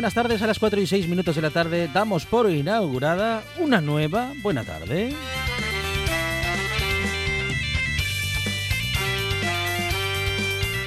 Buenas 0.00 0.14
tardes. 0.14 0.40
A 0.40 0.46
las 0.46 0.58
4 0.58 0.80
y 0.80 0.86
6 0.86 1.08
minutos 1.08 1.36
de 1.36 1.42
la 1.42 1.50
tarde 1.50 1.86
damos 1.92 2.24
por 2.24 2.50
inaugurada 2.50 3.42
una 3.58 3.82
nueva 3.82 4.32
Buena 4.40 4.64
Tarde. 4.64 5.12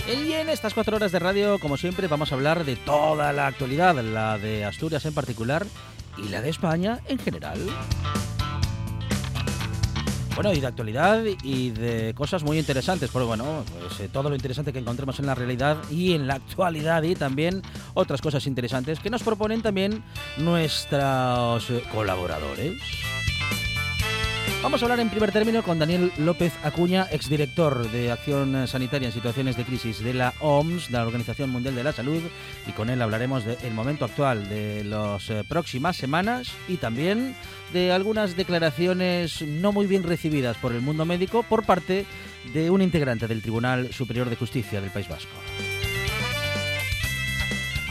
Y 0.08 0.34
en 0.34 0.50
estas 0.50 0.74
cuatro 0.74 0.96
horas 0.96 1.12
de 1.12 1.20
radio, 1.20 1.60
como 1.60 1.78
siempre, 1.78 2.08
vamos 2.08 2.32
a 2.32 2.36
hablar 2.36 2.66
de 2.66 2.76
toda 2.76 3.32
la 3.34 3.46
actualidad, 3.46 3.94
la 4.04 4.40
de 4.40 4.66
Asturias 4.66 5.06
en 5.06 5.14
particular 5.14 5.68
y 6.18 6.30
la 6.30 6.42
de 6.42 6.50
España 6.50 7.00
en 7.08 7.20
general. 7.20 7.60
Bueno, 10.36 10.52
y 10.52 10.60
de 10.60 10.68
actualidad 10.68 11.24
y 11.44 11.70
de 11.70 12.14
cosas 12.16 12.44
muy 12.44 12.58
interesantes, 12.58 13.12
porque 13.12 13.28
bueno, 13.28 13.64
pues 13.80 14.00
eh, 14.00 14.10
todo 14.12 14.30
lo 14.30 14.36
interesante 14.36 14.74
que 14.74 14.80
encontremos 14.80 15.20
en 15.20 15.28
la 15.28 15.36
realidad 15.36 15.78
y 15.92 16.14
en 16.14 16.26
la 16.26 16.36
actualidad 16.36 17.04
y 17.04 17.16
también 17.16 17.62
otras 17.94 18.22
cosas 18.22 18.48
interesantes 18.48 19.00
que 19.00 19.12
nos 19.12 19.22
proponen 19.22 19.62
también 19.62 20.04
nuestros 20.38 21.72
colaboradores. 21.92 22.82
Vamos 24.64 24.82
a 24.82 24.86
hablar 24.86 25.02
en 25.02 25.10
primer 25.10 25.34
término 25.34 25.62
con 25.62 25.78
Daniel 25.78 26.14
López 26.18 26.54
Acuña, 26.64 27.06
exdirector 27.12 27.92
de 27.92 28.14
Acción 28.14 28.66
Sanitaria 28.66 29.10
en 29.10 29.14
Situaciones 29.14 29.58
de 29.58 29.66
Crisis 29.66 30.02
de 30.02 30.14
la 30.14 30.34
OMS, 30.40 30.90
la 30.90 31.06
Organización 31.06 31.50
Mundial 31.50 31.76
de 31.76 31.84
la 31.84 31.92
Salud, 31.92 32.22
y 32.66 32.72
con 32.72 32.90
él 32.90 33.02
hablaremos 33.02 33.44
del 33.44 33.74
momento 33.74 34.06
actual, 34.06 34.48
de 34.48 34.86
las 34.86 35.30
eh, 35.30 35.44
próximas 35.46 35.98
semanas 35.98 36.54
y 36.70 36.78
también 36.78 37.36
de 37.74 37.92
algunas 37.92 38.38
declaraciones 38.38 39.42
no 39.42 39.74
muy 39.74 39.86
bien 39.86 40.04
recibidas 40.04 40.56
por 40.56 40.72
el 40.72 40.80
mundo 40.80 41.04
médico 41.04 41.44
por 41.44 41.66
parte 41.66 42.06
de 42.54 42.70
un 42.70 42.82
integrante 42.82 43.28
del 43.28 43.42
Tribunal 43.42 43.94
Superior 43.94 44.30
de 44.30 44.38
Justicia 44.38 44.80
del 44.80 44.92
País 44.92 45.10
Vasco. 45.10 45.73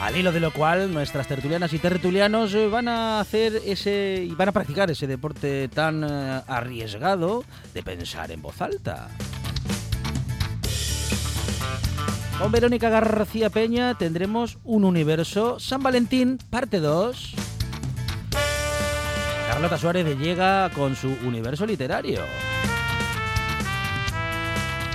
Al 0.03 0.17
hilo 0.17 0.33
de 0.33 0.41
lo 0.41 0.53
cual, 0.53 0.93
nuestras 0.93 1.29
tertulianas 1.29 1.73
y 1.73 1.79
tertulianos 1.79 2.53
eh, 2.55 2.67
van 2.67 2.89
a 2.89 3.21
hacer 3.21 3.63
ese 3.65 4.29
van 4.37 4.49
a 4.49 4.53
practicar 4.53 4.91
ese 4.91 5.07
deporte 5.07 5.69
tan 5.69 6.03
eh, 6.03 6.43
arriesgado 6.49 7.45
de 7.73 7.85
pensar 7.85 8.33
en 8.33 8.43
voz 8.43 8.61
alta. 8.61 9.11
Con 12.37 12.51
Verónica 12.51 12.91
García 12.91 13.49
Peña 13.49 13.97
tendremos 13.97 14.59
un 14.65 14.85
universo 14.85 15.61
San 15.61 15.85
Valentín, 15.85 16.37
parte 16.51 16.81
2. 16.81 17.35
Carlota 19.53 19.79
Suárez 19.79 20.19
llega 20.19 20.69
con 20.71 20.97
su 20.97 21.17
universo 21.25 21.65
literario. 21.65 22.23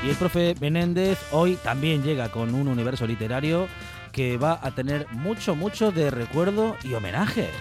Y 0.04 0.10
el 0.10 0.16
profe 0.18 0.54
Menéndez 0.60 1.18
hoy 1.32 1.56
también 1.64 2.04
llega 2.04 2.30
con 2.30 2.54
un 2.54 2.68
universo 2.68 3.08
literario 3.08 3.70
que 4.18 4.36
va 4.38 4.60
a 4.64 4.72
tener 4.72 5.06
mucho, 5.12 5.56
mucho 5.56 5.92
de 5.92 6.10
recuerdo 6.10 6.76
y 6.84 6.96
homenaje. 6.96 7.52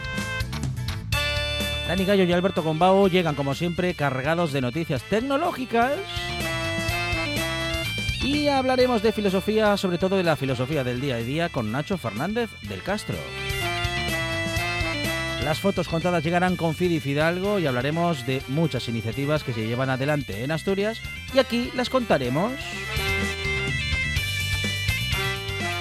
Dani 1.87 2.07
Gallo 2.07 2.25
y 2.25 2.33
Alberto 2.33 2.65
Combao 2.65 3.09
llegan 3.09 3.35
como 3.35 3.55
siempre 3.55 3.93
cargados 3.93 4.55
de 4.55 4.63
noticias 4.63 5.03
tecnológicas. 5.03 5.93
Y 8.23 8.49
hablaremos 8.49 9.03
de 9.03 9.13
filosofía, 9.13 9.77
sobre 9.77 9.99
todo 9.99 10.17
de 10.17 10.25
la 10.25 10.35
filosofía 10.35 10.83
del 10.83 11.03
día 11.03 11.17
a 11.17 11.19
día, 11.19 11.51
con 11.51 11.71
Nacho 11.71 11.99
Fernández 11.99 12.49
del 12.63 12.83
Castro. 12.83 13.17
Las 15.45 15.61
fotos 15.61 15.89
contadas 15.89 16.25
llegarán 16.25 16.57
con 16.57 16.75
Fidi 16.75 17.01
Fidalgo 17.01 17.59
y 17.59 17.67
hablaremos 17.67 18.27
de 18.27 18.41
muchas 18.49 18.89
iniciativas 18.89 19.45
que 19.45 19.53
se 19.53 19.67
llevan 19.67 19.91
adelante 19.91 20.43
en 20.43 20.53
Asturias 20.53 21.03
y 21.35 21.39
aquí 21.39 21.71
las 21.75 21.91
contaremos. 21.91 22.53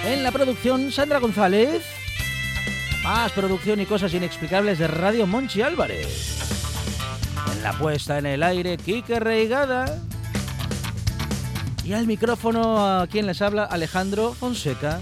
En 0.06 0.22
la 0.22 0.32
producción, 0.32 0.92
Sandra 0.92 1.20
González. 1.20 1.84
Más 3.04 3.32
producción 3.32 3.80
y 3.80 3.88
cosas 3.88 4.14
inexplicables 4.14 4.78
de 4.78 4.88
Radio 4.88 5.26
Monchi 5.26 5.64
Álvarez. 5.64 6.38
En 7.52 7.64
la 7.64 7.74
puesta 7.74 8.20
en 8.20 8.28
el 8.28 8.44
aire, 8.44 8.78
Kike 8.78 9.20
Reigada. 9.20 10.00
Y 11.84 11.94
al 11.94 12.06
micrófono, 12.06 12.86
a 12.86 13.08
quien 13.08 13.26
les 13.26 13.42
habla, 13.42 13.64
Alejandro 13.64 14.34
Fonseca. 14.34 15.00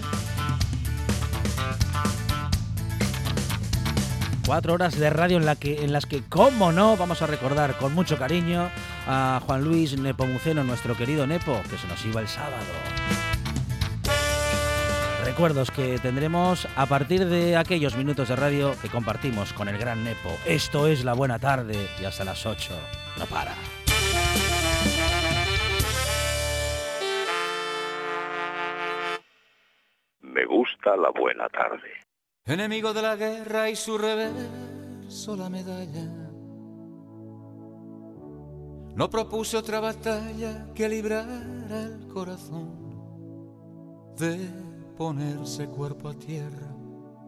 Cuatro 4.46 4.74
horas 4.74 4.98
de 4.98 5.10
radio 5.10 5.38
en, 5.38 5.56
que, 5.58 5.84
en 5.84 5.92
las 5.92 6.06
que, 6.06 6.24
como 6.24 6.72
no, 6.72 6.96
vamos 6.96 7.22
a 7.22 7.28
recordar 7.28 7.78
con 7.78 7.94
mucho 7.94 8.18
cariño 8.18 8.70
a 9.06 9.42
Juan 9.46 9.66
Luis 9.66 9.98
Nepomuceno, 9.98 10.64
nuestro 10.64 10.96
querido 10.96 11.28
Nepo, 11.28 11.62
que 11.70 11.78
se 11.78 11.88
nos 11.88 12.06
iba 12.06 12.22
el 12.22 12.28
sábado. 12.30 12.64
Recuerdos 15.34 15.72
que 15.72 15.98
tendremos 15.98 16.68
a 16.76 16.86
partir 16.86 17.26
de 17.26 17.58
aquellos 17.58 17.98
minutos 17.98 18.30
de 18.30 18.36
radio 18.36 18.76
que 18.80 18.88
compartimos 18.88 19.52
con 19.52 19.68
el 19.68 19.80
gran 19.80 20.04
Nepo. 20.04 20.30
Esto 20.46 20.86
es 20.86 21.04
la 21.04 21.14
buena 21.14 21.40
tarde 21.40 21.88
y 22.00 22.06
hasta 22.06 22.24
las 22.24 22.46
8. 22.46 22.72
No 23.18 23.26
para. 23.26 23.56
Me 30.22 30.46
gusta 30.46 30.96
la 30.98 31.10
buena 31.10 31.50
tarde. 31.50 31.90
Enemigo 32.46 32.94
de 32.94 33.02
la 33.02 33.16
guerra 33.16 33.72
y 33.72 33.76
su 33.76 33.98
reverso 33.98 35.36
la 35.36 35.50
medalla. 35.50 36.06
No 38.96 39.10
propuse 39.10 39.58
otra 39.58 39.80
batalla 39.80 40.68
que 40.76 40.88
librara 40.88 41.42
el 41.72 42.08
corazón 42.14 42.84
de 44.16 44.73
ponerse 44.98 45.68
cuerpo 45.68 46.10
a 46.10 46.14
tierra 46.14 46.76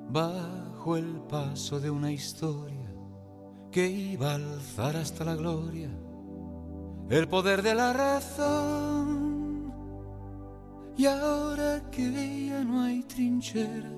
bajo 0.09 0.97
el 0.97 1.21
paso 1.29 1.79
de 1.79 1.89
una 1.89 2.11
historia 2.11 2.93
que 3.71 3.87
iba 3.89 4.31
a 4.31 4.35
alzar 4.35 4.95
hasta 4.95 5.25
la 5.25 5.35
gloria 5.35 5.89
el 7.09 7.27
poder 7.27 7.61
de 7.61 7.75
la 7.75 7.93
razón. 7.93 9.71
Y 10.97 11.05
ahora 11.05 11.89
que 11.91 12.47
ya 12.47 12.63
no 12.63 12.81
hay 12.81 13.03
trincheras, 13.03 13.91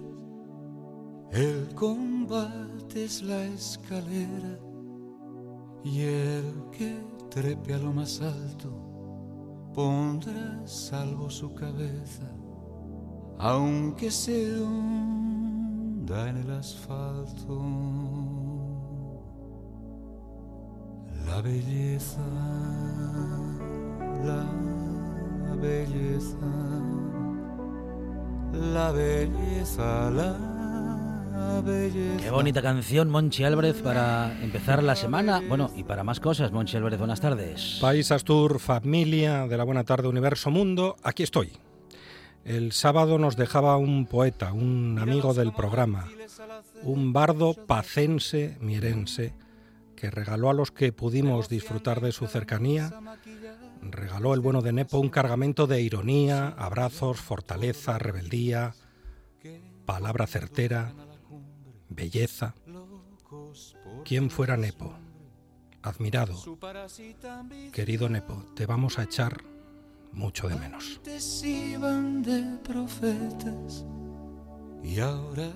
el 1.31 1.73
combate 1.75 3.05
es 3.05 3.21
la 3.21 3.45
escalera 3.45 4.59
y 5.83 6.01
el 6.01 6.65
que 6.71 6.99
trepe 7.29 7.75
a 7.75 7.77
lo 7.77 7.93
más 7.93 8.21
alto 8.21 8.71
pondrá 9.73 10.65
salvo 10.65 11.29
su 11.29 11.53
cabeza 11.53 12.29
aunque 13.39 14.11
se 14.11 14.61
hunda 14.61 16.29
en 16.29 16.37
el 16.37 16.51
asfalto. 16.51 17.61
La 21.25 21.41
belleza, 21.41 22.21
la 24.23 24.45
belleza, 25.61 26.37
la 28.53 28.91
belleza, 28.91 30.09
la 30.11 31.61
belleza. 31.61 32.23
Qué 32.23 32.31
bonita 32.31 32.61
canción, 32.61 33.09
Monchi 33.09 33.43
Álvarez, 33.43 33.81
para 33.81 34.41
empezar 34.41 34.81
la 34.81 34.95
semana. 34.95 35.41
Bueno, 35.47 35.69
y 35.75 35.83
para 35.83 36.03
más 36.03 36.19
cosas, 36.19 36.51
Monchi 36.51 36.77
Álvarez, 36.77 36.97
buenas 36.97 37.19
tardes. 37.19 37.77
País 37.81 38.11
Astur, 38.11 38.59
familia 38.59 39.47
de 39.47 39.57
la 39.57 39.65
Buena 39.65 39.83
Tarde 39.83 40.07
Universo 40.07 40.49
Mundo, 40.49 40.95
aquí 41.03 41.23
estoy. 41.23 41.51
El 42.47 42.71
sábado 42.71 43.19
nos 43.19 43.35
dejaba 43.35 43.75
un 43.75 44.05
poeta, 44.05 44.53
un 44.53 44.97
amigo 45.01 45.33
del 45.33 45.51
programa, 45.51 46.07
un 46.81 47.11
bardo 47.11 47.53
pacense 47.53 48.57
mierense, 48.61 49.33
que 49.97 50.09
regaló 50.09 50.49
a 50.49 50.53
los 50.53 50.71
que 50.71 50.93
pudimos 50.93 51.49
disfrutar 51.49 51.99
de 51.99 52.13
su 52.13 52.25
cercanía, 52.25 53.01
regaló 53.81 54.33
el 54.33 54.39
bueno 54.39 54.61
de 54.61 54.71
Nepo 54.71 54.97
un 54.97 55.09
cargamento 55.09 55.67
de 55.67 55.81
ironía, 55.81 56.47
abrazos, 56.47 57.19
fortaleza, 57.19 57.99
rebeldía, 57.99 58.73
palabra 59.85 60.25
certera, 60.25 60.93
belleza. 61.89 62.55
¿Quién 64.05 64.29
fuera 64.29 64.55
Nepo? 64.55 64.93
Admirado. 65.81 66.57
Querido 67.73 68.07
Nepo, 68.07 68.45
te 68.55 68.65
vamos 68.65 68.99
a 68.99 69.03
echar 69.03 69.56
mucho 70.17 70.49
de 70.49 70.55
menos. 70.55 70.99
Y 74.83 74.99
ahora. 74.99 75.51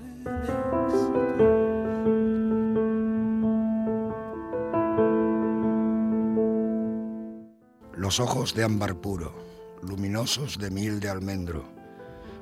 Los 7.98 8.20
ojos 8.20 8.54
de 8.54 8.64
ámbar 8.64 8.96
puro, 9.02 9.34
luminosos 9.82 10.58
de 10.60 10.70
miel 10.70 11.00
de 11.00 11.10
almendro, 11.10 11.66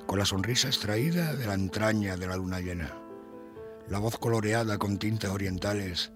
con 0.06 0.19
la 0.19 0.25
sonrisa 0.25 0.68
extraída 0.68 1.36
de 1.36 1.48
la 1.48 1.54
entraña 1.54 2.18
de 2.18 2.27
la 2.27 2.36
luna 2.36 2.60
llena, 2.60 2.94
la 3.88 4.00
voz 4.00 4.18
coloreada 4.18 4.77
con 4.77 4.98
tintas 4.98 5.31
orientales 5.31 6.12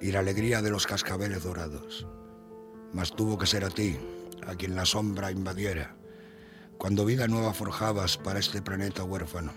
y 0.00 0.12
la 0.12 0.20
alegría 0.20 0.62
de 0.62 0.70
los 0.70 0.86
cascabeles 0.86 1.44
dorados. 1.44 2.06
Mas 2.92 3.12
tuvo 3.14 3.36
que 3.38 3.46
ser 3.46 3.64
a 3.64 3.70
ti, 3.70 3.98
a 4.46 4.54
quien 4.54 4.74
la 4.74 4.84
sombra 4.84 5.30
invadiera, 5.30 5.96
cuando 6.78 7.04
vida 7.04 7.26
nueva 7.26 7.54
forjabas 7.54 8.16
para 8.16 8.38
este 8.38 8.62
planeta 8.62 9.04
huérfano. 9.04 9.52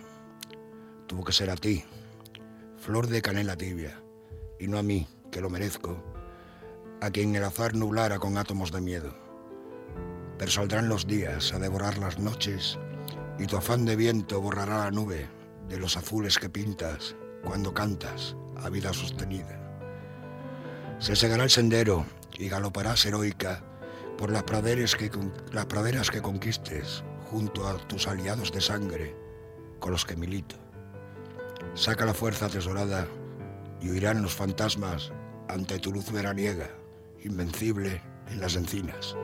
Tuvo 1.08 1.24
que 1.24 1.34
ser 1.34 1.50
a 1.50 1.56
ti, 1.56 1.84
flor 2.78 3.08
de 3.08 3.22
canela 3.22 3.56
tibia, 3.56 4.02
y 4.60 4.68
no 4.68 4.78
a 4.78 4.84
mí, 4.84 5.08
que 5.32 5.42
lo 5.42 5.50
merezco, 5.50 6.04
a 7.02 7.10
quien 7.12 7.36
el 7.36 7.44
azar 7.44 7.76
nublara 7.76 8.20
con 8.20 8.38
átomos 8.38 8.72
de 8.72 8.82
miedo. 8.82 9.16
Pero 10.38 10.52
saldrán 10.52 10.90
los 10.90 11.08
días 11.08 11.54
a 11.54 11.60
devorar 11.60 11.98
las 11.98 12.20
noches 12.20 12.78
y 13.38 13.48
tu 13.48 13.58
afán 13.58 13.86
de 13.86 13.96
viento 13.96 14.42
borrará 14.42 14.86
la 14.86 14.92
nube 14.92 15.28
de 15.68 15.78
los 15.78 15.98
azules 15.98 16.38
que 16.38 16.50
pintas 16.50 17.16
cuando 17.44 17.74
cantas 17.74 18.36
a 18.58 18.70
vida 18.70 18.94
sostenida. 18.94 19.58
Se 21.00 21.16
segará 21.16 21.44
el 21.44 21.50
sendero 21.50 22.06
y 22.38 22.50
galoparás 22.50 23.06
heroica 23.06 23.64
por 24.20 24.32
las 24.34 24.44
praderas 24.44 24.98
que, 24.98 25.10
las 25.54 25.66
praderas 25.68 26.12
que 26.12 26.22
conquistes 26.22 27.06
junto 27.32 27.66
a 27.66 27.78
tus 27.88 28.06
aliados 28.06 28.52
de 28.52 28.60
sangre 28.60 29.16
con 29.80 29.94
los 29.94 30.04
que 30.04 30.18
milito. 30.18 30.58
Saca 31.74 32.06
la 32.06 32.14
fuerza 32.14 32.48
atesorada 32.48 33.08
y 33.82 33.90
huirán 33.90 34.22
los 34.22 34.34
fantasmas 34.34 35.14
ante 35.48 35.80
tu 35.80 35.94
luz 35.94 36.12
veraniega 36.12 36.70
invencible 37.24 38.02
en 38.30 38.42
las 38.42 38.58
encinas. 38.58 39.16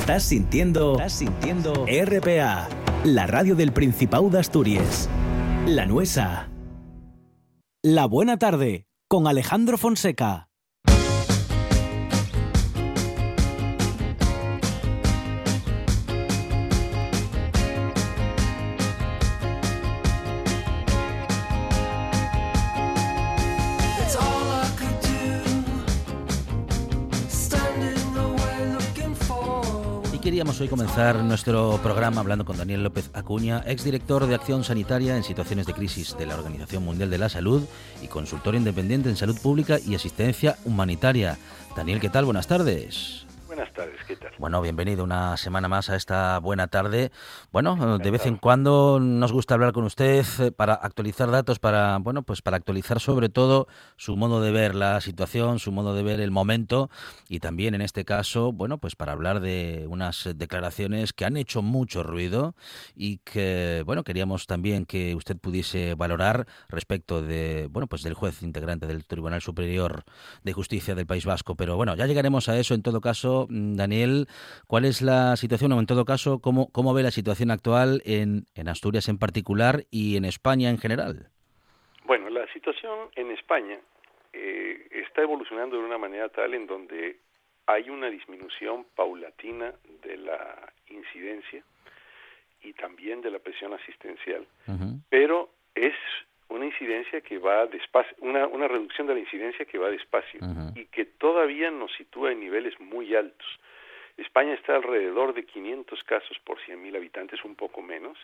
Estás 0.00 0.24
sintiendo, 0.24 0.92
estás 0.92 1.14
sintiendo 1.14 1.86
RPA, 1.86 2.68
la 3.04 3.26
radio 3.26 3.54
del 3.54 3.72
Principado 3.72 4.28
de 4.28 4.40
Asturias. 4.40 5.08
La 5.66 5.86
Nuesa. 5.86 6.50
La 7.84 8.06
Buena 8.06 8.36
Tarde, 8.36 8.88
con 9.08 9.28
Alejandro 9.28 9.78
Fonseca. 9.78 10.48
Queríamos 30.22 30.60
hoy 30.60 30.68
comenzar 30.68 31.16
nuestro 31.16 31.80
programa 31.82 32.20
hablando 32.20 32.44
con 32.44 32.56
Daniel 32.56 32.84
López 32.84 33.10
Acuña, 33.12 33.64
exdirector 33.66 34.24
de 34.26 34.36
Acción 34.36 34.62
Sanitaria 34.62 35.16
en 35.16 35.24
situaciones 35.24 35.66
de 35.66 35.74
crisis 35.74 36.16
de 36.16 36.26
la 36.26 36.36
Organización 36.36 36.84
Mundial 36.84 37.10
de 37.10 37.18
la 37.18 37.28
Salud 37.28 37.64
y 38.02 38.06
consultor 38.06 38.54
independiente 38.54 39.08
en 39.08 39.16
salud 39.16 39.36
pública 39.42 39.80
y 39.84 39.96
asistencia 39.96 40.56
humanitaria. 40.64 41.38
Daniel, 41.74 41.98
¿qué 41.98 42.08
tal? 42.08 42.24
Buenas 42.24 42.46
tardes. 42.46 43.26
Buenas 43.54 43.74
tardes, 43.74 44.00
¿qué 44.08 44.16
tal? 44.16 44.32
Bueno, 44.38 44.62
bienvenido 44.62 45.04
una 45.04 45.36
semana 45.36 45.68
más 45.68 45.90
a 45.90 45.96
esta 45.96 46.38
buena 46.38 46.68
tarde. 46.68 47.12
Bueno, 47.52 47.98
de 47.98 48.10
vez 48.10 48.24
en 48.24 48.36
cuando 48.36 48.98
nos 48.98 49.30
gusta 49.30 49.52
hablar 49.52 49.74
con 49.74 49.84
usted 49.84 50.24
eh, 50.40 50.52
para 50.52 50.72
actualizar 50.72 51.30
datos, 51.30 51.58
para 51.58 51.98
bueno, 51.98 52.22
pues 52.22 52.40
para 52.40 52.56
actualizar 52.56 52.98
sobre 52.98 53.28
todo 53.28 53.68
su 53.96 54.16
modo 54.16 54.40
de 54.40 54.52
ver 54.52 54.74
la 54.74 55.02
situación, 55.02 55.58
su 55.58 55.70
modo 55.70 55.94
de 55.94 56.02
ver 56.02 56.20
el 56.20 56.30
momento 56.30 56.88
y 57.28 57.40
también 57.40 57.74
en 57.74 57.82
este 57.82 58.06
caso, 58.06 58.52
bueno, 58.52 58.78
pues 58.78 58.96
para 58.96 59.12
hablar 59.12 59.40
de 59.40 59.84
unas 59.86 60.30
declaraciones 60.34 61.12
que 61.12 61.26
han 61.26 61.36
hecho 61.36 61.60
mucho 61.60 62.02
ruido 62.02 62.54
y 62.96 63.18
que 63.18 63.82
bueno, 63.84 64.02
queríamos 64.02 64.46
también 64.46 64.86
que 64.86 65.14
usted 65.14 65.36
pudiese 65.36 65.94
valorar 65.94 66.46
respecto 66.70 67.20
de, 67.20 67.68
bueno, 67.70 67.86
pues 67.86 68.02
del 68.02 68.14
juez 68.14 68.42
integrante 68.42 68.86
del 68.86 69.04
Tribunal 69.04 69.42
Superior 69.42 70.04
de 70.42 70.54
Justicia 70.54 70.94
del 70.94 71.04
País 71.04 71.26
Vasco, 71.26 71.54
pero 71.54 71.76
bueno, 71.76 71.94
ya 71.96 72.06
llegaremos 72.06 72.48
a 72.48 72.56
eso 72.56 72.72
en 72.72 72.80
todo 72.80 73.02
caso 73.02 73.41
Mm, 73.48 73.76
Daniel, 73.76 74.26
¿cuál 74.66 74.84
es 74.84 75.02
la 75.02 75.36
situación 75.36 75.72
o 75.72 75.80
en 75.80 75.86
todo 75.86 76.04
caso 76.04 76.40
cómo, 76.40 76.70
cómo 76.72 76.94
ve 76.94 77.02
la 77.02 77.10
situación 77.10 77.50
actual 77.50 78.02
en, 78.04 78.46
en 78.54 78.68
Asturias 78.68 79.08
en 79.08 79.18
particular 79.18 79.84
y 79.90 80.16
en 80.16 80.24
España 80.24 80.70
en 80.70 80.78
general? 80.78 81.28
Bueno, 82.04 82.30
la 82.30 82.46
situación 82.52 83.08
en 83.16 83.30
España 83.30 83.78
eh, 84.32 84.88
está 84.90 85.22
evolucionando 85.22 85.76
de 85.76 85.84
una 85.84 85.98
manera 85.98 86.28
tal 86.28 86.54
en 86.54 86.66
donde 86.66 87.18
hay 87.66 87.90
una 87.90 88.08
disminución 88.08 88.86
paulatina 88.94 89.72
de 90.02 90.16
la 90.16 90.72
incidencia 90.88 91.62
y 92.62 92.72
también 92.72 93.20
de 93.20 93.30
la 93.30 93.38
presión 93.38 93.72
asistencial, 93.72 94.46
pero 95.08 95.50
es 95.74 95.94
una 96.52 96.66
incidencia 96.66 97.20
que 97.20 97.38
va 97.38 97.66
despacio, 97.66 98.16
una, 98.20 98.46
una 98.46 98.68
reducción 98.68 99.06
de 99.06 99.14
la 99.14 99.20
incidencia 99.20 99.64
que 99.64 99.78
va 99.78 99.90
despacio 99.90 100.40
y 100.74 100.86
que 100.86 101.04
todavía 101.04 101.70
nos 101.70 101.92
sitúa 101.94 102.32
en 102.32 102.40
niveles 102.40 102.78
muy 102.80 103.14
altos. 103.14 103.46
España 104.16 104.54
está 104.54 104.76
alrededor 104.76 105.32
de 105.34 105.44
500 105.44 106.02
casos 106.04 106.38
por 106.44 106.58
100.000 106.58 106.96
habitantes, 106.96 107.42
un 107.44 107.54
poco 107.54 107.80
menos, 107.80 108.18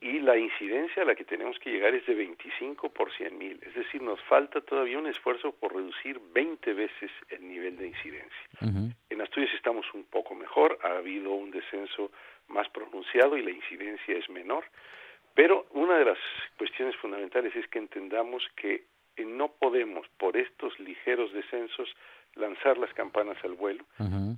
y 0.00 0.20
la 0.20 0.38
incidencia 0.38 1.02
a 1.02 1.06
la 1.06 1.16
que 1.16 1.24
tenemos 1.24 1.58
que 1.58 1.70
llegar 1.70 1.94
es 1.94 2.06
de 2.06 2.14
25 2.14 2.90
por 2.90 3.10
100.000. 3.10 3.66
Es 3.66 3.74
decir, 3.74 4.00
nos 4.00 4.20
falta 4.22 4.60
todavía 4.60 4.98
un 4.98 5.08
esfuerzo 5.08 5.52
por 5.52 5.74
reducir 5.74 6.20
20 6.32 6.72
veces 6.72 7.10
el 7.30 7.48
nivel 7.48 7.76
de 7.76 7.88
incidencia. 7.88 8.48
En 9.10 9.20
Asturias 9.20 9.52
estamos 9.54 9.86
un 9.94 10.04
poco 10.04 10.34
mejor, 10.34 10.78
ha 10.82 10.98
habido 10.98 11.32
un 11.32 11.50
descenso 11.50 12.12
más 12.46 12.68
pronunciado 12.68 13.36
y 13.36 13.42
la 13.42 13.50
incidencia 13.50 14.16
es 14.16 14.30
menor, 14.30 14.64
pero 15.34 15.66
una 15.70 15.98
de 15.98 16.04
las 16.04 16.18
cuestiones 16.56 16.96
fundamentales 16.96 17.54
es 17.54 17.66
que 17.68 17.78
entendamos 17.78 18.42
que 18.56 18.84
eh, 19.16 19.24
no 19.24 19.48
podemos, 19.48 20.06
por 20.18 20.36
estos 20.36 20.78
ligeros 20.80 21.32
descensos, 21.32 21.88
lanzar 22.34 22.78
las 22.78 22.92
campanas 22.94 23.36
al 23.42 23.54
vuelo, 23.54 23.84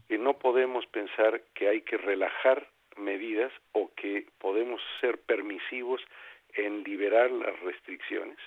que 0.09 0.19
no 0.19 0.39
podemos 0.39 0.87
pensar 0.87 1.43
que 1.55 1.69
hay 1.69 1.83
que 1.83 1.99
relajar 1.99 2.67
medidas 2.97 3.53
o 3.73 3.91
que 3.95 4.27
podemos 4.39 4.81
ser 5.01 5.19
permisivos 5.21 6.01
en 6.55 6.83
liberar 6.83 7.31
las 7.31 7.59
restricciones, 7.61 8.39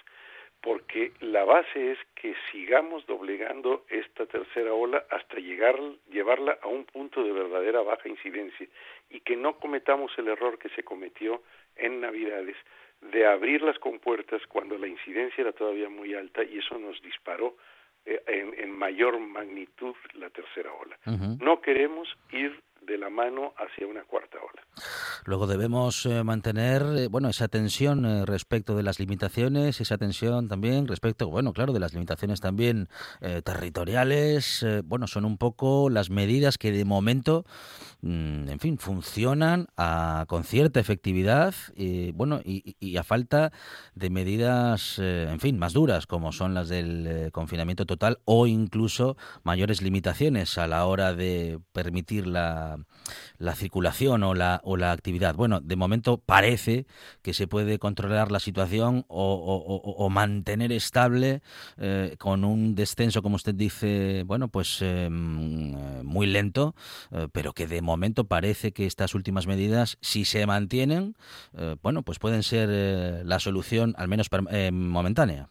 porque 0.61 1.11
la 1.19 1.43
base 1.43 1.91
es 1.91 1.99
que 2.15 2.35
sigamos 2.51 3.05
doblegando 3.05 3.85
esta 3.89 4.25
tercera 4.25 4.73
ola 4.73 5.05
hasta 5.09 5.37
llegar 5.37 5.79
llevarla 6.09 6.57
a 6.61 6.67
un 6.67 6.85
punto 6.85 7.23
de 7.23 7.31
verdadera 7.31 7.81
baja 7.81 8.09
incidencia 8.09 8.67
y 9.09 9.19
que 9.21 9.35
no 9.35 9.57
cometamos 9.57 10.11
el 10.17 10.29
error 10.29 10.57
que 10.57 10.69
se 10.69 10.83
cometió 10.83 11.43
en 11.75 12.01
Navidades 12.01 12.55
de 13.11 13.25
abrir 13.25 13.61
las 13.61 13.77
compuertas 13.79 14.41
cuando 14.47 14.77
la 14.77 14.87
incidencia 14.87 15.41
era 15.41 15.51
todavía 15.51 15.89
muy 15.89 16.13
alta 16.13 16.43
y 16.43 16.59
eso 16.59 16.77
nos 16.77 17.01
disparó 17.01 17.57
eh, 18.05 18.21
en, 18.27 18.71
mayor 18.71 19.19
magnitud 19.19 19.95
la 20.13 20.29
tercera 20.29 20.71
ola. 20.73 20.97
No 21.39 21.61
queremos 21.61 22.07
ir 22.31 22.59
de 22.85 22.97
la 22.97 23.09
mano 23.09 23.53
hacia 23.57 23.87
una 23.87 24.03
cuarta 24.03 24.37
ola. 24.37 24.63
Luego 25.25 25.47
debemos 25.47 26.05
eh, 26.05 26.23
mantener, 26.23 26.83
eh, 26.97 27.07
bueno, 27.07 27.29
esa 27.29 27.47
tensión 27.47 28.05
eh, 28.05 28.25
respecto 28.25 28.75
de 28.75 28.83
las 28.83 28.99
limitaciones, 28.99 29.79
esa 29.79 29.97
tensión 29.97 30.47
también 30.47 30.87
respecto, 30.87 31.29
bueno, 31.29 31.53
claro, 31.53 31.71
de 31.73 31.79
las 31.79 31.93
limitaciones 31.93 32.41
también 32.41 32.89
territoriales. 33.43 34.65
bueno, 34.85 35.07
son 35.07 35.25
un 35.25 35.37
poco 35.37 35.89
las 35.89 36.09
medidas 36.09 36.57
que 36.57 36.71
de 36.71 36.85
momento, 36.85 37.45
mm, 38.01 38.49
en 38.49 38.59
fin, 38.59 38.77
funcionan 38.77 39.67
con 40.27 40.43
cierta 40.43 40.79
efectividad 40.79 41.53
y, 41.75 42.11
bueno, 42.11 42.41
y, 42.43 42.97
a 42.97 43.03
falta 43.03 43.51
de 43.95 44.09
medidas, 44.09 44.99
en 44.99 45.39
fin, 45.39 45.57
más 45.57 45.73
duras, 45.73 46.07
como 46.07 46.31
son 46.31 46.53
las 46.53 46.69
del 46.69 47.31
confinamiento 47.31 47.85
total 47.85 48.19
o 48.25 48.47
incluso 48.47 49.17
mayores 49.43 49.81
limitaciones 49.81 50.57
a 50.57 50.67
la 50.67 50.85
hora 50.85 51.13
de 51.13 51.59
permitir 51.71 52.27
la 52.27 52.72
la, 53.37 53.55
circulación 53.55 54.23
o 54.23 54.33
la, 54.33 54.61
o 54.63 54.77
la 54.77 54.91
actividad. 54.91 55.35
Bueno, 55.35 55.59
de 55.61 55.75
momento 55.75 56.17
parece 56.17 56.85
que 57.21 57.33
se 57.33 57.47
puede 57.47 57.79
controlar 57.79 58.31
la 58.31 58.39
situación 58.39 59.05
o, 59.07 60.09
mantener 60.11 60.71
estable 60.71 61.41
eh, 61.77 62.15
con 62.19 62.43
un 62.43 62.75
descenso, 62.75 63.21
como 63.21 63.35
usted 63.35 63.55
dice, 63.55 64.23
bueno, 64.25 64.47
pues 64.47 64.81
eh, 64.81 65.09
mm, 65.09 66.03
muy 66.03 66.27
lento, 66.27 66.75
eh, 67.11 67.27
pero 67.33 67.53
que 67.53 67.67
de 67.67 67.81
momento 67.81 68.25
parece 68.25 68.71
que 68.73 68.85
estas 68.85 69.15
últimas 69.15 69.47
medidas, 69.47 69.97
si 70.01 70.25
se 70.25 70.45
mantienen, 70.45 71.15
bueno, 71.81 72.03
pues 72.03 72.19
pueden 72.19 72.43
ser 72.43 73.25
la 73.25 73.39
solución, 73.39 73.93
al 73.97 74.07
menos 74.07 74.29
momentánea. 74.71 75.47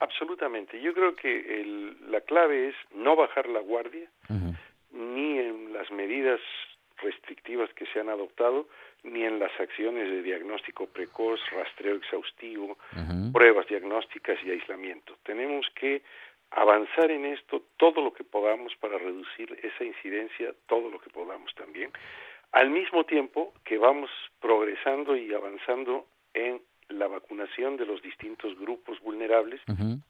Absolutamente. 0.00 0.80
Yo 0.80 0.94
creo 0.94 1.14
que 1.14 1.94
la 2.08 2.20
clave 2.22 2.68
es 2.68 2.74
no 2.94 3.16
bajar 3.16 3.48
la 3.48 3.60
guardia, 3.60 4.10
ni 4.92 5.38
en 5.38 5.72
las 5.72 5.90
medidas 5.90 6.40
restrictivas 6.98 7.72
que 7.74 7.86
se 7.86 8.00
han 8.00 8.08
adoptado, 8.08 8.68
ni 9.02 9.24
en 9.24 9.38
las 9.38 9.52
acciones 9.58 10.10
de 10.10 10.22
diagnóstico 10.22 10.86
precoz, 10.86 11.40
rastreo 11.50 11.96
exhaustivo, 11.96 12.76
pruebas 13.32 13.66
diagnósticas 13.68 14.38
y 14.44 14.50
aislamiento. 14.50 15.16
Tenemos 15.22 15.66
que 15.74 16.02
avanzar 16.50 17.10
en 17.10 17.24
esto 17.26 17.62
todo 17.76 18.02
lo 18.02 18.12
que 18.12 18.24
podamos 18.24 18.74
para 18.76 18.98
reducir 18.98 19.58
esa 19.62 19.84
incidencia, 19.84 20.52
todo 20.66 20.90
lo 20.90 20.98
que 20.98 21.10
podamos 21.10 21.54
también, 21.54 21.90
al 22.52 22.70
mismo 22.70 23.04
tiempo 23.04 23.54
que 23.64 23.78
vamos 23.78 24.10
progresando 24.40 25.16
y 25.16 25.32
avanzando 25.32 26.06
en 26.34 26.60
la 26.90 27.06
vacunación 27.06 27.76
de 27.76 27.86
los 27.86 28.02
distintos 28.02 28.58
grupos 28.58 29.00
vulnerables 29.00 29.60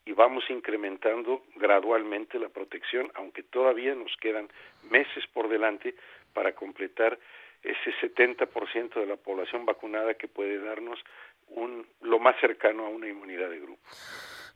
y 0.04 0.12
vamos 0.12 0.44
incrementando 0.50 1.42
gradualmente 1.56 2.38
la 2.38 2.48
protección, 2.48 3.10
aunque 3.14 3.42
todavía 3.42 3.94
nos 3.94 4.16
quedan 4.16 4.48
meses 4.90 5.24
por 5.32 5.48
delante 5.48 5.94
para 6.32 6.54
completar 6.54 7.18
ese 7.62 7.92
70% 8.00 8.94
de 8.94 9.06
la 9.06 9.16
población 9.16 9.66
vacunada 9.66 10.14
que 10.14 10.28
puede 10.28 10.58
darnos 10.58 10.98
un, 11.48 11.86
lo 12.00 12.18
más 12.18 12.38
cercano 12.40 12.86
a 12.86 12.88
una 12.88 13.08
inmunidad 13.08 13.50
de 13.50 13.60
grupo. 13.60 13.82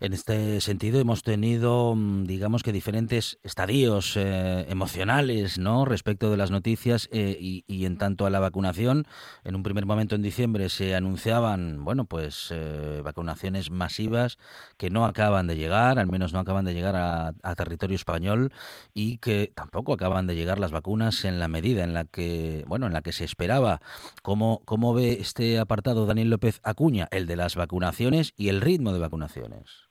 En 0.00 0.12
este 0.12 0.60
sentido 0.60 1.00
hemos 1.00 1.22
tenido, 1.22 1.94
mm, 1.94 2.24
digamos 2.24 2.62
que 2.62 2.72
diferentes 2.72 3.38
estadios 3.42 4.16
eh, 4.16 4.66
emocionales, 4.68 5.58
¿no? 5.58 5.84
Respecto 5.84 6.30
de 6.30 6.36
las 6.36 6.50
noticias 6.50 7.08
eh, 7.12 7.36
y, 7.40 7.84
en 7.84 7.96
tanto 7.96 8.26
a 8.26 8.30
la 8.30 8.40
vacunación. 8.40 9.06
En 9.44 9.54
un 9.54 9.62
primer 9.62 9.86
momento 9.86 10.14
en 10.14 10.22
diciembre 10.22 10.68
se 10.68 10.94
anunciaban, 10.94 11.84
bueno, 11.84 12.06
pues 12.06 12.48
eh, 12.50 13.02
vacunaciones 13.04 13.70
masivas 13.70 14.38
que 14.76 14.90
no 14.90 15.04
acaban 15.04 15.46
de 15.46 15.56
llegar, 15.56 15.98
al 15.98 16.10
menos 16.10 16.32
no 16.32 16.40
acaban 16.40 16.64
de 16.64 16.74
llegar 16.74 16.96
a, 16.96 17.34
territorio 17.54 17.94
español 17.94 18.52
y 18.94 19.18
que 19.18 19.52
tampoco 19.54 19.92
acaban 19.92 20.26
de 20.26 20.34
llegar 20.34 20.58
las 20.58 20.72
vacunas 20.72 21.24
en 21.24 21.38
la 21.38 21.46
medida 21.46 21.84
en 21.84 21.94
la 21.94 22.04
que, 22.04 22.64
bueno, 22.66 22.86
en 22.86 22.92
la 22.92 23.02
que 23.02 23.12
se 23.12 23.24
esperaba. 23.24 23.80
¿Cómo, 24.22 24.62
cómo 24.64 24.92
ve 24.92 25.18
este 25.20 25.58
apartado 25.60 26.04
Daniel 26.06 26.30
López 26.30 26.60
Acuña, 26.64 27.06
el 27.12 27.26
de 27.26 27.36
las 27.36 27.54
vacunaciones 27.54 28.32
y 28.36 28.48
el 28.48 28.60
ritmo 28.60 28.92
de 28.92 28.98
vacunaciones? 28.98 29.84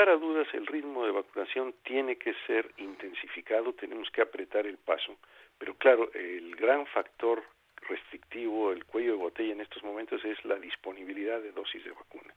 Lugar 0.00 0.16
a 0.16 0.18
dudas 0.18 0.48
el 0.54 0.66
ritmo 0.66 1.04
de 1.04 1.12
vacunación 1.12 1.74
tiene 1.82 2.16
que 2.16 2.32
ser 2.46 2.70
intensificado, 2.78 3.74
tenemos 3.74 4.10
que 4.10 4.22
apretar 4.22 4.66
el 4.66 4.78
paso, 4.78 5.18
pero 5.58 5.74
claro, 5.74 6.10
el 6.14 6.56
gran 6.56 6.86
factor 6.86 7.42
restrictivo, 7.86 8.72
el 8.72 8.86
cuello 8.86 9.12
de 9.12 9.18
botella 9.18 9.52
en 9.52 9.60
estos 9.60 9.82
momentos 9.82 10.24
es 10.24 10.42
la 10.46 10.54
disponibilidad 10.54 11.42
de 11.42 11.52
dosis 11.52 11.84
de 11.84 11.90
vacuna. 11.90 12.32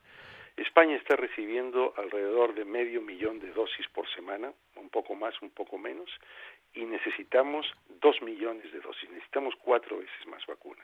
España 0.58 0.98
está 0.98 1.16
recibiendo 1.16 1.94
alrededor 1.96 2.54
de 2.54 2.66
medio 2.66 3.02
millón 3.02 3.40
de 3.40 3.54
dosis 3.54 3.88
por 3.94 4.10
semana, 4.14 4.52
un 4.76 4.90
poco 4.90 5.16
más, 5.16 5.42
un 5.42 5.52
poco 5.52 5.78
menos, 5.78 6.10
y 6.74 6.84
necesitamos 6.84 7.66
dos 8.02 8.22
millones 8.22 8.74
de 8.74 8.82
dosis, 8.82 9.10
necesitamos 9.10 9.56
cuatro 9.64 10.00
veces 10.00 10.28
más 10.28 10.46
vacuna. 10.48 10.84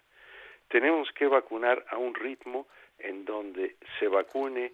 Tenemos 0.70 1.12
que 1.12 1.28
vacunar 1.28 1.86
a 1.90 1.98
un 1.98 2.16
ritmo 2.16 2.68
en 3.00 3.26
donde 3.26 3.76
se 4.00 4.08
vacune 4.08 4.72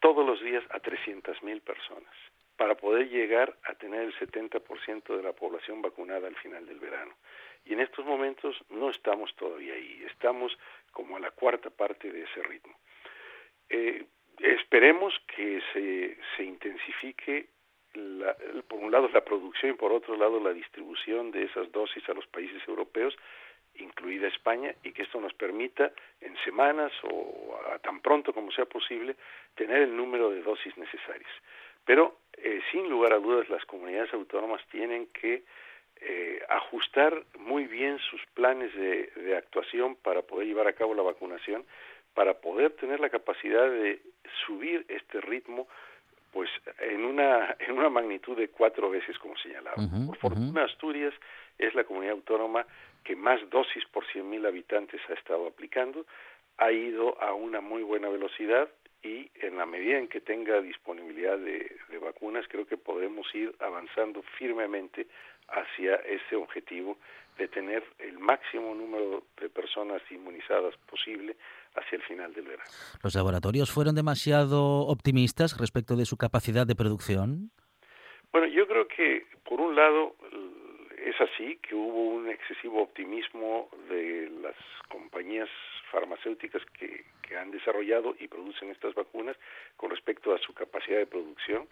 todos 0.00 0.26
los 0.26 0.42
días 0.42 0.64
a 0.70 0.80
300.000 0.80 1.60
personas 1.60 2.12
para 2.56 2.74
poder 2.74 3.08
llegar 3.08 3.56
a 3.64 3.74
tener 3.74 4.02
el 4.02 4.14
70% 4.14 5.16
de 5.16 5.22
la 5.22 5.32
población 5.32 5.80
vacunada 5.80 6.28
al 6.28 6.36
final 6.36 6.66
del 6.66 6.78
verano. 6.78 7.14
Y 7.64 7.72
en 7.72 7.80
estos 7.80 8.04
momentos 8.04 8.54
no 8.68 8.90
estamos 8.90 9.34
todavía 9.36 9.74
ahí, 9.74 10.04
estamos 10.06 10.56
como 10.92 11.16
a 11.16 11.20
la 11.20 11.30
cuarta 11.30 11.70
parte 11.70 12.10
de 12.10 12.22
ese 12.22 12.42
ritmo. 12.42 12.74
Eh, 13.68 14.04
esperemos 14.40 15.14
que 15.34 15.62
se, 15.72 16.18
se 16.36 16.44
intensifique 16.44 17.48
por 18.68 18.78
un 18.78 18.90
lado 18.90 19.08
la 19.08 19.24
producción 19.24 19.72
y 19.72 19.76
por 19.76 19.92
otro 19.92 20.16
lado 20.16 20.38
la 20.40 20.52
distribución 20.52 21.30
de 21.30 21.44
esas 21.44 21.72
dosis 21.72 22.08
a 22.08 22.14
los 22.14 22.26
países 22.26 22.62
europeos 22.68 23.16
incluida 23.80 24.28
España, 24.28 24.74
y 24.82 24.92
que 24.92 25.02
esto 25.02 25.20
nos 25.20 25.34
permita 25.34 25.90
en 26.20 26.36
semanas 26.44 26.92
o 27.04 27.58
a 27.72 27.78
tan 27.78 28.00
pronto 28.00 28.32
como 28.32 28.50
sea 28.52 28.66
posible 28.66 29.16
tener 29.54 29.82
el 29.82 29.96
número 29.96 30.30
de 30.30 30.42
dosis 30.42 30.76
necesarias. 30.76 31.30
Pero 31.84 32.18
eh, 32.36 32.60
sin 32.70 32.88
lugar 32.88 33.12
a 33.12 33.18
dudas 33.18 33.48
las 33.48 33.64
comunidades 33.64 34.12
autónomas 34.14 34.60
tienen 34.70 35.08
que 35.08 35.44
eh, 36.02 36.42
ajustar 36.48 37.24
muy 37.38 37.66
bien 37.66 37.98
sus 37.98 38.24
planes 38.34 38.74
de, 38.74 39.10
de 39.16 39.36
actuación 39.36 39.96
para 39.96 40.22
poder 40.22 40.46
llevar 40.46 40.68
a 40.68 40.72
cabo 40.72 40.94
la 40.94 41.02
vacunación, 41.02 41.64
para 42.14 42.34
poder 42.34 42.72
tener 42.72 43.00
la 43.00 43.10
capacidad 43.10 43.70
de 43.70 44.00
subir 44.46 44.84
este 44.88 45.20
ritmo 45.20 45.68
pues 46.32 46.48
en 46.78 47.04
una 47.04 47.56
en 47.58 47.78
una 47.78 47.88
magnitud 47.88 48.36
de 48.36 48.48
cuatro 48.48 48.90
veces 48.90 49.18
como 49.18 49.36
señalaba. 49.36 49.76
Por 50.06 50.16
fortuna 50.16 50.64
Asturias 50.64 51.14
es 51.58 51.74
la 51.74 51.84
comunidad 51.84 52.14
autónoma 52.14 52.66
que 53.04 53.16
más 53.16 53.40
dosis 53.50 53.84
por 53.92 54.04
100.000 54.06 54.46
habitantes 54.46 55.00
ha 55.08 55.14
estado 55.14 55.46
aplicando, 55.46 56.06
ha 56.58 56.72
ido 56.72 57.20
a 57.22 57.32
una 57.34 57.60
muy 57.60 57.82
buena 57.82 58.08
velocidad 58.08 58.68
y 59.02 59.30
en 59.34 59.56
la 59.56 59.64
medida 59.64 59.98
en 59.98 60.08
que 60.08 60.20
tenga 60.20 60.60
disponibilidad 60.60 61.38
de, 61.38 61.70
vacunas, 62.02 62.46
creo 62.48 62.66
que 62.66 62.76
podemos 62.76 63.26
ir 63.34 63.54
avanzando 63.60 64.22
firmemente 64.38 65.06
hacia 65.48 65.96
ese 65.96 66.36
objetivo 66.36 66.98
de 67.38 67.48
tener 67.48 67.82
el 67.98 68.18
máximo 68.18 68.74
número 68.74 69.24
de 69.40 69.48
personas 69.48 70.02
inmunizadas 70.10 70.76
posible 70.88 71.36
hacia 71.74 71.96
el 71.96 72.02
final 72.02 72.34
del 72.34 72.44
verano. 72.44 72.70
¿Los 73.02 73.14
laboratorios 73.14 73.70
fueron 73.70 73.94
demasiado 73.94 74.86
optimistas 74.86 75.58
respecto 75.58 75.96
de 75.96 76.04
su 76.04 76.16
capacidad 76.16 76.66
de 76.66 76.74
producción? 76.74 77.50
Bueno, 78.32 78.46
yo 78.48 78.66
creo 78.66 78.86
que, 78.86 79.26
por 79.44 79.60
un 79.60 79.74
lado, 79.74 80.14
es 81.04 81.20
así 81.20 81.56
que 81.56 81.74
hubo 81.74 82.08
un 82.10 82.28
excesivo 82.28 82.82
optimismo 82.82 83.68
de 83.88 84.30
las 84.42 84.56
compañías 84.88 85.48
farmacéuticas 85.90 86.62
que, 86.78 87.04
han 87.38 87.52
desarrollado 87.52 88.16
y 88.18 88.26
producen 88.26 88.70
estas 88.70 88.92
vacunas 88.92 89.36
con 89.76 89.88
respecto 89.90 90.34
a 90.34 90.38
su 90.38 90.52
capacidad 90.52 90.98
de 90.98 91.06
producción, 91.06 91.68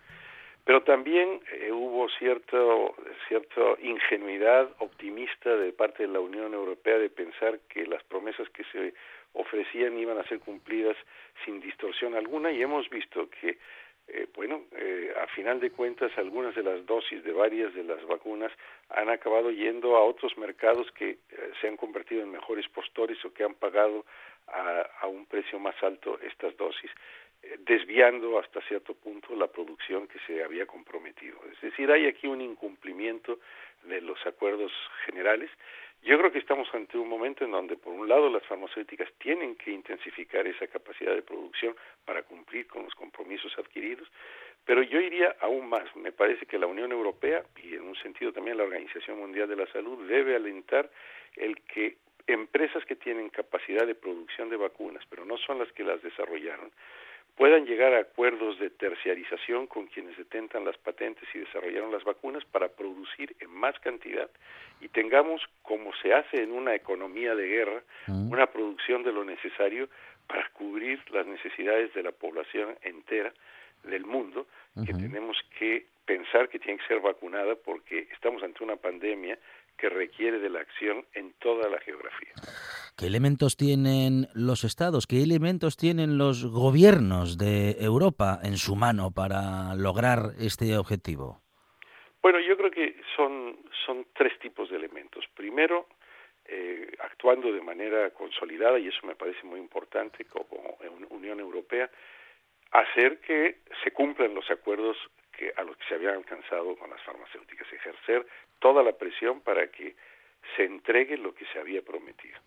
pero 0.65 0.85
también 0.85 1.41
eh, 1.51 1.73
hubo 1.73 2.09
cierto, 2.11 2.95
cierta 3.27 3.61
ingenuidad 3.83 4.71
optimista 4.79 5.57
de 5.57 5.73
parte 5.73 6.05
de 6.05 6.13
la 6.13 6.21
Unión 6.21 6.55
Europea 6.55 6.97
de 6.99 7.11
pensar 7.11 7.59
que 7.69 7.87
las 7.87 8.05
promesas 8.05 8.49
que 8.51 8.63
se 8.71 8.95
ofrecían 9.33 9.99
iban 9.99 10.19
a 10.19 10.29
ser 10.29 10.39
cumplidas 10.39 10.97
sin 11.45 11.61
distorsión 11.61 12.15
alguna 12.15 12.53
y 12.53 12.63
hemos 12.63 12.89
visto 12.89 13.29
que 13.29 13.59
eh, 14.11 14.27
bueno, 14.35 14.65
eh, 14.73 15.13
a 15.21 15.27
final 15.29 15.61
de 15.61 15.71
cuentas, 15.71 16.11
algunas 16.17 16.55
de 16.55 16.63
las 16.63 16.85
dosis 16.87 17.23
de 17.25 17.33
varias 17.33 17.75
de 17.75 17.85
las 17.85 18.03
vacunas 18.07 18.51
han 18.89 19.11
acabado 19.11 19.51
yendo 19.51 19.97
a 19.97 20.03
otros 20.03 20.37
mercados 20.39 20.91
que 20.93 21.11
eh, 21.11 21.19
se 21.61 21.69
han 21.69 21.77
convertido 21.77 22.23
en 22.23 22.31
mejores 22.31 22.67
postores 22.69 23.23
o 23.25 23.33
que 23.35 23.45
han 23.45 23.55
pagado 23.55 24.07
a, 24.47 25.07
un 25.07 25.27
precio 25.27 25.59
más 25.59 25.75
alto 25.83 26.19
estas 26.23 26.57
dosis, 26.57 26.91
desviando 27.61 28.39
hasta 28.39 28.63
cierto 28.63 28.95
punto 28.95 29.37
la 29.37 29.47
producción 29.47 30.09
que 30.09 30.19
se 30.21 30.43
había 30.43 30.65
comprometido. 30.65 31.39
Es 31.53 31.61
decir, 31.61 31.91
hay 31.93 32.07
aquí 32.07 32.27
un 32.27 32.41
incumplimiento 32.41 33.41
de 33.83 34.01
los 34.01 34.19
acuerdos 34.27 34.73
generales 35.05 35.51
yo 36.03 36.17
creo 36.19 36.33
que 36.33 36.39
estamos 36.39 36.69
ante 36.73 36.97
un 36.97 37.09
momento 37.09 37.45
en 37.45 37.51
donde, 37.51 37.77
por 37.77 37.93
un 37.93 38.09
lado, 38.09 38.31
las 38.31 38.45
farmacéuticas 38.47 39.13
tienen 39.19 39.57
que 39.57 39.71
intensificar 39.71 40.47
esa 40.47 40.67
capacidad 40.67 41.15
de 41.15 41.23
producción 41.23 41.75
para 42.05 42.23
cumplir 42.23 42.67
con 42.67 42.85
los 42.85 42.95
compromisos 42.95 43.53
adquiridos, 43.59 44.09
pero 44.65 44.83
yo 44.83 45.01
iría 45.01 45.37
aún 45.41 45.69
más. 45.69 45.95
Me 45.97 46.13
parece 46.13 46.47
que 46.47 46.59
la 46.59 46.67
Unión 46.67 46.93
Europea 46.93 47.43
y, 47.63 47.75
en 47.75 47.83
un 47.83 47.97
sentido, 47.97 48.33
también 48.33 48.57
la 48.57 48.65
Organización 48.65 49.19
Mundial 49.19 49.49
de 49.49 49.57
la 49.57 49.67
Salud 49.67 50.07
debe 50.07 50.37
alentar 50.37 50.91
el 51.37 51.61
que 51.63 51.97
empresas 52.27 52.85
que 52.85 52.97
tienen 52.97 53.31
capacidad 53.31 53.87
de 53.87 53.95
producción 53.95 54.51
de 54.51 54.57
vacunas, 54.57 55.05
pero 55.09 55.25
no 55.25 55.37
son 55.39 55.59
las 55.59 55.73
que 55.73 55.85
las 55.85 56.03
desarrollaron, 56.03 56.71
puedan 57.39 57.67
llegar 57.67 57.95
a 57.95 58.01
acuerdos 58.01 58.59
de 58.59 58.69
terciarización 58.69 59.69
con 59.69 59.87
quienes 59.87 60.19
detentan 60.19 60.65
las 60.65 60.77
patentes 60.77 61.29
y 61.33 61.39
desarrollaron 61.39 61.93
las 61.93 62.03
vacunas 62.03 62.45
para 62.45 62.69
producir 62.69 63.35
en 63.39 63.51
más 63.51 63.79
cantidad 63.79 64.29
y 64.81 64.89
tengamos, 64.89 65.41
como 65.63 65.95
se 66.03 66.13
hace 66.13 66.43
en 66.43 66.51
una 66.51 66.75
economía 66.75 67.37
de 67.37 67.47
guerra, 67.47 67.83
una 68.09 68.47
producción 68.49 69.05
de 69.05 69.13
lo 69.13 69.25
necesario 69.25 69.89
para 70.27 70.49
cubrir 70.51 71.01
las 71.13 71.27
necesidades 71.27 71.95
de 71.95 72.03
la 72.03 72.11
población 72.11 72.77
entera 72.83 73.33
del 73.85 74.05
mundo, 74.05 74.49
que 74.85 74.93
tenemos 74.93 75.37
que 75.59 75.87
pensar 76.07 76.49
que 76.49 76.59
tiene 76.59 76.81
que 76.81 76.87
ser 76.89 77.01
vacunada 77.01 77.55
porque 77.55 78.09
estamos 78.13 78.43
ante 78.43 78.65
una 78.65 78.77
pandemia 78.77 79.39
que 79.79 79.89
requiere 79.89 80.39
de 80.39 80.51
la 80.51 80.61
acción 80.61 81.07
en 81.15 81.33
toda 81.35 81.69
la 81.69 81.79
geografía. 81.81 82.33
¿Qué 82.97 83.07
elementos 83.07 83.57
tienen 83.57 84.27
los 84.35 84.65
estados, 84.65 85.07
qué 85.07 85.23
elementos 85.23 85.77
tienen 85.77 86.19
los 86.19 86.45
gobiernos 86.45 87.39
de 87.39 87.77
Europa 87.79 88.41
en 88.43 88.57
su 88.57 88.75
mano 88.75 89.13
para 89.15 89.75
lograr 89.77 90.33
este 90.41 90.77
objetivo? 90.77 91.41
Bueno, 92.21 92.41
yo 92.41 92.57
creo 92.57 92.71
que 92.71 92.97
son, 93.17 93.57
son 93.87 94.07
tres 94.15 94.37
tipos 94.41 94.69
de 94.69 94.77
elementos. 94.77 95.25
Primero, 95.35 95.87
eh, 96.45 96.91
actuando 97.01 97.53
de 97.53 97.61
manera 97.61 98.11
consolidada, 98.11 98.79
y 98.79 98.89
eso 98.89 99.07
me 99.07 99.15
parece 99.15 99.45
muy 99.45 99.61
importante 99.61 100.25
como 100.25 100.79
Unión 101.11 101.39
Europea, 101.41 101.89
hacer 102.73 103.21
que 103.21 103.61
se 103.85 103.93
cumplan 103.93 104.35
los 104.35 104.51
acuerdos 104.51 104.97
que, 105.33 105.53
a 105.57 105.63
los 105.63 105.77
que 105.77 105.85
se 105.89 105.95
habían 105.95 106.17
alcanzado 106.17 106.77
con 106.77 106.91
las 106.91 107.01
farmacéuticas, 107.03 107.73
ejercer 107.73 108.27
toda 108.59 108.83
la 108.83 108.93
presión 108.93 109.41
para 109.41 109.71
que 109.71 109.95
se 110.57 110.65
entregue 110.65 111.17
lo 111.17 111.35
que 111.35 111.45
se 111.47 111.59
había 111.59 111.83
prometido. 111.83 112.39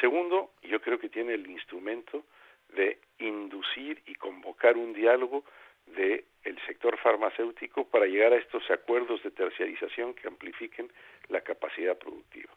Segundo, 0.00 0.52
yo 0.62 0.80
creo 0.80 0.98
que 0.98 1.08
tiene 1.08 1.34
el 1.34 1.48
instrumento 1.50 2.24
de 2.70 2.98
inducir 3.18 4.02
y 4.06 4.14
convocar 4.14 4.76
un 4.76 4.92
diálogo 4.92 5.44
del 5.86 6.24
el 6.44 6.58
sector 6.66 6.96
farmacéutico 6.98 7.84
para 7.88 8.06
llegar 8.06 8.32
a 8.32 8.36
estos 8.36 8.70
acuerdos 8.70 9.22
de 9.22 9.30
terciarización 9.30 10.14
que 10.14 10.28
amplifiquen 10.28 10.90
la 11.28 11.40
capacidad 11.40 11.96
productiva. 11.96 12.52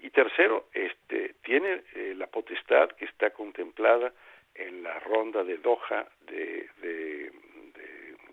Y 0.00 0.10
tercero, 0.10 0.68
este, 0.72 1.34
tiene 1.42 1.82
eh, 1.94 2.14
la 2.16 2.26
potestad 2.26 2.90
que 2.90 3.06
está 3.06 3.30
contemplada 3.30 4.12
en 4.54 4.82
la 4.82 4.98
ronda 5.00 5.42
de 5.44 5.56
Doha 5.58 6.06
de, 6.26 6.68
de, 6.82 7.32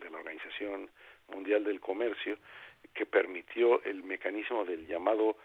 la 0.09 0.17
Organización 0.17 0.89
Mundial 1.29 1.63
del 1.63 1.79
Comercio, 1.79 2.37
que 2.93 3.05
permitió 3.05 3.83
el 3.83 4.03
mecanismo 4.03 4.65
del 4.65 4.87
llamado 4.87 5.37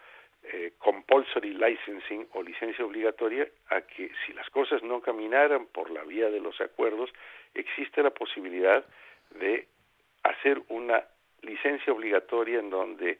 eh, 0.43 0.73
compulsory 0.77 1.53
licensing 1.53 2.27
o 2.33 2.43
licencia 2.43 2.85
obligatoria 2.85 3.47
a 3.69 3.81
que 3.81 4.11
si 4.25 4.33
las 4.33 4.49
cosas 4.49 4.83
no 4.83 5.01
caminaran 5.01 5.65
por 5.67 5.89
la 5.89 6.03
vía 6.03 6.29
de 6.29 6.39
los 6.39 6.61
acuerdos, 6.61 7.09
existe 7.53 8.03
la 8.03 8.11
posibilidad 8.11 8.85
de 9.31 9.67
hacer 10.23 10.61
una 10.69 11.03
licencia 11.41 11.91
obligatoria 11.91 12.59
en 12.59 12.69
donde 12.69 13.19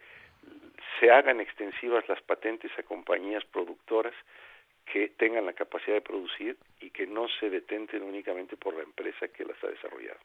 se 1.00 1.12
hagan 1.12 1.42
extensivas 1.42 2.08
las 2.08 2.22
patentes 2.22 2.72
a 2.78 2.84
compañías 2.84 3.44
productoras 3.46 4.14
que 4.92 5.10
tengan 5.18 5.46
la 5.46 5.54
capacidad 5.54 5.96
de 5.96 6.02
producir 6.02 6.58
y 6.80 6.90
que 6.92 7.08
no 7.08 7.28
se 7.40 7.50
detenten 7.50 8.04
únicamente 8.04 8.56
por 8.56 8.76
la 8.76 8.84
empresa 8.84 9.28
que 9.28 9.46
las 9.46 9.62
ha 9.64 9.68
desarrollado. 9.68 10.20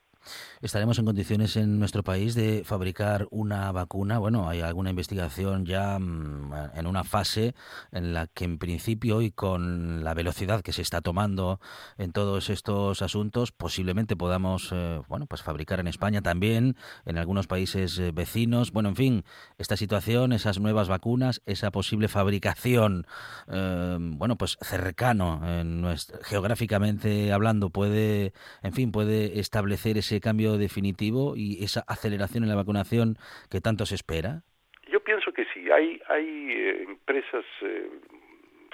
¿Estaremos 0.60 0.98
en 0.98 1.06
condiciones 1.06 1.56
en 1.56 1.78
nuestro 1.78 2.04
país 2.04 2.34
de 2.34 2.62
fabricar 2.64 3.26
una 3.30 3.72
vacuna? 3.72 4.18
Bueno, 4.18 4.48
hay 4.48 4.60
alguna 4.60 4.90
investigación 4.90 5.66
ya 5.66 5.98
mm, 5.98 6.52
en 6.76 6.86
una 6.86 7.02
fase 7.02 7.54
en 7.90 8.14
la 8.14 8.28
que 8.28 8.44
en 8.44 8.58
principio 8.58 9.22
y 9.22 9.32
con 9.32 10.04
la 10.04 10.14
velocidad 10.14 10.62
que 10.62 10.72
se 10.72 10.82
está 10.82 11.00
tomando 11.00 11.58
en 11.98 12.12
todos 12.12 12.50
estos 12.50 13.02
asuntos, 13.02 13.50
posiblemente 13.50 14.14
podamos 14.14 14.70
eh, 14.72 15.00
bueno, 15.08 15.26
pues 15.26 15.42
fabricar 15.42 15.80
en 15.80 15.88
España 15.88 16.22
también, 16.22 16.76
en 17.04 17.18
algunos 17.18 17.48
países 17.48 17.98
eh, 17.98 18.12
vecinos. 18.12 18.70
Bueno, 18.70 18.90
en 18.90 18.96
fin, 18.96 19.24
esta 19.58 19.76
situación, 19.76 20.32
esas 20.32 20.60
nuevas 20.60 20.88
vacunas, 20.88 21.42
esa 21.46 21.72
posible 21.72 22.06
fabricación, 22.06 23.06
eh, 23.50 23.96
bueno, 23.98 24.36
pues 24.36 24.51
cercano 24.60 25.40
en 25.44 25.80
nuestro, 25.80 26.18
geográficamente 26.22 27.32
hablando 27.32 27.70
puede, 27.70 28.32
en 28.62 28.72
fin, 28.72 28.92
puede 28.92 29.38
establecer 29.40 29.98
ese 29.98 30.20
cambio 30.20 30.58
definitivo 30.58 31.34
y 31.36 31.64
esa 31.64 31.84
aceleración 31.86 32.44
en 32.44 32.50
la 32.50 32.56
vacunación 32.56 33.16
que 33.50 33.60
tanto 33.60 33.86
se 33.86 33.94
espera? 33.94 34.42
Yo 34.90 35.00
pienso 35.00 35.32
que 35.32 35.46
sí. 35.52 35.70
Hay, 35.70 36.00
hay 36.08 36.50
eh, 36.50 36.82
empresas 36.82 37.44
eh, 37.62 37.88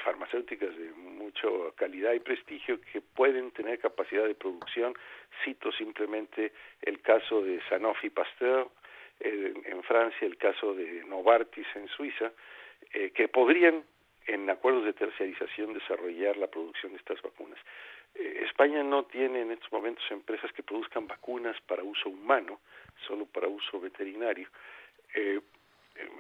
farmacéuticas 0.05 0.77
de 0.77 0.91
mucha 0.93 1.49
calidad 1.77 2.13
y 2.15 2.21
prestigio 2.21 2.81
que 2.93 3.01
pueden 3.01 3.51
tener 3.53 3.79
capacidad 3.79 4.27
de 4.27 4.35
producción. 4.35 4.95
Cito 5.45 5.71
simplemente 5.73 6.53
el 6.83 7.01
caso 7.01 7.43
de 7.43 7.61
Sanofi 7.69 8.11
Pasteur 8.11 8.69
eh, 9.21 9.55
en 9.65 9.83
Francia, 9.85 10.27
el 10.27 10.37
caso 10.37 10.75
de 10.75 11.05
Novartis 11.05 11.67
en 11.75 11.89
Suiza, 11.89 12.33
que 12.91 13.29
podrían 13.29 13.85
en 14.29 14.49
acuerdos 14.51 14.85
de 14.85 14.93
terciarización 14.93 15.73
desarrollar 15.73 16.37
la 16.37 16.47
producción 16.47 16.93
de 16.93 16.99
estas 16.99 17.21
vacunas. 17.23 17.59
Eh, 18.15 18.43
España 18.45 18.83
no 18.83 19.05
tiene 19.05 19.41
en 19.41 19.51
estos 19.51 19.73
momentos 19.73 20.05
empresas 20.11 20.53
que 20.53 20.63
produzcan 20.63 21.07
vacunas 21.07 21.59
para 21.63 21.83
uso 21.83 22.11
humano, 22.11 22.61
solo 23.07 23.27
para 23.27 23.49
uso 23.49 23.81
veterinario. 23.81 24.49
Eh, 25.15 25.41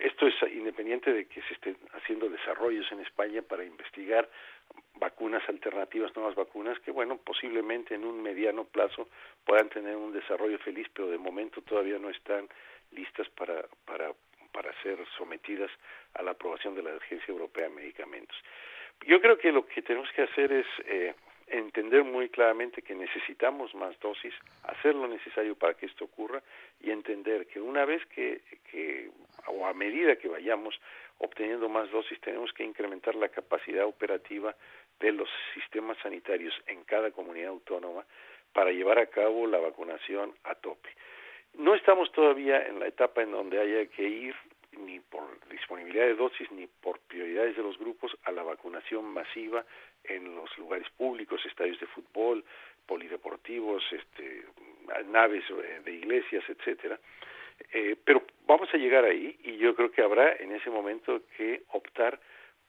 esto 0.00 0.26
es 0.26 0.34
independiente 0.52 1.12
de 1.12 1.26
que 1.26 1.42
se 1.42 1.54
estén 1.54 1.76
haciendo 1.92 2.28
desarrollos 2.28 2.90
en 2.90 3.00
España 3.00 3.42
para 3.42 3.64
investigar 3.64 4.28
vacunas 4.94 5.46
alternativas, 5.48 6.14
nuevas 6.16 6.34
vacunas 6.34 6.78
que, 6.80 6.90
bueno, 6.90 7.18
posiblemente 7.18 7.94
en 7.94 8.04
un 8.04 8.20
mediano 8.20 8.64
plazo 8.64 9.08
puedan 9.44 9.68
tener 9.68 9.94
un 9.96 10.12
desarrollo 10.12 10.58
feliz, 10.58 10.88
pero 10.92 11.08
de 11.08 11.18
momento 11.18 11.62
todavía 11.62 11.98
no 11.98 12.10
están 12.10 12.48
listas 12.90 13.28
para, 13.30 13.66
para 13.84 14.12
para 14.58 14.74
ser 14.82 14.98
sometidas 15.16 15.70
a 16.14 16.22
la 16.24 16.32
aprobación 16.32 16.74
de 16.74 16.82
la 16.82 16.90
Agencia 16.96 17.30
Europea 17.30 17.68
de 17.68 17.76
Medicamentos. 17.76 18.36
Yo 19.06 19.20
creo 19.20 19.38
que 19.38 19.52
lo 19.52 19.64
que 19.64 19.82
tenemos 19.82 20.10
que 20.10 20.22
hacer 20.22 20.50
es 20.50 20.66
eh, 20.86 21.14
entender 21.46 22.02
muy 22.02 22.28
claramente 22.28 22.82
que 22.82 22.96
necesitamos 22.96 23.72
más 23.76 23.96
dosis, 24.00 24.34
hacer 24.64 24.96
lo 24.96 25.06
necesario 25.06 25.54
para 25.54 25.74
que 25.74 25.86
esto 25.86 26.06
ocurra 26.06 26.42
y 26.80 26.90
entender 26.90 27.46
que 27.46 27.60
una 27.60 27.84
vez 27.84 28.04
que, 28.06 28.40
que 28.68 29.12
o 29.46 29.64
a 29.64 29.74
medida 29.74 30.16
que 30.16 30.26
vayamos 30.26 30.74
obteniendo 31.18 31.68
más 31.68 31.88
dosis, 31.92 32.20
tenemos 32.20 32.52
que 32.52 32.64
incrementar 32.64 33.14
la 33.14 33.28
capacidad 33.28 33.84
operativa 33.84 34.56
de 34.98 35.12
los 35.12 35.28
sistemas 35.54 35.96
sanitarios 36.02 36.60
en 36.66 36.82
cada 36.82 37.12
comunidad 37.12 37.50
autónoma 37.50 38.04
para 38.52 38.72
llevar 38.72 38.98
a 38.98 39.06
cabo 39.06 39.46
la 39.46 39.58
vacunación 39.58 40.34
a 40.42 40.56
tope. 40.56 40.88
No 41.54 41.74
estamos 41.74 42.12
todavía 42.12 42.66
en 42.66 42.78
la 42.78 42.86
etapa 42.86 43.22
en 43.22 43.32
donde 43.32 43.60
haya 43.60 43.86
que 43.86 44.08
ir 44.08 44.34
ni 44.78 45.00
por 45.00 45.22
disponibilidad 45.48 46.06
de 46.06 46.14
dosis 46.14 46.50
ni 46.52 46.66
por 46.66 46.98
prioridades 47.00 47.56
de 47.56 47.62
los 47.62 47.78
grupos 47.78 48.16
a 48.24 48.32
la 48.32 48.42
vacunación 48.42 49.04
masiva 49.06 49.64
en 50.04 50.34
los 50.34 50.56
lugares 50.58 50.88
públicos, 50.90 51.44
estadios 51.44 51.78
de 51.80 51.86
fútbol, 51.86 52.44
polideportivos, 52.86 53.84
este, 53.92 54.44
naves 55.06 55.44
eh, 55.50 55.80
de 55.84 55.92
iglesias, 55.92 56.44
etcétera. 56.48 56.98
Eh, 57.72 57.96
pero 58.04 58.22
vamos 58.46 58.68
a 58.72 58.78
llegar 58.78 59.04
ahí 59.04 59.36
y 59.42 59.56
yo 59.56 59.74
creo 59.74 59.90
que 59.90 60.02
habrá 60.02 60.36
en 60.36 60.52
ese 60.52 60.70
momento 60.70 61.22
que 61.36 61.62
optar 61.72 62.18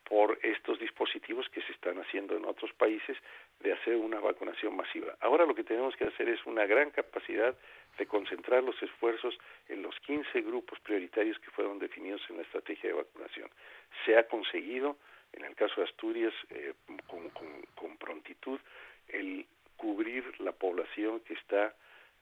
por 0.04 0.40
estos 0.42 0.80
dispositivos 0.80 1.48
que 1.50 1.62
se 1.62 1.72
están 1.72 2.00
haciendo 2.00 2.36
en 2.36 2.46
otros 2.46 2.74
países 2.74 3.16
de 3.60 3.72
hacer 3.74 3.96
una 3.96 4.20
vacunación 4.20 4.76
masiva. 4.76 5.16
Ahora 5.22 5.46
lo 5.46 5.54
que 5.54 5.64
tenemos 5.64 5.96
que 5.96 6.06
hacer 6.06 6.28
es 6.30 6.44
una 6.48 6.66
gran 6.66 6.90
capacidad 6.90 7.56
de 8.00 8.08
concentrar 8.08 8.64
los 8.64 8.82
esfuerzos 8.82 9.38
en 9.68 9.84
los 9.84 10.00
15 10.00 10.42
grupos 10.42 10.80
prioritarios 10.80 11.38
que 11.40 11.52
fueron 11.52 11.78
definidos 11.78 12.22
en 12.30 12.38
la 12.38 12.44
estrategia 12.44 12.90
de 12.90 12.96
vacunación. 12.96 13.50
Se 14.06 14.18
ha 14.18 14.28
conseguido, 14.28 14.98
en 15.34 15.46
el 15.46 15.56
caso 15.56 15.82
de 15.82 15.88
Asturias, 15.88 16.34
eh, 16.50 16.74
con, 17.06 17.98
prontitud, 17.98 18.60
el 19.10 19.46
cubrir 19.76 20.24
la 20.40 20.54
población 20.54 21.20
que 21.22 21.34
está 21.34 21.76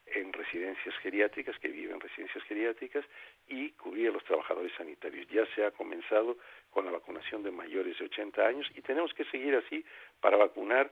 en 0.07 0.33
residencias 0.33 0.95
geriátricas, 0.97 1.57
que 1.59 1.67
viven 1.67 1.95
en 1.95 2.01
residencias 2.01 2.43
geriátricas, 2.45 3.05
y 3.47 3.71
cubrir 3.71 4.09
a 4.09 4.13
los 4.13 4.23
trabajadores 4.23 4.73
sanitarios. 4.77 5.27
Ya 5.27 5.45
se 5.53 5.63
ha 5.63 5.71
comenzado 5.71 6.37
con 6.71 6.85
la 6.85 6.91
vacunación 6.91 7.43
de 7.43 7.51
mayores 7.51 7.97
de 7.99 8.05
80 8.05 8.45
años 8.45 8.67
y 8.75 8.81
tenemos 8.81 9.13
que 9.13 9.25
seguir 9.25 9.55
así 9.55 9.85
para 10.19 10.37
vacunar 10.37 10.91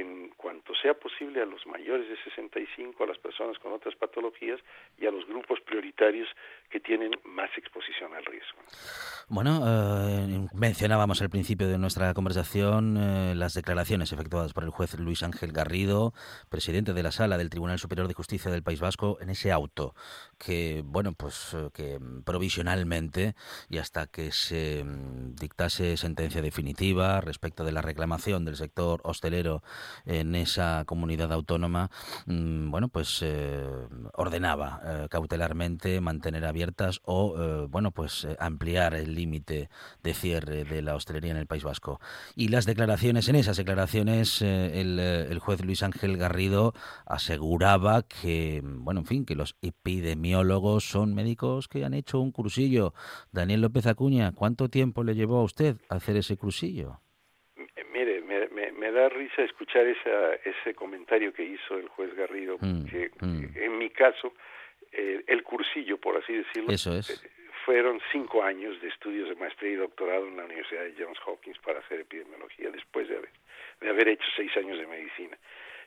en 0.00 0.30
cuanto 0.36 0.74
sea 0.74 0.94
posible 0.94 1.42
a 1.42 1.46
los 1.46 1.66
mayores 1.66 2.08
de 2.08 2.16
65, 2.24 3.04
a 3.04 3.06
las 3.06 3.18
personas 3.18 3.58
con 3.58 3.72
otras 3.72 3.94
patologías 3.96 4.60
y 4.98 5.06
a 5.06 5.10
los 5.10 5.26
grupos 5.26 5.60
prioritarios 5.60 6.28
que 6.70 6.80
tienen 6.80 7.12
más 7.24 7.50
exposición 7.56 8.14
al 8.14 8.24
riesgo. 8.24 8.58
Bueno, 9.28 9.60
eh, 9.66 10.48
mencionábamos 10.54 11.22
al 11.22 11.30
principio 11.30 11.68
de 11.68 11.78
nuestra 11.78 12.14
conversación 12.14 12.96
eh, 12.96 13.34
las 13.34 13.54
declaraciones 13.54 14.12
efectuadas 14.12 14.52
por 14.52 14.64
el 14.64 14.70
juez 14.70 14.98
Luis 14.98 15.22
Ángel 15.22 15.52
Garrido, 15.52 16.12
presidente 16.48 16.92
de 16.92 17.02
la 17.02 17.12
Sala 17.12 17.38
del 17.38 17.50
Tribunal 17.50 17.78
Superior 17.78 18.08
de 18.08 18.14
Justicia 18.14 18.50
del 18.50 18.62
País 18.62 18.80
Vasco, 18.80 19.18
en 19.20 19.30
ese 19.30 19.52
auto 19.52 19.94
que, 20.38 20.82
bueno, 20.84 21.12
pues 21.12 21.54
eh, 21.54 21.68
que 21.72 21.98
provisionalmente 22.24 23.34
y 23.68 23.78
hasta 23.78 24.06
que 24.06 24.32
se 24.32 24.84
mm, 24.84 25.34
dictase 25.34 25.96
sentencia 25.96 26.42
definitiva 26.42 27.20
respecto 27.20 27.64
de 27.64 27.72
la 27.72 27.82
reclamación 27.82 28.44
del 28.44 28.56
sector 28.56 29.00
hostelero 29.04 29.62
en 30.04 30.34
esa 30.34 30.84
comunidad 30.86 31.32
autónoma, 31.32 31.90
mm, 32.26 32.70
bueno, 32.70 32.88
pues 32.88 33.20
eh, 33.22 33.66
ordenaba 34.14 34.80
eh, 34.84 35.06
cautelarmente 35.10 36.00
mantener 36.00 36.44
abiertas 36.44 37.00
o, 37.04 37.34
eh, 37.38 37.66
bueno, 37.68 37.90
pues 37.90 38.26
ampliar 38.38 38.94
el 38.94 39.14
límite 39.14 39.68
de 40.02 40.14
cierre 40.14 40.64
de 40.64 40.82
la 40.82 40.94
hostelería 40.94 41.32
en 41.32 41.36
el 41.36 41.46
País 41.46 41.64
Vasco. 41.64 42.00
Y 42.34 42.48
las 42.48 42.66
declaraciones, 42.66 43.28
en 43.28 43.36
esas 43.36 43.56
declaraciones, 43.56 44.42
el, 44.42 45.38
juez 45.40 45.64
Luis 45.64 45.82
Ángel 45.82 46.16
Garrido 46.16 46.74
aseguraba 47.06 48.02
que, 48.02 48.62
bueno, 48.64 49.00
en 49.00 49.06
fin, 49.06 49.24
que 49.24 49.34
los 49.34 49.56
epidemiólogos 49.62 50.88
son 50.88 51.14
médicos 51.14 51.68
que 51.68 51.84
han 51.84 51.94
hecho 51.94 52.20
un 52.20 52.32
cursillo. 52.32 52.94
Daniel 53.32 53.62
López 53.62 53.86
Acuña, 53.86 54.32
¿cuánto 54.32 54.68
tiempo 54.68 55.04
le 55.04 55.14
llevó 55.14 55.38
a 55.38 55.44
usted 55.44 55.76
hacer 55.88 56.16
ese 56.16 56.36
cursillo? 56.36 57.00
Me 58.92 59.00
da 59.00 59.08
risa 59.08 59.42
escuchar 59.42 59.86
esa, 59.86 60.34
ese 60.44 60.74
comentario 60.74 61.32
que 61.32 61.42
hizo 61.42 61.78
el 61.78 61.88
juez 61.88 62.14
Garrido, 62.14 62.58
mm, 62.60 62.84
que 62.84 63.10
mm. 63.20 63.44
en 63.56 63.78
mi 63.78 63.90
caso, 63.90 64.34
eh, 64.92 65.24
el 65.26 65.42
cursillo, 65.42 65.98
por 65.98 66.16
así 66.18 66.34
decirlo, 66.34 66.72
eh, 66.72 67.02
fueron 67.64 68.00
cinco 68.10 68.42
años 68.42 68.80
de 68.82 68.88
estudios 68.88 69.28
de 69.28 69.34
maestría 69.36 69.72
y 69.72 69.76
doctorado 69.76 70.26
en 70.26 70.36
la 70.36 70.44
Universidad 70.44 70.82
de 70.82 70.94
Johns 70.98 71.18
Hopkins 71.24 71.58
para 71.60 71.78
hacer 71.78 72.00
epidemiología, 72.00 72.70
después 72.70 73.08
de 73.08 73.16
haber, 73.16 73.30
de 73.80 73.88
haber 73.88 74.08
hecho 74.08 74.26
seis 74.36 74.54
años 74.56 74.78
de 74.78 74.86
medicina. 74.86 75.38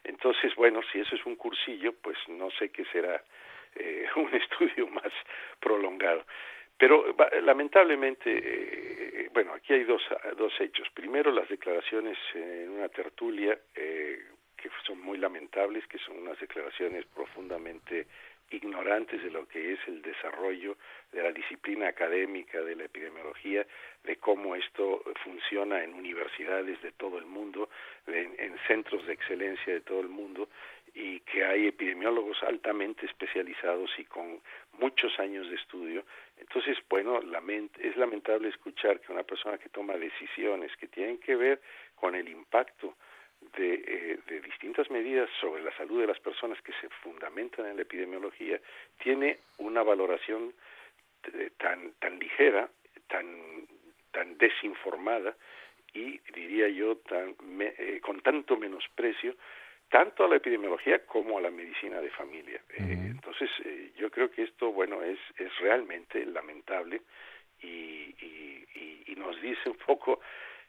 Entonces, 0.04 0.56
bueno, 0.56 0.82
si 0.91 1.00
eso 1.00 1.15
es 1.15 1.26
un 1.26 1.36
cursillo, 1.36 1.94
pues 2.02 2.18
no 2.28 2.50
sé 2.52 2.70
qué 2.70 2.86
será 2.86 3.24
eh, 3.76 4.06
un 4.15 4.34
estudio 4.34 4.88
más 4.88 5.12
prolongado. 5.60 6.26
Pero 6.78 7.16
lamentablemente, 7.42 9.30
bueno, 9.34 9.54
aquí 9.54 9.74
hay 9.74 9.84
dos, 9.84 10.02
dos 10.38 10.54
hechos. 10.60 10.88
Primero, 10.94 11.32
las 11.32 11.48
declaraciones 11.48 12.18
en 12.34 12.70
una 12.72 12.90
tertulia 12.90 13.58
eh, 13.74 14.20
que 14.58 14.70
son 14.86 15.00
muy 15.02 15.18
lamentables, 15.18 15.88
que 15.88 16.00
son 16.00 16.18
unas 16.20 16.40
declaraciones 16.40 17.06
profundamente 17.06 18.08
ignorantes 18.52 19.24
de 19.24 19.32
lo 19.32 19.48
que 19.48 19.74
es 19.74 19.80
el 19.88 20.02
desarrollo 20.02 20.78
de 21.12 21.24
la 21.24 21.32
disciplina 21.32 21.88
académica 21.88 22.62
de 22.62 22.76
la 22.76 22.86
epidemiología, 22.86 23.66
de 24.04 24.16
cómo 24.18 24.56
esto 24.56 25.04
funciona 25.24 25.84
en 25.84 25.94
universidades 25.94 26.82
de 26.82 26.92
todo 26.92 27.18
el 27.18 27.26
mundo, 27.26 27.70
en, 28.08 28.56
centros 28.68 29.06
de 29.06 29.14
excelencia 29.14 29.74
de 29.74 29.82
todo 29.82 30.00
el 30.00 30.10
mundo, 30.10 30.50
y 30.94 31.20
que 31.22 31.44
hay 31.44 31.68
epidemiólogos 31.68 32.42
altamente 32.44 33.06
especializados 33.06 33.92
y 33.98 34.06
con 34.06 34.42
muchos 34.80 35.20
años 35.20 35.50
de 35.50 35.56
estudio. 35.56 36.06
Entonces, 36.38 36.78
bueno, 36.89 37.19
es 37.80 37.98
lamentable 37.98 38.50
escuchar 38.50 39.00
que 39.00 39.12
una 39.12 39.24
persona 39.24 39.58
que 39.58 39.69
toma 39.69 39.95
decisiones 39.95 40.76
que 40.78 40.88
tienen 40.88 41.17
que 41.19 41.36
ver 41.36 41.62
con 41.95 42.15
el 42.15 42.28
impacto 42.28 42.95
eh, 43.58 44.19
de, 44.28 44.41
distintas 44.41 44.89
medidas 44.89 45.30
sobre 45.39 45.63
la 45.63 45.76
salud 45.78 46.02
de 46.02 46.08
las 46.08 46.19
personas 46.19 46.62
que 46.62 46.74
se 46.82 46.89
fundamentan 47.04 47.65
en 47.67 47.76
la 47.78 47.84
epidemiología 47.84 48.60
tiene 49.02 49.39
una 49.60 49.84
valoración 49.84 50.54
eh, 51.34 51.52
tan 51.58 51.93
tan 52.00 52.19
ligera, 52.19 52.69
tan 53.08 53.67
tan 54.12 54.38
desinformada 54.38 55.36
y 55.93 56.19
diría 56.34 56.67
yo 56.69 56.98
tan 56.98 57.36
eh, 57.60 58.00
con 58.02 58.19
tanto 58.21 58.58
menosprecio 58.58 59.36
tanto 59.95 60.25
a 60.25 60.27
la 60.27 60.36
epidemiología 60.36 61.05
como 61.05 61.38
a 61.38 61.41
la 61.41 61.51
medicina 61.51 62.01
de 62.01 62.10
familia. 62.10 62.60
entonces 62.77 63.49
yo 63.95 64.12
creo 64.12 64.29
que 64.29 64.43
esto 64.43 64.73
bueno 64.73 65.01
es 65.01 65.19
es 65.38 65.58
realmente 65.60 66.25
lamentable 66.25 67.01
y, 67.62 68.13
y 69.08 69.15
nos 69.15 69.41
dice 69.41 69.69
un 69.69 69.77
poco 69.77 70.19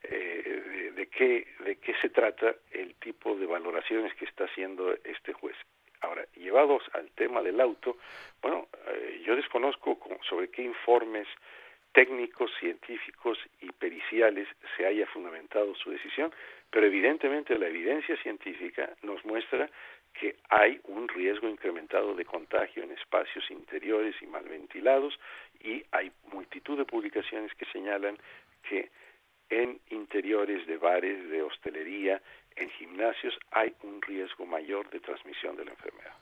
eh, 0.03 0.91
de, 0.95 1.07
qué, 1.07 1.47
de 1.65 1.75
qué 1.77 1.93
se 2.01 2.09
trata 2.09 2.55
el 2.71 2.95
tipo 2.95 3.35
de 3.35 3.45
valoraciones 3.45 4.13
que 4.15 4.25
está 4.25 4.45
haciendo 4.45 4.93
este 5.03 5.33
juez. 5.33 5.55
Ahora, 6.01 6.25
llevados 6.35 6.83
al 6.93 7.09
tema 7.11 7.41
del 7.41 7.59
auto, 7.59 7.97
bueno, 8.41 8.67
eh, 8.87 9.23
yo 9.25 9.35
desconozco 9.35 9.99
sobre 10.29 10.49
qué 10.49 10.61
informes 10.61 11.27
técnicos, 11.93 12.51
científicos 12.59 13.39
y 13.59 13.71
periciales 13.71 14.47
se 14.75 14.85
haya 14.85 15.07
fundamentado 15.07 15.73
su 15.75 15.89
decisión, 15.89 16.31
pero 16.71 16.85
evidentemente 16.85 17.57
la 17.57 17.67
evidencia 17.67 18.15
científica 18.17 18.89
nos 19.01 19.23
muestra 19.25 19.69
que 20.13 20.35
hay 20.49 20.79
un 20.85 21.07
riesgo 21.07 21.47
incrementado 21.47 22.15
de 22.15 22.25
contagio 22.25 22.83
en 22.83 22.91
espacios 22.91 23.49
interiores 23.51 24.15
y 24.21 24.27
mal 24.27 24.43
ventilados 24.43 25.17
y 25.63 25.83
hay 25.91 26.11
multitud 26.31 26.77
de 26.77 26.85
publicaciones 26.85 27.53
que 27.55 27.65
señalan 27.65 28.17
que 28.67 28.89
en 29.49 29.79
interiores 29.89 30.65
de 30.67 30.77
bares, 30.77 31.29
de 31.29 31.41
hostelería, 31.41 32.21
en 32.55 32.69
gimnasios, 32.71 33.37
hay 33.51 33.73
un 33.83 34.01
riesgo 34.01 34.45
mayor 34.45 34.89
de 34.89 34.99
transmisión 34.99 35.55
de 35.55 35.65
la 35.65 35.71
enfermedad. 35.71 36.13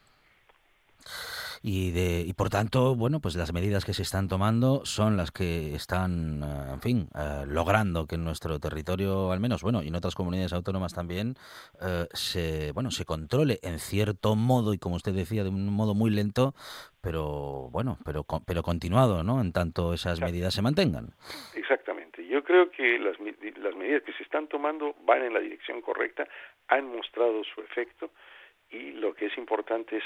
Y, 1.62 1.92
de, 1.92 2.22
y 2.22 2.34
por 2.34 2.50
tanto, 2.50 2.96
bueno, 2.96 3.20
pues 3.20 3.36
las 3.36 3.54
medidas 3.54 3.86
que 3.86 3.94
se 3.94 4.04
están 4.04 4.28
tomando 4.28 4.86
son 4.86 5.18
las 5.18 5.32
que 5.32 5.74
están, 5.74 6.44
eh, 6.44 6.74
en 6.74 6.82
fin, 6.82 7.10
eh, 7.16 7.46
logrando 7.48 8.06
que 8.06 8.16
en 8.16 8.24
nuestro 8.24 8.60
territorio, 8.60 9.32
al 9.32 9.40
menos, 9.40 9.64
bueno, 9.64 9.82
y 9.82 9.88
en 9.88 9.96
otras 9.96 10.16
comunidades 10.16 10.54
autónomas 10.54 10.94
también, 10.94 11.36
eh, 11.82 12.06
se, 12.14 12.72
bueno, 12.74 12.92
se 12.92 13.06
controle 13.06 13.60
en 13.64 13.80
cierto 13.80 14.36
modo 14.36 14.74
y 14.74 14.78
como 14.78 14.96
usted 14.96 15.14
decía, 15.14 15.44
de 15.44 15.50
un 15.50 15.74
modo 15.74 15.96
muy 15.96 16.12
lento, 16.12 16.54
pero 17.02 17.70
bueno, 17.72 17.98
pero, 18.06 18.26
pero 18.46 18.64
continuado, 18.64 19.24
¿no? 19.24 19.42
En 19.42 19.52
tanto 19.52 19.94
esas 19.94 20.22
medidas 20.22 20.54
se 20.54 20.62
mantengan. 20.62 21.14
Exactamente. 21.56 22.28
Yo 22.28 22.44
creo 22.44 22.70
que 22.70 23.00
las, 23.00 23.18
las 23.20 23.76
medidas 23.76 24.04
que 24.04 24.14
se 24.14 24.24
están 24.24 24.48
tomando 24.48 24.96
van 25.06 25.24
en 25.24 25.34
la 25.34 25.40
dirección 25.40 25.82
correcta, 25.82 26.28
han 26.68 26.96
mostrado 26.96 27.44
su 27.44 27.62
efecto 27.62 28.12
y 28.72 28.92
lo 28.92 29.14
que 29.14 29.28
es 29.28 29.38
importante 29.38 29.98
es 29.98 30.04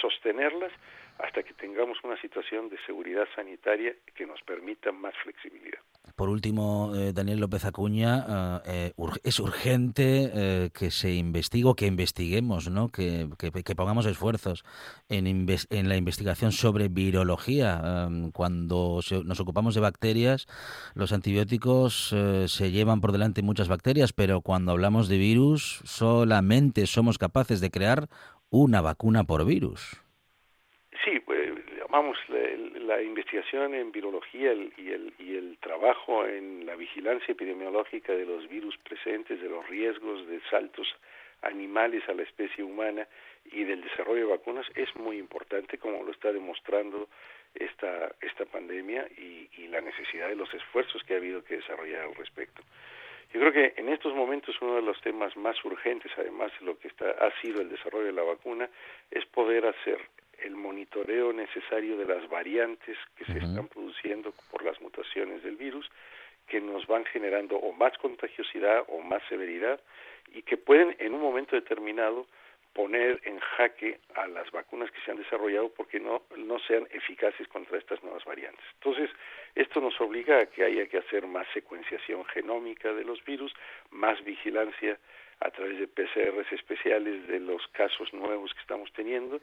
sostenerlas 0.00 0.72
hasta 1.18 1.42
que 1.42 1.54
tengamos 1.54 1.98
una 2.04 2.20
situación 2.20 2.68
de 2.68 2.76
seguridad 2.86 3.26
sanitaria 3.34 3.94
que 4.14 4.26
nos 4.26 4.40
permita 4.42 4.92
más 4.92 5.14
flexibilidad. 5.22 5.78
Por 6.16 6.28
último, 6.28 6.92
eh, 6.94 7.12
Daniel 7.12 7.40
López 7.40 7.64
Acuña, 7.64 8.60
eh, 8.66 8.92
eh, 8.96 9.10
es 9.22 9.40
urgente 9.40 10.70
que 10.74 10.90
se 10.90 11.12
investigue, 11.14 11.74
que 11.76 11.86
investiguemos, 11.86 12.68
¿no? 12.68 12.90
que, 12.90 13.28
que, 13.38 13.74
pongamos 13.74 14.06
esfuerzos 14.06 14.64
en, 15.08 15.26
en, 15.26 15.88
la 15.88 15.96
investigación 15.96 16.52
sobre 16.52 16.88
virología. 16.88 18.08
cuando 18.32 19.00
nos 19.24 19.40
ocupamos 19.40 19.74
de 19.74 19.80
bacterias, 19.80 20.46
los 20.94 21.12
antibióticos 21.12 22.14
se 22.46 22.70
llevan 22.70 23.00
por 23.00 23.12
delante 23.12 23.42
muchas 23.42 23.68
bacterias, 23.68 24.12
pero 24.12 24.40
cuando 24.40 24.72
hablamos 24.72 25.08
de 25.08 25.18
virus, 25.18 25.80
solamente 25.84 26.86
somos 26.86 27.18
capaces 27.18 27.60
de 27.60 27.70
crear 27.70 28.08
una 28.50 28.80
vacuna 28.80 29.24
por 29.24 29.44
virus. 29.44 30.01
Sí, 31.04 31.18
pues, 31.18 31.50
vamos, 31.90 32.16
la, 32.28 33.02
investigación 33.02 33.74
en 33.74 33.90
virología 33.90 34.52
y, 34.52 34.90
el, 34.90 35.12
y 35.18 35.36
el 35.36 35.58
trabajo 35.58 36.24
en 36.26 36.64
la 36.64 36.76
vigilancia 36.76 37.32
epidemiológica 37.32 38.12
de 38.12 38.24
los 38.24 38.48
virus 38.48 38.76
presentes, 38.78 39.40
de 39.40 39.48
los 39.48 39.66
riesgos 39.68 40.26
de 40.28 40.40
saltos 40.48 40.86
animales 41.42 42.08
a 42.08 42.14
la 42.14 42.22
especie 42.22 42.62
humana 42.62 43.08
y 43.50 43.64
del 43.64 43.82
desarrollo 43.82 44.26
de 44.26 44.32
vacunas 44.32 44.66
es 44.76 44.94
muy 44.94 45.18
importante, 45.18 45.76
como 45.76 46.04
lo 46.04 46.12
está 46.12 46.32
demostrando 46.32 47.08
esta, 47.52 48.14
esta 48.20 48.44
pandemia 48.44 49.08
y, 49.18 49.48
y 49.58 49.66
la 49.66 49.80
necesidad 49.80 50.28
de 50.28 50.36
los 50.36 50.54
esfuerzos 50.54 51.02
que 51.02 51.14
ha 51.14 51.16
habido 51.16 51.42
que 51.42 51.56
desarrollar 51.56 52.02
al 52.02 52.14
respecto. 52.14 52.62
Yo 53.32 53.40
creo 53.40 53.52
que 53.52 53.74
en 53.76 53.88
estos 53.88 54.14
momentos 54.14 54.54
uno 54.60 54.76
de 54.76 54.82
los 54.82 55.00
temas 55.00 55.36
más 55.36 55.56
urgentes, 55.64 56.12
además 56.16 56.52
de 56.60 56.66
lo 56.66 56.78
que 56.78 56.86
está, 56.86 57.10
ha 57.10 57.32
sido 57.40 57.60
el 57.60 57.70
desarrollo 57.70 58.06
de 58.06 58.12
la 58.12 58.22
vacuna, 58.22 58.68
es 59.10 59.24
poder 59.26 59.66
hacer 59.66 59.98
el 60.44 60.56
monitoreo 60.56 61.32
necesario 61.32 61.96
de 61.96 62.06
las 62.06 62.28
variantes 62.28 62.96
que 63.16 63.24
se 63.24 63.38
están 63.38 63.68
produciendo 63.68 64.32
por 64.50 64.64
las 64.64 64.80
mutaciones 64.80 65.42
del 65.42 65.56
virus, 65.56 65.90
que 66.46 66.60
nos 66.60 66.86
van 66.86 67.04
generando 67.06 67.56
o 67.56 67.72
más 67.72 67.96
contagiosidad 67.98 68.84
o 68.88 69.00
más 69.00 69.22
severidad 69.28 69.80
y 70.34 70.42
que 70.42 70.56
pueden 70.56 70.96
en 70.98 71.14
un 71.14 71.20
momento 71.20 71.56
determinado 71.56 72.26
poner 72.72 73.20
en 73.24 73.38
jaque 73.38 74.00
a 74.14 74.26
las 74.26 74.50
vacunas 74.50 74.90
que 74.90 75.00
se 75.04 75.10
han 75.10 75.18
desarrollado 75.18 75.68
porque 75.70 76.00
no, 76.00 76.22
no 76.36 76.58
sean 76.60 76.86
eficaces 76.90 77.46
contra 77.48 77.78
estas 77.78 78.02
nuevas 78.02 78.24
variantes. 78.24 78.64
Entonces, 78.74 79.10
esto 79.54 79.80
nos 79.80 80.00
obliga 80.00 80.40
a 80.40 80.46
que 80.46 80.64
haya 80.64 80.86
que 80.86 80.98
hacer 80.98 81.26
más 81.26 81.46
secuenciación 81.52 82.24
genómica 82.26 82.92
de 82.92 83.04
los 83.04 83.22
virus, 83.24 83.52
más 83.90 84.22
vigilancia 84.24 84.98
a 85.40 85.50
través 85.50 85.78
de 85.78 85.88
PCRs 85.88 86.50
especiales 86.52 87.26
de 87.26 87.40
los 87.40 87.66
casos 87.68 88.12
nuevos 88.14 88.54
que 88.54 88.60
estamos 88.60 88.90
teniendo 88.92 89.40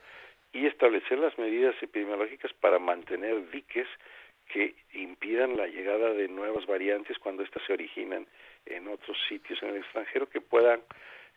y 0.51 0.65
establecer 0.65 1.19
las 1.19 1.37
medidas 1.37 1.75
epidemiológicas 1.81 2.51
para 2.53 2.79
mantener 2.79 3.49
diques 3.51 3.87
que 4.47 4.75
impidan 4.93 5.55
la 5.55 5.67
llegada 5.67 6.13
de 6.13 6.27
nuevas 6.27 6.65
variantes 6.65 7.17
cuando 7.19 7.43
éstas 7.43 7.61
se 7.67 7.73
originan 7.73 8.25
en 8.65 8.87
otros 8.87 9.17
sitios 9.27 9.61
en 9.61 9.69
el 9.69 9.77
extranjero 9.77 10.27
que 10.27 10.41
puedan 10.41 10.81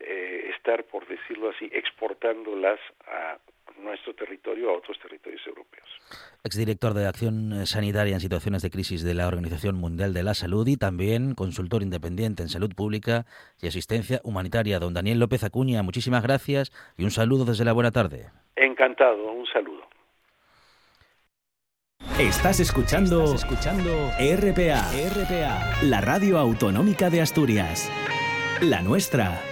eh, 0.04 0.50
estar, 0.56 0.84
por 0.84 1.06
decirlo 1.06 1.50
así, 1.50 1.70
exportándolas 1.72 2.80
a 3.06 3.38
nuestro 3.80 4.14
territorio 4.14 4.70
a 4.70 4.76
otros 4.78 4.98
territorios 4.98 5.40
europeos. 5.46 5.88
Exdirector 6.44 6.94
de 6.94 7.06
Acción 7.06 7.66
Sanitaria 7.66 8.14
en 8.14 8.20
Situaciones 8.20 8.62
de 8.62 8.70
Crisis 8.70 9.02
de 9.02 9.14
la 9.14 9.26
Organización 9.26 9.76
Mundial 9.76 10.12
de 10.12 10.22
la 10.22 10.34
Salud 10.34 10.66
y 10.66 10.76
también 10.76 11.34
consultor 11.34 11.82
independiente 11.82 12.42
en 12.42 12.48
salud 12.48 12.74
pública 12.74 13.24
y 13.60 13.68
asistencia 13.68 14.20
humanitaria. 14.24 14.78
Don 14.78 14.94
Daniel 14.94 15.20
López 15.20 15.44
Acuña, 15.44 15.82
muchísimas 15.82 16.22
gracias 16.22 16.72
y 16.96 17.04
un 17.04 17.10
saludo 17.10 17.44
desde 17.44 17.64
la 17.64 17.72
buena 17.72 17.90
tarde. 17.90 18.26
Encantado, 18.56 19.32
un 19.32 19.46
saludo. 19.46 19.82
Estás 22.18 22.60
escuchando, 22.60 23.34
escuchando 23.34 23.90
RPA, 24.18 24.82
RPA, 25.10 25.82
la 25.84 26.00
radio 26.00 26.38
autonómica 26.38 27.10
de 27.10 27.20
Asturias. 27.20 27.90
La 28.60 28.82
nuestra. 28.82 29.51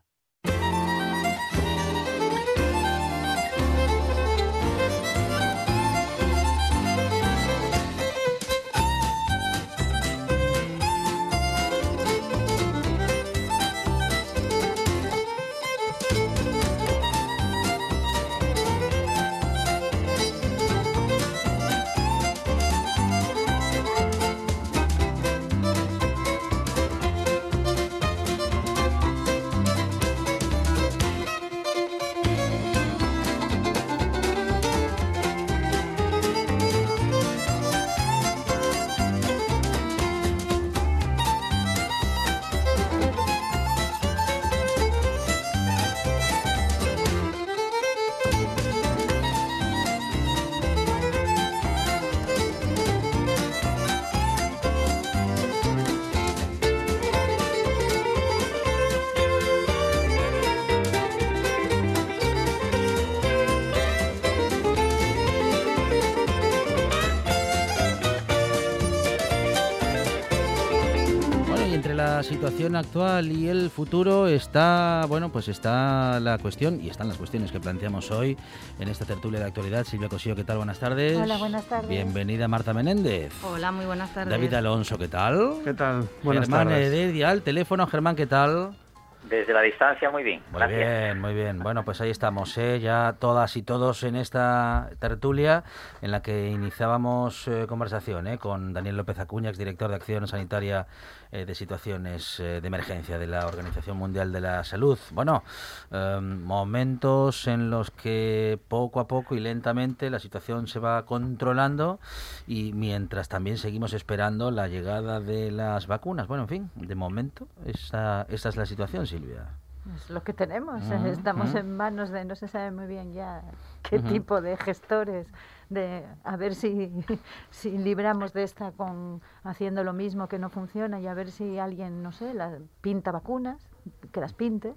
Situación 72.61 72.75
actual 72.75 73.31
y 73.31 73.47
el 73.47 73.69
futuro 73.69 74.27
está, 74.27 75.05
bueno, 75.07 75.31
pues 75.31 75.47
está 75.47 76.19
la 76.19 76.37
cuestión 76.37 76.79
y 76.79 76.89
están 76.89 77.07
las 77.07 77.17
cuestiones 77.17 77.51
que 77.51 77.59
planteamos 77.59 78.11
hoy 78.11 78.37
en 78.79 78.87
esta 78.87 79.05
tertulia 79.05 79.39
de 79.39 79.45
actualidad. 79.47 79.83
Silvia 79.83 80.09
Cosío, 80.09 80.35
¿qué 80.35 80.43
tal? 80.43 80.57
Buenas 80.57 80.79
tardes. 80.79 81.17
Hola, 81.17 81.37
buenas 81.37 81.65
tardes. 81.65 81.89
Bienvenida 81.89 82.47
Marta 82.47 82.73
Menéndez. 82.73 83.33
Hola, 83.43 83.71
muy 83.71 83.85
buenas 83.85 84.13
tardes. 84.13 84.29
David 84.29 84.53
Alonso, 84.53 84.97
¿qué 84.99 85.07
tal? 85.07 85.55
¿Qué 85.63 85.73
tal? 85.73 86.07
Buenas 86.21 86.45
Germán 86.45 86.67
tardes. 86.67 86.93
Heredia 86.93 87.29
al 87.31 87.41
teléfono. 87.41 87.87
Germán, 87.87 88.15
¿qué 88.15 88.27
tal? 88.27 88.75
Desde 89.23 89.53
la 89.53 89.61
distancia, 89.61 90.09
muy 90.09 90.23
bien. 90.23 90.41
Muy 90.51 90.59
Gracias. 90.59 90.79
bien, 90.79 91.21
muy 91.21 91.33
bien. 91.33 91.59
Bueno, 91.59 91.85
pues 91.85 92.01
ahí 92.01 92.09
estamos, 92.09 92.57
¿eh? 92.57 92.79
ya 92.79 93.15
todas 93.19 93.55
y 93.55 93.61
todos 93.61 94.03
en 94.03 94.15
esta 94.15 94.89
tertulia 94.99 95.63
en 96.01 96.11
la 96.11 96.21
que 96.21 96.49
iniciábamos 96.49 97.47
eh, 97.47 97.65
conversación 97.67 98.25
¿eh? 98.27 98.39
con 98.39 98.73
Daniel 98.73 98.97
López 98.97 99.19
Acuña, 99.19 99.49
exdirector 99.49 99.89
de 99.89 99.95
Acción 99.95 100.27
Sanitaria 100.27 100.87
eh, 101.31 101.45
de 101.45 101.55
Situaciones 101.55 102.39
eh, 102.39 102.59
de 102.61 102.67
Emergencia 102.67 103.17
de 103.17 103.27
la 103.27 103.47
Organización 103.47 103.97
Mundial 103.97 104.31
de 104.31 104.41
la 104.41 104.63
Salud. 104.63 104.97
Bueno, 105.11 105.43
eh, 105.91 106.19
momentos 106.21 107.47
en 107.47 107.69
los 107.69 107.91
que 107.91 108.59
poco 108.67 108.99
a 108.99 109.07
poco 109.07 109.35
y 109.35 109.39
lentamente 109.39 110.09
la 110.09 110.19
situación 110.19 110.67
se 110.67 110.79
va 110.79 111.05
controlando 111.05 111.99
y 112.47 112.73
mientras 112.73 113.29
también 113.29 113.57
seguimos 113.57 113.93
esperando 113.93 114.51
la 114.51 114.67
llegada 114.67 115.19
de 115.19 115.51
las 115.51 115.87
vacunas. 115.87 116.27
Bueno, 116.27 116.43
en 116.43 116.49
fin, 116.49 116.71
de 116.75 116.95
momento 116.95 117.47
esa, 117.65 118.25
esa 118.29 118.49
es 118.49 118.57
la 118.57 118.65
situación, 118.65 119.07
Silvia. 119.07 119.47
Es 119.95 120.09
lo 120.09 120.23
que 120.23 120.33
tenemos. 120.33 120.83
Ujú, 120.83 121.07
Estamos 121.07 121.55
en 121.55 121.75
manos 121.75 122.11
de 122.11 122.23
no 122.23 122.35
se 122.35 122.47
sabe 122.47 122.71
muy 122.71 122.85
bien 122.85 123.13
ya 123.13 123.41
qué 123.81 123.99
tipo 123.99 124.41
de 124.41 124.55
gestores, 124.57 125.27
de 125.71 126.05
a 126.23 126.37
ver 126.37 126.53
si, 126.53 126.91
si 127.49 127.77
libramos 127.77 128.33
de 128.33 128.43
esta 128.43 128.71
con 128.71 129.21
haciendo 129.43 129.83
lo 129.83 129.93
mismo 129.93 130.27
que 130.27 130.37
no 130.37 130.49
funciona 130.49 130.99
y 130.99 131.07
a 131.07 131.13
ver 131.13 131.31
si 131.31 131.57
alguien, 131.57 132.03
no 132.03 132.11
sé, 132.11 132.33
la, 132.33 132.59
pinta 132.81 133.11
vacunas, 133.11 133.71
que 134.11 134.19
las 134.19 134.33
pinte. 134.33 134.75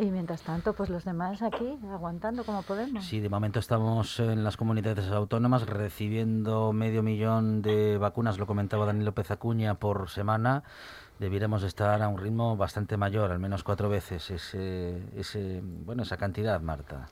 Y 0.00 0.06
mientras 0.06 0.42
tanto, 0.42 0.72
pues 0.72 0.90
los 0.90 1.04
demás 1.04 1.42
aquí 1.42 1.78
aguantando 1.92 2.44
como 2.44 2.62
podemos. 2.62 3.04
Sí, 3.04 3.20
de 3.20 3.28
momento 3.28 3.60
estamos 3.60 4.18
en 4.18 4.42
las 4.42 4.56
comunidades 4.56 5.10
autónomas 5.10 5.66
recibiendo 5.66 6.72
medio 6.72 7.02
millón 7.02 7.62
de 7.62 7.98
vacunas, 7.98 8.38
lo 8.38 8.46
comentaba 8.46 8.86
Daniel 8.86 9.06
López 9.06 9.30
Acuña, 9.30 9.74
por 9.74 10.08
semana. 10.08 10.64
Debiéramos 11.20 11.62
estar 11.62 12.02
a 12.02 12.08
un 12.08 12.18
ritmo 12.18 12.56
bastante 12.56 12.96
mayor, 12.96 13.30
al 13.30 13.38
menos 13.38 13.62
cuatro 13.62 13.88
veces 13.88 14.30
ese, 14.30 15.00
ese, 15.16 15.60
bueno, 15.62 16.02
esa 16.02 16.16
cantidad, 16.16 16.60
Marta. 16.60 17.08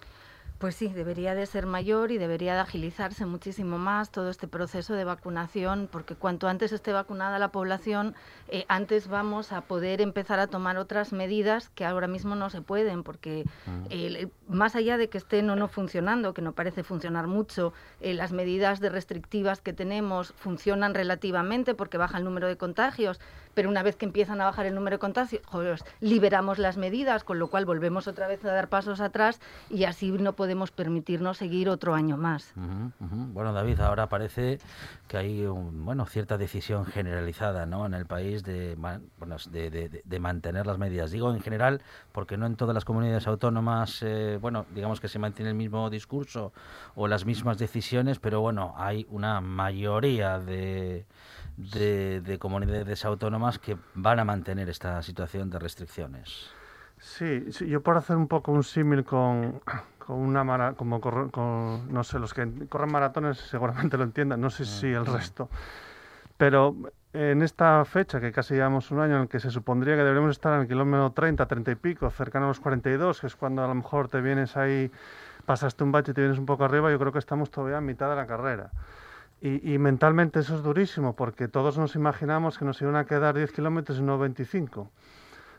Pues 0.63 0.77
sí, 0.77 0.87
debería 0.87 1.35
de 1.35 1.45
ser 1.47 1.67
mayor 1.67 2.13
y 2.13 2.19
debería 2.19 2.55
de 2.55 2.61
agilizarse 2.61 3.27
muchísimo 3.27 3.79
más 3.79 4.13
todo 4.13 4.31
este 4.31 4.47
proceso 4.47 4.95
de 4.95 5.03
vacunación, 5.03 5.89
porque 5.91 6.15
cuanto 6.15 6.47
antes 6.47 6.71
esté 6.71 6.93
vacunada 6.93 7.41
la 7.41 7.51
población, 7.51 8.15
eh, 8.47 8.65
antes 8.69 9.09
vamos 9.09 9.51
a 9.51 9.63
poder 9.63 10.01
empezar 10.01 10.39
a 10.39 10.47
tomar 10.47 10.79
otras 10.79 11.13
medidas 11.13 11.69
que 11.71 11.85
ahora 11.85 12.07
mismo 12.07 12.37
no 12.37 12.49
se 12.49 12.63
pueden, 12.63 13.03
porque 13.03 13.45
eh, 13.91 14.29
más 14.47 14.77
allá 14.77 14.99
de 14.99 15.09
que 15.09 15.19
estén 15.19 15.51
o 15.51 15.57
no 15.57 15.67
funcionando, 15.67 16.33
que 16.33 16.43
no 16.43 16.53
parece 16.53 16.85
funcionar 16.85 17.27
mucho, 17.27 17.73
eh, 18.01 18.15
las 18.15 18.31
medidas 18.31 18.79
de 18.79 18.89
restrictivas 18.89 19.61
que 19.61 19.73
tenemos 19.73 20.33
funcionan 20.37 20.95
relativamente 20.95 21.75
porque 21.75 21.99
baja 21.99 22.19
el 22.19 22.25
número 22.25 22.47
de 22.47 22.57
contagios, 22.57 23.19
pero 23.55 23.69
una 23.69 23.83
vez 23.83 23.97
que 23.97 24.05
empiezan 24.07 24.41
a 24.41 24.45
bajar 24.45 24.67
el 24.67 24.75
número 24.75 24.97
de 24.97 24.99
contagios, 25.01 25.43
liberamos 26.01 26.59
las 26.59 26.77
medidas, 26.77 27.25
con 27.25 27.39
lo 27.39 27.49
cual 27.49 27.65
volvemos 27.67 28.09
otra 28.09 28.27
vez 28.27 28.45
a 28.45 28.53
dar 28.53 28.69
pasos 28.69 29.01
atrás 29.01 29.41
y 29.71 29.85
así 29.85 30.11
no 30.13 30.33
podemos 30.35 30.71
permitirnos 30.71 31.39
seguir 31.39 31.69
otro 31.69 31.95
año 31.95 32.17
más. 32.17 32.53
Bueno, 33.01 33.53
David, 33.53 33.81
ahora 33.81 34.09
parece 34.09 34.59
que 35.09 35.17
hay 35.17 35.43
un- 35.47 35.85
bueno, 35.85 36.07
cierta 36.07 36.39
decisión 36.39 36.85
generalizada 36.87 37.67
¿no? 37.67 37.87
en 37.87 37.95
el 37.95 38.07
país 38.07 38.43
de, 38.43 38.75
bueno, 38.77 39.37
de- 39.51 39.71
de- 39.71 40.03
de 40.05 40.19
mantener 40.21 40.67
las 40.67 40.79
medidas. 40.79 41.11
Digo 41.11 41.33
en 41.33 41.41
general 41.41 41.81
porque 42.13 42.37
no 42.37 42.47
en 42.47 42.57
todas 42.57 42.75
las 42.75 42.85
comunidades 42.85 43.27
autónomas, 43.27 44.03
eh, 44.03 44.39
bueno, 44.41 44.67
digamos 44.75 45.01
que 45.01 45.09
se 45.09 45.19
mantiene 45.19 45.51
el 45.51 45.57
mismo 45.57 45.91
discurso 45.91 46.53
o 46.95 47.09
las 47.09 47.25
mismas 47.25 47.59
decisiones, 47.59 48.19
pero 48.19 48.41
bueno, 48.41 48.75
hay 48.77 49.07
una 49.11 49.41
mayoría 49.41 50.39
de, 50.39 51.05
de, 51.57 52.21
de 52.21 52.39
comunidades 52.39 53.05
autónomas 53.05 53.59
que 53.59 53.77
van 53.95 54.19
a 54.21 54.25
mantener 54.25 54.69
esta 54.69 55.03
situación 55.03 55.51
de 55.51 55.59
restricciones. 55.59 56.51
Sí, 56.99 57.51
sí, 57.51 57.67
yo 57.67 57.83
por 57.83 57.97
hacer 57.97 58.17
un 58.17 58.29
poco 58.29 58.53
un 58.53 58.63
símil 58.63 59.05
con, 59.05 59.61
con 59.99 60.17
una 60.17 60.45
mara, 60.45 60.75
como 60.75 61.01
con, 61.01 61.93
no 61.93 62.05
sé, 62.05 62.19
los 62.19 62.33
que 62.33 62.49
corren 62.69 62.93
maratones 62.93 63.39
seguramente 63.39 63.97
lo 63.97 64.05
entiendan, 64.05 64.41
no 64.41 64.51
sé 64.51 64.65
si 64.65 64.87
el 64.87 65.05
resto. 65.07 65.49
Pero 66.37 66.77
en 67.13 67.43
esta 67.43 67.85
fecha, 67.85 68.21
que 68.21 68.33
casi 68.33 68.55
llevamos 68.55 68.91
un 68.91 69.01
año 69.01 69.17
en 69.17 69.23
el 69.23 69.29
que 69.29 69.41
se 69.41 69.51
supondría 69.51 69.95
que 69.95 70.03
deberíamos 70.03 70.31
estar 70.31 70.55
en 70.55 70.61
el 70.61 70.69
kilómetro 70.69 71.11
30, 71.11 71.47
30 71.47 71.71
y 71.73 71.75
pico, 71.75 72.09
cercano 72.11 72.47
a 72.47 72.49
los 72.49 72.61
42, 72.61 73.21
que 73.21 73.27
es 73.27 73.37
cuando 73.37 73.65
a 73.65 73.69
lo 73.69 73.75
mejor 73.75 74.09
te 74.09 74.21
vienes 74.21 74.57
ahí, 74.57 74.91
pasaste 75.45 75.85
un 75.85 75.93
bache 75.93 76.13
y 76.13 76.15
te 76.15 76.21
vienes 76.21 76.39
un 76.39 76.47
poco 76.47 76.65
arriba, 76.65 76.91
yo 76.91 76.99
creo 76.99 77.13
que 77.13 77.19
estamos 77.19 77.51
todavía 77.51 77.79
a 77.79 77.81
mitad 77.81 78.09
de 78.11 78.17
la 78.17 78.27
carrera. 78.27 78.71
Y, 79.45 79.77
mentalmente 79.79 80.39
eso 80.39 80.55
es 80.55 80.63
durísimo, 80.63 81.17
porque 81.17 81.49
todos 81.49 81.77
nos 81.77 81.97
imaginamos 81.97 82.59
que 82.59 82.65
nos 82.65 82.81
iban 82.81 82.95
a 82.95 83.07
quedar 83.07 83.35
10 83.35 83.51
kilómetros 83.51 83.99
y 83.99 84.03
no 84.03 84.17
25. 84.17 84.89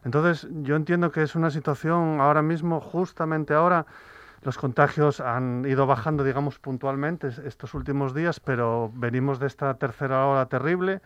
Entonces, 0.06 0.48
yo 0.62 0.78
entiendo 0.78 1.12
que 1.12 1.22
es 1.22 1.36
una 1.36 1.52
situación 1.52 2.22
ahora 2.22 2.42
mismo, 2.42 2.80
justamente 2.80 3.54
ahora, 3.54 3.86
los 4.42 4.58
contagios 4.58 5.20
han 5.20 5.66
ido 5.68 5.86
bajando, 5.86 6.24
digamos, 6.24 6.60
puntualmente 6.60 7.28
es- 7.28 7.40
estos 7.40 7.74
últimos 7.74 8.14
días, 8.14 8.40
pero 8.40 8.90
venimos 8.96 9.40
de 9.40 9.48
esta 9.48 9.74
tercera 9.74 10.28
ola 10.28 10.46
terrible. 10.46 11.02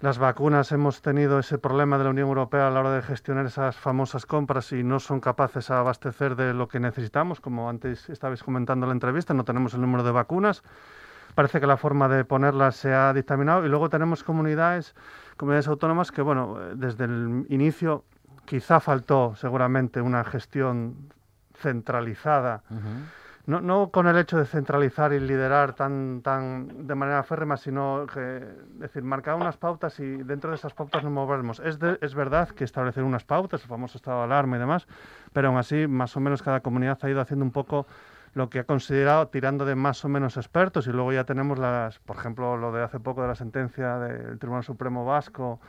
Las 0.00 0.18
vacunas 0.18 0.72
hemos 0.72 1.00
tenido 1.00 1.38
ese 1.38 1.56
problema 1.56 1.96
de 1.96 2.04
la 2.04 2.10
Unión 2.10 2.28
Europea 2.28 2.68
a 2.68 2.70
la 2.70 2.80
hora 2.80 2.92
de 2.92 3.02
gestionar 3.02 3.46
esas 3.46 3.76
famosas 3.76 4.26
compras 4.26 4.72
y 4.72 4.82
no 4.82 5.00
son 5.00 5.20
capaces 5.20 5.68
de 5.68 5.74
abastecer 5.74 6.36
de 6.36 6.52
lo 6.52 6.68
que 6.68 6.80
necesitamos, 6.80 7.40
como 7.40 7.70
antes 7.70 8.10
estabais 8.10 8.42
comentando 8.42 8.84
en 8.84 8.88
la 8.90 8.94
entrevista, 8.94 9.32
no 9.32 9.44
tenemos 9.44 9.72
el 9.72 9.80
número 9.80 10.02
de 10.02 10.10
vacunas. 10.12 10.62
Parece 11.34 11.60
que 11.60 11.66
la 11.66 11.76
forma 11.76 12.08
de 12.08 12.24
ponerlas 12.24 12.76
se 12.76 12.92
ha 12.94 13.12
dictaminado. 13.12 13.64
Y 13.64 13.68
luego 13.68 13.88
tenemos 13.88 14.24
comunidades, 14.24 14.94
comunidades 15.36 15.68
autónomas 15.68 16.10
que, 16.12 16.22
bueno, 16.22 16.56
eh, 16.60 16.72
desde 16.76 17.04
el 17.04 17.46
inicio 17.48 18.04
quizá 18.44 18.80
faltó 18.80 19.34
seguramente 19.36 20.00
una 20.00 20.24
gestión 20.24 20.96
centralizada. 21.54 22.62
No, 23.46 23.60
no 23.60 23.88
con 23.90 24.06
el 24.06 24.16
hecho 24.18 24.36
de 24.38 24.44
centralizar 24.44 25.12
y 25.12 25.18
liderar 25.18 25.72
tan, 25.72 26.20
tan 26.22 26.86
de 26.86 26.94
manera 26.94 27.22
férrema, 27.22 27.56
sino 27.56 28.06
que, 28.12 28.36
es 28.36 28.78
decir, 28.78 29.02
marcar 29.02 29.34
unas 29.34 29.56
pautas 29.56 29.98
y 29.98 30.04
dentro 30.18 30.50
de 30.50 30.56
esas 30.56 30.74
pautas 30.74 31.02
nos 31.02 31.12
moveremos. 31.12 31.58
Es, 31.60 31.78
de- 31.78 31.98
es 32.02 32.14
verdad 32.14 32.48
que 32.50 32.64
establecer 32.64 33.02
unas 33.02 33.24
pautas, 33.24 33.62
el 33.62 33.68
famoso 33.68 33.96
estado 33.98 34.18
de 34.18 34.24
alarma 34.24 34.56
y 34.56 34.60
demás, 34.60 34.86
pero 35.32 35.48
aún 35.48 35.56
así, 35.58 35.86
más 35.88 36.16
o 36.16 36.20
menos 36.20 36.42
cada 36.42 36.60
comunidad 36.60 36.98
ha 37.02 37.08
ido 37.10 37.20
haciendo 37.20 37.44
un 37.44 37.50
poco 37.50 37.86
lo 38.34 38.48
que 38.48 38.60
ha 38.60 38.64
considerado 38.64 39.28
tirando 39.28 39.64
de 39.64 39.74
más 39.74 40.04
o 40.04 40.08
menos 40.08 40.36
expertos 40.36 40.86
y 40.86 40.90
luego 40.90 41.12
ya 41.12 41.24
tenemos 41.24 41.58
las, 41.58 41.98
por 42.00 42.16
ejemplo, 42.16 42.56
lo 42.56 42.72
de 42.72 42.82
hace 42.82 43.00
poco 43.00 43.22
de 43.22 43.28
la 43.28 43.34
sentencia 43.34 43.98
del 43.98 44.38
Tribunal 44.38 44.64
Supremo 44.64 45.04
Vasco, 45.04 45.60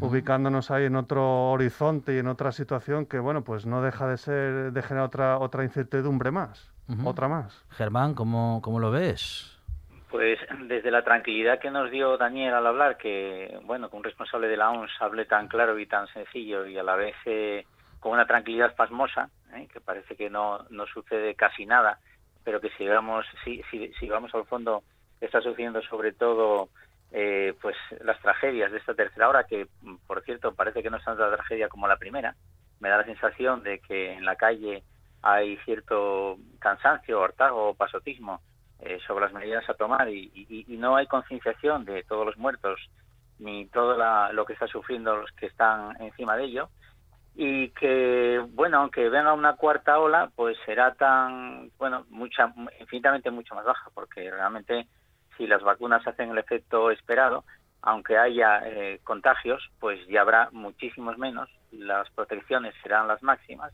ubicándonos 0.00 0.70
ahí 0.70 0.84
en 0.84 0.96
otro 0.96 1.50
horizonte 1.50 2.14
y 2.14 2.18
en 2.18 2.28
otra 2.28 2.52
situación 2.52 3.06
que, 3.06 3.18
bueno, 3.18 3.44
pues 3.44 3.66
no 3.66 3.82
deja 3.82 4.06
de 4.08 4.16
ser, 4.18 4.72
de 4.72 4.82
generar 4.82 5.06
otra, 5.06 5.38
otra 5.38 5.64
incertidumbre 5.64 6.30
más, 6.30 6.70
otra 7.04 7.28
más. 7.28 7.64
Germán, 7.70 8.14
¿cómo, 8.14 8.60
¿cómo 8.62 8.78
lo 8.78 8.90
ves? 8.90 9.52
Pues 10.10 10.38
desde 10.68 10.90
la 10.90 11.02
tranquilidad 11.02 11.58
que 11.58 11.70
nos 11.70 11.90
dio 11.90 12.16
Daniel 12.16 12.54
al 12.54 12.66
hablar, 12.66 12.96
que 12.96 13.58
bueno, 13.64 13.90
que 13.90 13.96
un 13.96 14.04
responsable 14.04 14.46
de 14.48 14.56
la 14.56 14.70
OMS 14.70 14.90
hable 15.00 15.24
tan 15.24 15.48
claro 15.48 15.78
y 15.78 15.86
tan 15.86 16.06
sencillo 16.08 16.64
y 16.66 16.78
a 16.78 16.82
la 16.82 16.94
vez 16.94 17.16
eh, 17.26 17.66
con 18.06 18.12
una 18.12 18.24
tranquilidad 18.24 18.76
pasmosa, 18.76 19.30
¿eh? 19.52 19.66
que 19.66 19.80
parece 19.80 20.14
que 20.14 20.30
no, 20.30 20.60
no 20.70 20.86
sucede 20.86 21.34
casi 21.34 21.66
nada, 21.66 21.98
pero 22.44 22.60
que 22.60 22.70
si 22.78 22.86
vamos, 22.86 23.26
si, 23.42 23.60
si, 23.68 23.92
si 23.94 24.08
vamos 24.08 24.32
al 24.32 24.44
fondo, 24.44 24.84
está 25.20 25.40
sucediendo 25.40 25.82
sobre 25.82 26.12
todo 26.12 26.68
eh, 27.10 27.52
pues 27.60 27.74
las 28.04 28.16
tragedias 28.20 28.70
de 28.70 28.78
esta 28.78 28.94
tercera 28.94 29.28
hora, 29.28 29.42
que 29.42 29.66
por 30.06 30.22
cierto 30.22 30.54
parece 30.54 30.84
que 30.84 30.88
no 30.88 30.98
es 30.98 31.04
tanta 31.04 31.34
tragedia 31.34 31.68
como 31.68 31.88
la 31.88 31.96
primera. 31.96 32.36
Me 32.78 32.90
da 32.90 32.98
la 32.98 33.04
sensación 33.06 33.64
de 33.64 33.80
que 33.80 34.12
en 34.12 34.24
la 34.24 34.36
calle 34.36 34.84
hay 35.22 35.56
cierto 35.64 36.36
cansancio, 36.60 37.24
hartazgo 37.24 37.70
o 37.70 37.74
pasotismo 37.74 38.40
eh, 38.78 39.00
sobre 39.04 39.24
las 39.24 39.34
medidas 39.34 39.68
a 39.68 39.74
tomar 39.74 40.08
y, 40.10 40.64
no 40.78 40.94
hay 40.94 41.08
concienciación 41.08 41.84
de 41.84 42.04
todos 42.04 42.24
los 42.24 42.36
muertos 42.36 42.78
ni 43.40 43.66
todo 43.66 43.96
la- 43.96 44.30
lo 44.32 44.46
que 44.46 44.52
está 44.52 44.68
sufriendo 44.68 45.16
los 45.16 45.32
que 45.32 45.46
están 45.46 46.00
encima 46.00 46.36
de 46.36 46.44
ello 46.44 46.70
y 47.36 47.68
que 47.70 48.42
bueno 48.54 48.78
aunque 48.78 49.08
venga 49.10 49.34
una 49.34 49.56
cuarta 49.56 49.98
ola 49.98 50.30
pues 50.34 50.56
será 50.64 50.94
tan 50.94 51.70
bueno 51.78 52.06
mucha 52.08 52.52
infinitamente 52.80 53.30
mucho 53.30 53.54
más 53.54 53.64
baja 53.64 53.90
porque 53.94 54.30
realmente 54.30 54.86
si 55.36 55.46
las 55.46 55.62
vacunas 55.62 56.06
hacen 56.06 56.30
el 56.30 56.38
efecto 56.38 56.90
esperado 56.90 57.44
aunque 57.82 58.16
haya 58.16 58.62
eh, 58.64 59.00
contagios 59.04 59.62
pues 59.78 60.00
ya 60.08 60.22
habrá 60.22 60.48
muchísimos 60.52 61.18
menos 61.18 61.50
las 61.72 62.08
protecciones 62.10 62.74
serán 62.82 63.06
las 63.06 63.22
máximas 63.22 63.72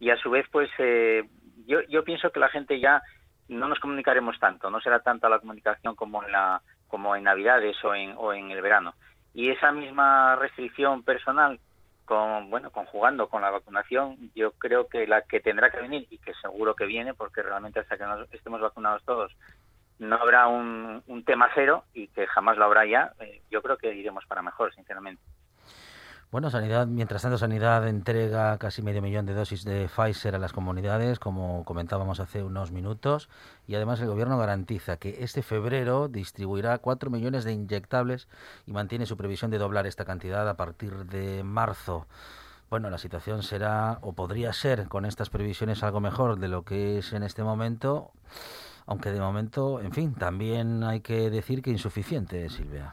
y 0.00 0.10
a 0.10 0.16
su 0.16 0.30
vez 0.30 0.46
pues 0.50 0.70
eh, 0.78 1.22
yo 1.66 1.82
yo 1.90 2.02
pienso 2.02 2.30
que 2.30 2.40
la 2.40 2.48
gente 2.48 2.80
ya 2.80 3.02
no 3.48 3.68
nos 3.68 3.78
comunicaremos 3.78 4.38
tanto 4.40 4.70
no 4.70 4.80
será 4.80 5.00
tanta 5.00 5.28
la 5.28 5.38
comunicación 5.38 5.94
como 5.94 6.24
en 6.24 6.32
la 6.32 6.62
como 6.88 7.16
en 7.16 7.24
navidades 7.24 7.76
o 7.84 7.94
en 7.94 8.14
o 8.16 8.32
en 8.32 8.50
el 8.50 8.62
verano. 8.62 8.94
Y 9.34 9.50
esa 9.50 9.72
misma 9.72 10.36
restricción 10.36 11.02
personal, 11.02 11.60
con, 12.06 12.48
bueno, 12.48 12.70
conjugando 12.70 13.28
con 13.28 13.42
la 13.42 13.50
vacunación, 13.50 14.30
yo 14.34 14.52
creo 14.52 14.88
que 14.88 15.06
la 15.06 15.22
que 15.22 15.40
tendrá 15.40 15.70
que 15.70 15.80
venir, 15.80 16.06
y 16.08 16.18
que 16.18 16.32
seguro 16.40 16.74
que 16.74 16.86
viene, 16.86 17.12
porque 17.12 17.42
realmente 17.42 17.80
hasta 17.80 17.98
que 17.98 18.04
nos 18.04 18.32
estemos 18.32 18.60
vacunados 18.60 19.04
todos, 19.04 19.36
no 19.98 20.16
habrá 20.16 20.46
un, 20.48 21.02
tema 21.26 21.50
cero 21.54 21.84
y 21.92 22.06
que 22.08 22.26
jamás 22.28 22.56
lo 22.56 22.64
habrá 22.64 22.86
ya, 22.86 23.12
eh, 23.18 23.42
yo 23.50 23.60
creo 23.60 23.76
que 23.76 23.92
iremos 23.92 24.24
para 24.26 24.42
mejor, 24.42 24.72
sinceramente. 24.74 25.20
Bueno, 26.36 26.50
Sanidad, 26.50 26.86
mientras 26.86 27.22
tanto, 27.22 27.38
Sanidad 27.38 27.88
entrega 27.88 28.58
casi 28.58 28.82
medio 28.82 29.00
millón 29.00 29.24
de 29.24 29.32
dosis 29.32 29.64
de 29.64 29.88
Pfizer 29.88 30.34
a 30.34 30.38
las 30.38 30.52
comunidades, 30.52 31.18
como 31.18 31.64
comentábamos 31.64 32.20
hace 32.20 32.42
unos 32.42 32.72
minutos, 32.72 33.30
y 33.66 33.74
además 33.74 34.02
el 34.02 34.08
Gobierno 34.08 34.36
garantiza 34.36 34.98
que 34.98 35.24
este 35.24 35.40
febrero 35.40 36.08
distribuirá 36.08 36.76
cuatro 36.76 37.08
millones 37.08 37.44
de 37.44 37.54
inyectables 37.54 38.28
y 38.66 38.72
mantiene 38.72 39.06
su 39.06 39.16
previsión 39.16 39.50
de 39.50 39.56
doblar 39.56 39.86
esta 39.86 40.04
cantidad 40.04 40.46
a 40.46 40.58
partir 40.58 41.06
de 41.06 41.42
marzo. 41.42 42.06
Bueno, 42.68 42.90
la 42.90 42.98
situación 42.98 43.42
será, 43.42 43.98
o 44.02 44.12
podría 44.12 44.52
ser, 44.52 44.88
con 44.88 45.06
estas 45.06 45.30
previsiones 45.30 45.82
algo 45.82 46.00
mejor 46.00 46.38
de 46.38 46.48
lo 46.48 46.64
que 46.64 46.98
es 46.98 47.14
en 47.14 47.22
este 47.22 47.44
momento, 47.44 48.10
aunque 48.84 49.10
de 49.10 49.20
momento, 49.20 49.80
en 49.80 49.92
fin, 49.92 50.12
también 50.12 50.84
hay 50.84 51.00
que 51.00 51.30
decir 51.30 51.62
que 51.62 51.70
insuficiente, 51.70 52.50
Silvia. 52.50 52.90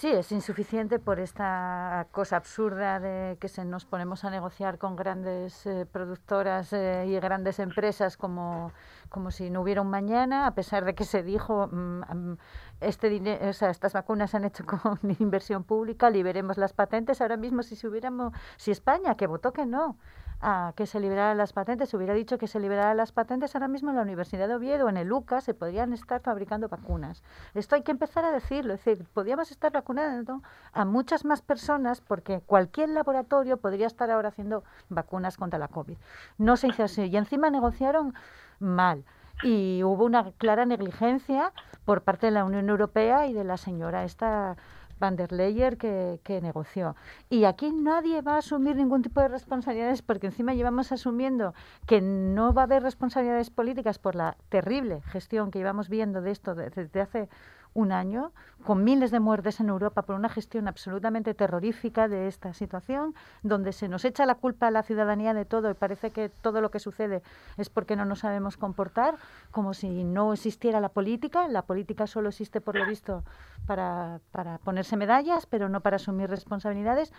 Sí, 0.00 0.06
es 0.06 0.30
insuficiente 0.30 1.00
por 1.00 1.18
esta 1.18 2.06
cosa 2.12 2.36
absurda 2.36 3.00
de 3.00 3.36
que 3.40 3.48
se 3.48 3.64
nos 3.64 3.84
ponemos 3.84 4.22
a 4.24 4.30
negociar 4.30 4.78
con 4.78 4.94
grandes 4.94 5.66
eh, 5.66 5.86
productoras 5.90 6.72
eh, 6.72 7.06
y 7.08 7.18
grandes 7.18 7.58
empresas 7.58 8.16
como, 8.16 8.70
como 9.08 9.32
si 9.32 9.50
no 9.50 9.60
hubiera 9.60 9.80
un 9.80 9.90
mañana, 9.90 10.46
a 10.46 10.54
pesar 10.54 10.84
de 10.84 10.94
que 10.94 11.04
se 11.04 11.24
dijo 11.24 11.66
mm, 11.66 12.02
mm, 12.14 12.38
este 12.80 13.08
dinero, 13.08 13.48
o 13.50 13.52
sea, 13.52 13.70
estas 13.70 13.92
vacunas 13.92 14.30
se 14.30 14.36
han 14.36 14.44
hecho 14.44 14.64
con 14.66 15.00
inversión 15.18 15.64
pública, 15.64 16.10
liberemos 16.10 16.58
las 16.58 16.72
patentes. 16.72 17.20
Ahora 17.20 17.36
mismo 17.36 17.64
si 17.64 17.74
se 17.74 17.88
hubiéramos, 17.88 18.32
si 18.56 18.70
España 18.70 19.16
que 19.16 19.26
votó 19.26 19.52
que 19.52 19.66
no, 19.66 19.96
a 20.40 20.72
que 20.76 20.86
se 20.86 21.00
liberaran 21.00 21.36
las 21.36 21.52
patentes, 21.52 21.88
se 21.88 21.96
hubiera 21.96 22.14
dicho 22.14 22.38
que 22.38 22.46
se 22.46 22.60
liberaran 22.60 22.96
las 22.96 23.12
patentes, 23.12 23.54
ahora 23.54 23.68
mismo 23.68 23.90
en 23.90 23.96
la 23.96 24.02
Universidad 24.02 24.48
de 24.48 24.54
Oviedo, 24.54 24.88
en 24.88 24.96
el 24.96 25.12
UCA, 25.12 25.40
se 25.40 25.54
podrían 25.54 25.92
estar 25.92 26.20
fabricando 26.20 26.68
vacunas. 26.68 27.22
Esto 27.54 27.74
hay 27.74 27.82
que 27.82 27.90
empezar 27.90 28.24
a 28.24 28.30
decirlo, 28.30 28.74
es 28.74 28.84
decir, 28.84 29.06
podríamos 29.12 29.50
estar 29.50 29.72
vacunando 29.72 30.42
a 30.72 30.84
muchas 30.84 31.24
más 31.24 31.42
personas 31.42 32.00
porque 32.00 32.40
cualquier 32.40 32.90
laboratorio 32.90 33.56
podría 33.56 33.86
estar 33.86 34.10
ahora 34.10 34.28
haciendo 34.28 34.64
vacunas 34.88 35.36
contra 35.36 35.58
la 35.58 35.68
COVID. 35.68 35.96
No 36.38 36.56
se 36.56 36.68
hizo 36.68 36.84
así 36.84 37.04
y 37.04 37.16
encima 37.16 37.50
negociaron 37.50 38.14
mal 38.60 39.04
y 39.42 39.82
hubo 39.84 40.04
una 40.04 40.32
clara 40.32 40.66
negligencia 40.66 41.52
por 41.84 42.02
parte 42.02 42.26
de 42.26 42.32
la 42.32 42.44
Unión 42.44 42.68
Europea 42.68 43.26
y 43.26 43.32
de 43.32 43.44
la 43.44 43.56
señora 43.56 44.04
esta 44.04 44.56
Van 45.00 45.16
der 45.16 45.32
Leyen 45.32 45.76
que, 45.76 46.20
que, 46.24 46.40
negoció. 46.40 46.96
Y 47.30 47.44
aquí 47.44 47.70
nadie 47.72 48.22
va 48.22 48.34
a 48.34 48.38
asumir 48.38 48.76
ningún 48.76 49.02
tipo 49.02 49.20
de 49.20 49.28
responsabilidades 49.28 50.02
porque 50.02 50.26
encima 50.26 50.54
llevamos 50.54 50.92
asumiendo 50.92 51.54
que 51.86 52.00
no 52.00 52.52
va 52.52 52.62
a 52.62 52.64
haber 52.64 52.82
responsabilidades 52.82 53.50
políticas 53.50 53.98
por 53.98 54.14
la 54.14 54.36
terrible 54.48 55.02
gestión 55.02 55.50
que 55.50 55.58
llevamos 55.58 55.88
viendo 55.88 56.20
de 56.20 56.30
esto 56.30 56.54
desde 56.54 57.00
hace 57.00 57.28
un 57.74 57.92
año, 57.92 58.32
con 58.64 58.84
miles 58.84 59.10
de 59.10 59.20
muertes 59.20 59.60
en 59.60 59.68
Europa 59.68 60.02
por 60.02 60.16
una 60.16 60.28
gestión 60.28 60.68
absolutamente 60.68 61.34
terrorífica 61.34 62.08
de 62.08 62.26
esta 62.26 62.52
situación, 62.52 63.14
donde 63.42 63.72
se 63.72 63.88
nos 63.88 64.04
echa 64.04 64.26
la 64.26 64.34
culpa 64.34 64.66
a 64.66 64.70
la 64.70 64.82
ciudadanía 64.82 65.34
de 65.34 65.44
todo 65.44 65.70
y 65.70 65.74
parece 65.74 66.10
que 66.10 66.28
todo 66.28 66.60
lo 66.60 66.70
que 66.70 66.80
sucede 66.80 67.22
es 67.56 67.70
porque 67.70 67.96
no 67.96 68.04
nos 68.04 68.20
sabemos 68.20 68.56
comportar, 68.56 69.14
como 69.50 69.74
si 69.74 70.04
no 70.04 70.32
existiera 70.32 70.80
la 70.80 70.88
política. 70.88 71.48
La 71.48 71.62
política 71.62 72.06
solo 72.06 72.28
existe, 72.30 72.60
por 72.60 72.76
lo 72.76 72.86
visto, 72.86 73.24
para, 73.66 74.20
para 74.32 74.58
ponerse 74.58 74.96
medallas, 74.96 75.46
pero 75.46 75.68
no 75.68 75.80
para 75.80 75.96
asumir 75.96 76.28
responsabilidades. 76.28 77.12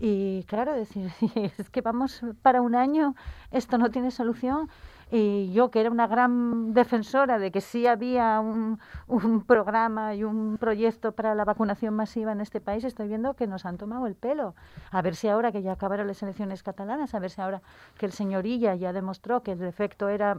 Y 0.00 0.44
claro, 0.44 0.72
decir, 0.74 1.10
es 1.58 1.70
que 1.70 1.80
vamos 1.80 2.22
para 2.42 2.60
un 2.60 2.74
año, 2.74 3.14
esto 3.50 3.78
no 3.78 3.90
tiene 3.90 4.10
solución 4.10 4.68
y 5.10 5.52
yo, 5.52 5.70
que 5.70 5.80
era 5.80 5.90
una 5.90 6.06
gran 6.06 6.74
defensora 6.74 7.38
de 7.38 7.52
que 7.52 7.60
sí 7.60 7.86
había 7.86 8.40
un, 8.40 8.80
un, 9.06 9.44
programa 9.44 10.14
y 10.14 10.24
un 10.24 10.56
proyecto 10.58 11.12
para 11.12 11.34
la 11.34 11.44
vacunación 11.44 11.94
masiva 11.94 12.32
en 12.32 12.40
este 12.40 12.60
país, 12.60 12.82
estoy 12.82 13.08
viendo 13.08 13.34
que 13.34 13.46
nos 13.46 13.64
han 13.64 13.76
tomado 13.76 14.06
el 14.06 14.16
pelo. 14.16 14.54
A 14.90 15.02
ver 15.02 15.14
si 15.14 15.28
ahora 15.28 15.52
que 15.52 15.62
ya 15.62 15.72
acabaron 15.72 16.08
las 16.08 16.22
elecciones 16.22 16.62
catalanas, 16.62 17.14
a 17.14 17.20
ver 17.20 17.30
si 17.30 17.40
ahora 17.40 17.62
que 17.98 18.06
el 18.06 18.12
señorilla 18.12 18.74
ya 18.74 18.92
demostró 18.92 19.42
que 19.42 19.52
el 19.52 19.62
efecto 19.62 20.08
era... 20.08 20.36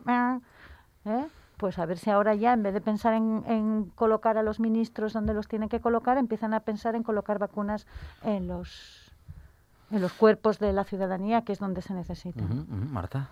¿eh? 1.05 1.25
Pues 1.57 1.79
a 1.79 1.85
ver 1.85 1.97
si 1.97 2.09
ahora 2.09 2.35
ya, 2.35 2.51
en 2.51 2.63
vez 2.63 2.73
de 2.73 2.81
pensar 2.81 3.13
en, 3.13 3.45
en, 3.47 3.85
colocar 3.95 4.37
a 4.37 4.43
los 4.43 4.59
ministros 4.59 5.13
donde 5.13 5.33
los 5.33 5.47
tienen 5.47 5.69
que 5.69 5.79
colocar, 5.79 6.17
empiezan 6.17 6.53
a 6.53 6.59
pensar 6.59 6.95
en 6.95 7.03
colocar 7.03 7.39
vacunas 7.39 7.87
en 8.23 8.49
los, 8.49 9.04
en 9.95 10.01
los 10.01 10.13
cuerpos 10.13 10.59
de 10.59 10.73
la 10.73 10.83
ciudadanía, 10.83 11.43
que 11.43 11.53
es 11.53 11.59
donde 11.59 11.81
se 11.81 11.93
necesita. 11.93 12.43
Marta. 12.43 13.29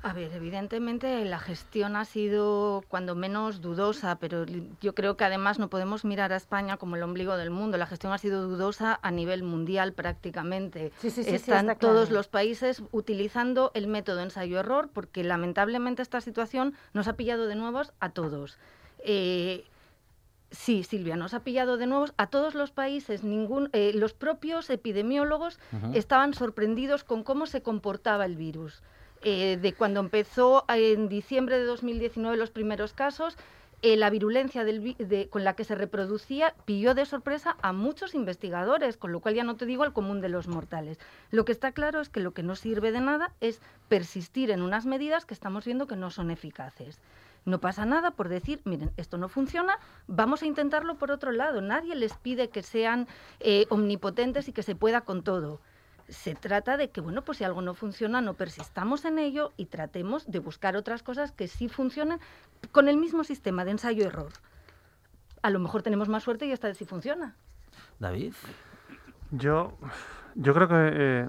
A 0.00 0.12
ver, 0.12 0.32
evidentemente 0.32 1.24
la 1.24 1.40
gestión 1.40 1.96
ha 1.96 2.04
sido 2.04 2.84
cuando 2.88 3.16
menos 3.16 3.60
dudosa, 3.60 4.16
pero 4.20 4.46
yo 4.80 4.94
creo 4.94 5.16
que 5.16 5.24
además 5.24 5.58
no 5.58 5.68
podemos 5.68 6.04
mirar 6.04 6.32
a 6.32 6.36
España 6.36 6.76
como 6.76 6.94
el 6.94 7.02
ombligo 7.02 7.36
del 7.36 7.50
mundo. 7.50 7.78
La 7.78 7.86
gestión 7.86 8.12
ha 8.12 8.18
sido 8.18 8.46
dudosa 8.46 9.00
a 9.02 9.10
nivel 9.10 9.42
mundial 9.42 9.92
prácticamente. 9.92 10.92
Sí, 11.00 11.10
sí, 11.10 11.22
Están 11.26 11.76
todos 11.78 12.10
los 12.10 12.28
países 12.28 12.80
utilizando 12.92 13.72
el 13.74 13.88
método 13.88 14.20
ensayo-error 14.20 14.88
porque 14.92 15.24
lamentablemente 15.24 16.00
esta 16.00 16.20
situación 16.20 16.74
nos 16.92 17.08
ha 17.08 17.14
pillado 17.14 17.46
de 17.46 17.56
nuevo 17.56 17.82
a 17.98 18.08
todos. 18.10 18.56
Eh, 19.00 19.64
Sí, 20.50 20.82
Silvia, 20.82 21.16
nos 21.16 21.34
ha 21.34 21.40
pillado 21.40 21.76
de 21.76 21.86
nuevo 21.86 22.06
a 22.16 22.28
todos 22.28 22.54
los 22.54 22.70
países. 22.70 23.22
Ningún, 23.22 23.68
eh, 23.72 23.92
los 23.94 24.14
propios 24.14 24.70
epidemiólogos 24.70 25.58
estaban 25.92 26.32
sorprendidos 26.32 27.04
con 27.04 27.22
cómo 27.22 27.46
se 27.46 27.60
comportaba 27.62 28.24
el 28.24 28.36
virus. 28.36 28.82
Eh, 29.22 29.58
de 29.60 29.72
cuando 29.74 30.00
empezó 30.00 30.64
en 30.68 31.08
diciembre 31.08 31.58
de 31.58 31.64
2019 31.64 32.36
los 32.36 32.50
primeros 32.50 32.92
casos, 32.92 33.36
eh, 33.82 33.96
la 33.96 34.10
virulencia 34.10 34.64
con 35.30 35.44
la 35.44 35.54
que 35.54 35.64
se 35.64 35.74
reproducía 35.74 36.54
pilló 36.64 36.94
de 36.94 37.04
sorpresa 37.04 37.56
a 37.62 37.72
muchos 37.72 38.14
investigadores, 38.14 38.96
con 38.96 39.12
lo 39.12 39.20
cual 39.20 39.34
ya 39.34 39.44
no 39.44 39.56
te 39.56 39.66
digo 39.66 39.84
el 39.84 39.92
común 39.92 40.20
de 40.20 40.28
los 40.28 40.48
mortales. 40.48 40.98
Lo 41.30 41.44
que 41.44 41.52
está 41.52 41.72
claro 41.72 42.00
es 42.00 42.08
que 42.08 42.20
lo 42.20 42.32
que 42.32 42.42
no 42.42 42.56
sirve 42.56 42.90
de 42.90 43.00
nada 43.00 43.34
es 43.40 43.60
persistir 43.88 44.50
en 44.50 44.62
unas 44.62 44.86
medidas 44.86 45.26
que 45.26 45.34
estamos 45.34 45.64
viendo 45.64 45.86
que 45.86 45.96
no 45.96 46.10
son 46.10 46.30
eficaces. 46.30 46.98
No 47.48 47.60
pasa 47.60 47.86
nada 47.86 48.10
por 48.10 48.28
decir, 48.28 48.60
miren, 48.64 48.90
esto 48.96 49.16
no 49.16 49.28
funciona, 49.28 49.78
vamos 50.06 50.42
a 50.42 50.46
intentarlo 50.46 50.96
por 50.96 51.10
otro 51.10 51.32
lado. 51.32 51.62
Nadie 51.62 51.94
les 51.94 52.14
pide 52.14 52.50
que 52.50 52.62
sean 52.62 53.08
eh, 53.40 53.66
omnipotentes 53.70 54.48
y 54.48 54.52
que 54.52 54.62
se 54.62 54.74
pueda 54.74 55.00
con 55.00 55.22
todo 55.22 55.60
se 56.08 56.34
trata 56.34 56.76
de 56.78 56.90
que, 56.90 57.02
bueno, 57.02 57.22
pues 57.22 57.38
si 57.38 57.44
algo 57.44 57.60
no 57.60 57.74
funciona, 57.74 58.22
no 58.22 58.32
persistamos 58.34 59.04
en 59.04 59.18
ello 59.18 59.52
y 59.58 59.66
tratemos 59.66 60.26
de 60.26 60.38
buscar 60.38 60.74
otras 60.74 61.02
cosas 61.02 61.32
que 61.32 61.48
sí 61.48 61.68
funcionen 61.68 62.18
con 62.72 62.88
el 62.88 62.96
mismo 62.96 63.24
sistema 63.24 63.64
de 63.66 63.72
ensayo-error. 63.72 64.32
A 65.42 65.50
lo 65.50 65.58
mejor 65.58 65.82
tenemos 65.82 66.08
más 66.08 66.22
suerte 66.22 66.46
y 66.46 66.52
esta 66.52 66.68
vez 66.68 66.78
sí 66.78 66.86
funciona. 66.86 67.36
David. 67.98 68.32
Yo, 69.32 69.76
yo 70.34 70.54
creo 70.54 70.68
que, 70.68 70.90
eh, 70.92 71.28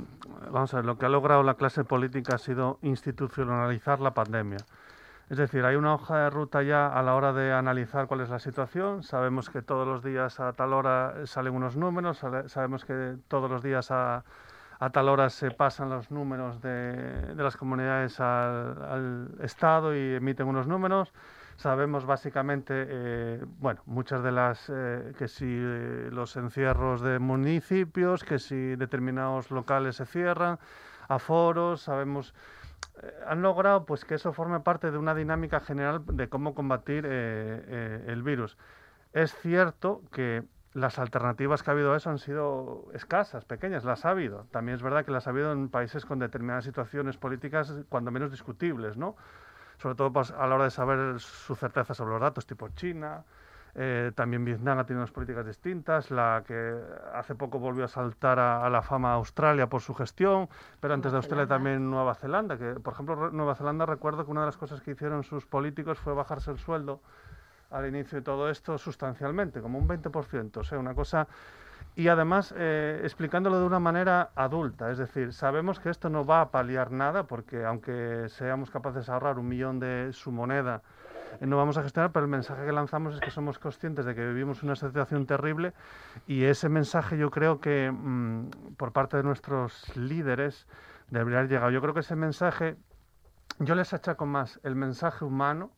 vamos 0.50 0.74
a 0.74 0.78
ver, 0.78 0.86
lo 0.86 0.98
que 0.98 1.06
ha 1.06 1.10
logrado 1.10 1.44
la 1.44 1.56
clase 1.56 1.84
política 1.84 2.36
ha 2.36 2.40
sido 2.40 2.80
institucionalizar 2.82 4.00
la 4.00 4.14
pandemia. 4.14 4.60
Es 5.30 5.38
decir, 5.38 5.64
hay 5.64 5.76
una 5.76 5.94
hoja 5.94 6.18
de 6.24 6.30
ruta 6.32 6.64
ya 6.64 6.88
a 6.88 7.04
la 7.04 7.14
hora 7.14 7.34
de 7.34 7.54
analizar 7.54 8.08
cuál 8.08 8.22
es 8.22 8.30
la 8.30 8.40
situación. 8.40 9.04
Sabemos 9.04 9.52
que 9.52 9.62
todos 9.62 9.88
los 9.88 10.04
días 10.04 10.40
a 10.40 10.54
tal 10.54 10.74
hora 10.74 11.14
salen 11.26 11.54
unos 11.54 11.78
números, 11.78 12.20
sabemos 12.48 12.84
que 12.84 13.16
todos 13.28 13.50
los 13.50 13.62
días 13.62 13.92
a 13.92 14.24
tal 14.92 15.08
hora 15.08 15.30
se 15.30 15.52
pasan 15.52 15.90
los 15.90 16.10
números 16.10 16.62
de, 16.62 17.36
las 17.36 17.58
comunidades 17.58 18.20
al, 18.20 19.36
Estado 19.42 19.96
y 19.96 20.16
emiten 20.16 20.48
unos 20.48 20.66
números. 20.66 21.14
Sabemos 21.58 22.06
básicamente, 22.06 22.74
eh, 22.88 23.46
bueno, 23.60 23.82
muchas 23.86 24.24
de 24.24 24.32
las, 24.32 24.72
eh, 24.74 25.14
que 25.18 25.28
si 25.28 25.46
eh, 25.46 26.10
los 26.10 26.38
encierros 26.38 27.02
de 27.02 27.20
municipios, 27.20 28.24
que 28.24 28.40
si 28.40 28.78
determinados 28.78 29.52
locales 29.52 29.98
se 29.98 30.06
cierran, 30.06 30.58
aforos, 31.10 31.82
sabemos 31.82 32.34
han 33.28 33.42
logrado 33.42 33.86
pues 33.86 34.06
que 34.06 34.16
eso 34.16 34.34
forme 34.34 34.60
parte 34.60 34.92
de 34.92 34.98
una 34.98 35.16
dinámica 35.16 35.60
general 35.60 36.04
de 36.06 36.30
cómo 36.30 36.54
combatir 36.56 37.06
el 37.06 38.24
virus. 38.24 38.58
Es 39.14 39.34
cierto 39.36 40.02
que 40.12 40.44
las 40.74 41.00
alternativas 41.00 41.64
que 41.64 41.72
ha 41.72 41.74
habido 41.74 41.94
a 41.94 41.98
eso 41.98 42.10
han 42.10 42.20
sido 42.20 42.86
escasas, 42.94 43.44
pequeñas, 43.44 43.84
las 43.84 44.06
ha 44.06 44.12
habido. 44.12 44.46
También 44.52 44.76
es 44.76 44.84
verdad 44.84 45.04
que 45.04 45.12
las 45.12 45.26
ha 45.28 45.32
habido 45.32 45.52
en 45.52 45.70
países 45.70 46.06
con 46.06 46.20
determinadas 46.20 46.64
situaciones 46.64 47.18
políticas, 47.18 47.74
cuando 47.90 48.12
menos 48.12 48.30
discutibles, 48.32 48.96
¿no? 48.96 49.16
Sobre 49.80 49.96
todo 49.96 50.14
pues, 50.14 50.32
a 50.32 50.46
la 50.46 50.56
hora 50.56 50.66
de 50.66 50.72
saber 50.72 51.20
su 51.20 51.56
certeza 51.56 51.94
sobre 51.94 52.12
los 52.12 52.22
datos, 52.22 52.46
tipo 52.46 52.70
China. 52.70 53.24
Eh, 53.76 54.12
también 54.16 54.44
Vietnam 54.46 54.80
ha 54.80 54.86
tenido 54.86 55.02
unas 55.02 55.12
políticas 55.12 55.46
distintas, 55.46 56.12
la 56.12 56.44
que 56.46 56.76
hace 57.14 57.36
poco 57.36 57.60
volvió 57.60 57.86
a 57.86 57.88
saltar 57.88 58.40
a, 58.40 58.70
la 58.70 58.82
fama 58.82 59.14
Australia 59.14 59.68
por 59.68 59.82
su 59.82 59.94
gestión, 59.94 60.50
pero 60.80 60.94
antes 60.94 61.12
de 61.12 61.18
Australia 61.18 61.48
también 61.48 61.90
Nueva 61.90 62.16
Zelanda, 62.16 62.58
que 62.58 62.74
por 62.80 62.94
ejemplo 62.94 63.30
Nueva 63.32 63.56
Zelanda 63.56 63.86
recuerdo 63.86 64.26
que 64.26 64.32
una 64.32 64.42
de 64.42 64.48
las 64.48 64.58
cosas 64.58 64.82
que 64.82 64.92
hicieron 64.92 65.24
sus 65.24 65.46
políticos 65.46 66.00
fue 66.00 66.14
bajarse 66.14 66.52
el 66.52 66.58
sueldo 66.58 67.02
al 67.70 67.88
inicio 67.88 68.18
de 68.18 68.24
todo 68.24 68.50
esto 68.50 68.78
sustancialmente, 68.78 69.62
como 69.62 69.78
un 69.78 69.88
20%, 69.88 70.58
o 70.58 70.64
sea, 70.64 70.80
una 70.80 70.96
cosa 70.96 71.28
y 71.96 72.08
además 72.08 72.54
eh, 72.58 73.02
explicándolo 73.04 73.60
de 73.60 73.66
una 73.66 73.80
manera 73.80 74.32
adulta, 74.36 74.92
es 74.92 74.98
decir, 74.98 75.34
sabemos 75.34 75.80
que 75.80 75.90
esto 75.90 76.10
no 76.10 76.26
va 76.26 76.42
a 76.42 76.52
paliar 76.52 76.92
nada 76.92 77.24
porque 77.24 77.66
aunque 77.66 78.28
seamos 78.30 78.72
capaces 78.72 79.08
de 79.08 79.12
ahorrar 79.12 79.38
un 79.38 79.48
millón 79.48 79.80
de 79.80 80.12
su 80.14 80.32
moneda, 80.32 80.82
no 81.42 81.58
vamos 81.58 81.78
a 81.78 81.84
gestionar, 81.84 82.12
pero 82.12 82.26
el 82.26 82.32
mensaje 82.32 82.66
que 82.66 82.72
lanzamos 82.72 83.16
es 83.16 83.22
que 83.22 83.32
somos 83.32 83.60
conscientes 83.60 84.06
de 84.06 84.16
que 84.16 84.26
vivimos 84.26 84.64
una 84.64 84.76
situación 84.76 85.26
terrible 85.26 85.74
y 86.28 86.44
ese 86.44 86.70
mensaje 86.70 87.18
yo 87.18 87.32
creo 87.32 87.60
que 87.60 87.92
mm, 87.92 88.76
por 88.78 88.92
parte 88.92 89.18
de 89.18 89.24
nuestros 89.24 89.96
líderes 89.96 90.68
debería 91.10 91.40
haber 91.40 91.52
llegado. 91.52 91.72
Yo 91.72 91.82
creo 91.82 91.94
que 91.94 92.02
ese 92.02 92.16
mensaje, 92.16 92.78
yo 93.60 93.76
les 93.76 93.94
achaco 93.94 94.26
más 94.26 94.60
el 94.64 94.76
mensaje 94.76 95.26
humano, 95.26 95.72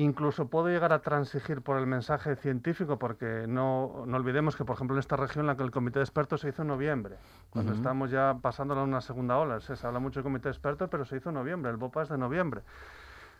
Incluso 0.00 0.46
puedo 0.46 0.68
llegar 0.68 0.92
a 0.92 1.00
transigir 1.00 1.60
por 1.60 1.76
el 1.76 1.84
mensaje 1.88 2.36
científico, 2.36 3.00
porque 3.00 3.46
no, 3.48 4.04
no, 4.06 4.16
olvidemos 4.16 4.54
que, 4.54 4.64
por 4.64 4.76
ejemplo, 4.76 4.94
en 4.94 5.00
esta 5.00 5.16
región 5.16 5.44
la 5.48 5.56
que 5.56 5.64
el 5.64 5.72
comité 5.72 5.98
de 5.98 6.04
expertos 6.04 6.42
se 6.42 6.50
hizo 6.50 6.62
en 6.62 6.68
noviembre, 6.68 7.16
cuando 7.50 7.72
estamos 7.72 8.08
ya 8.08 8.38
pasándola 8.40 8.82
a 8.82 8.84
una 8.84 9.00
segunda 9.00 9.36
ola. 9.38 9.58
Se 9.58 9.74
habla 9.84 9.98
mucho 9.98 10.20
del 10.20 10.22
comité 10.22 10.44
de 10.44 10.52
expertos, 10.52 10.88
pero 10.88 11.04
se 11.04 11.16
hizo 11.16 11.30
en 11.30 11.34
noviembre, 11.34 11.72
el 11.72 11.78
BOPA 11.78 12.02
es 12.02 12.10
de 12.10 12.16
noviembre. 12.16 12.62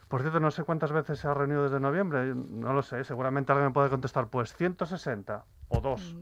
Por 0.09 0.23
cierto, 0.23 0.41
no 0.41 0.51
sé 0.51 0.65
cuántas 0.65 0.91
veces 0.91 1.19
se 1.19 1.29
ha 1.29 1.35
reunido 1.35 1.65
desde 1.65 1.81
noviembre, 1.81 2.35
no 2.35 2.73
lo 2.73 2.83
sé, 2.83 3.05
seguramente 3.05 3.53
alguien 3.53 3.69
me 3.69 3.75
puede 3.75 3.91
contestar, 3.91 4.29
pues 4.29 4.55
160 4.55 5.45
o 5.69 5.81
dos. 5.81 6.17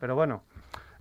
Pero 0.00 0.16
bueno, 0.16 0.42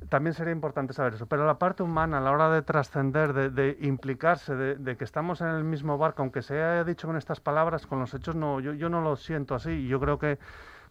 también 0.09 0.33
sería 0.33 0.53
importante 0.53 0.93
saber 0.93 1.15
eso. 1.15 1.25
Pero 1.25 1.45
la 1.45 1.57
parte 1.57 1.83
humana, 1.83 2.19
a 2.19 2.21
la 2.21 2.31
hora 2.31 2.49
de 2.49 2.61
trascender, 2.61 3.33
de, 3.33 3.77
implicarse, 3.81 4.55
de, 4.55 4.97
que 4.97 5.03
estamos 5.03 5.41
en 5.41 5.47
el 5.47 5.63
mismo 5.63 5.97
barco, 5.97 6.21
aunque 6.21 6.41
se 6.41 6.61
haya 6.61 6.83
dicho 6.83 7.07
con 7.07 7.17
estas 7.17 7.39
palabras, 7.39 7.87
con 7.87 7.99
los 7.99 8.13
hechos, 8.13 8.35
no, 8.35 8.59
yo, 8.59 8.73
yo 8.73 8.89
no 8.89 9.01
lo 9.01 9.15
siento 9.15 9.55
así 9.55 9.71
y 9.71 9.87
yo 9.87 9.99
creo 9.99 10.19
que, 10.19 10.37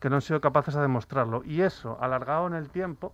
que 0.01 0.11
no 0.11 0.17
han 0.17 0.23
sido 0.23 0.41
capaces 0.41 0.75
de 0.75 0.83
demostrarlo. 0.83 1.43
Y 1.45 1.63
eso, 1.63 1.97
alargado 2.01 2.47
en 2.49 2.55
el 2.55 2.69
tiempo, 2.71 3.13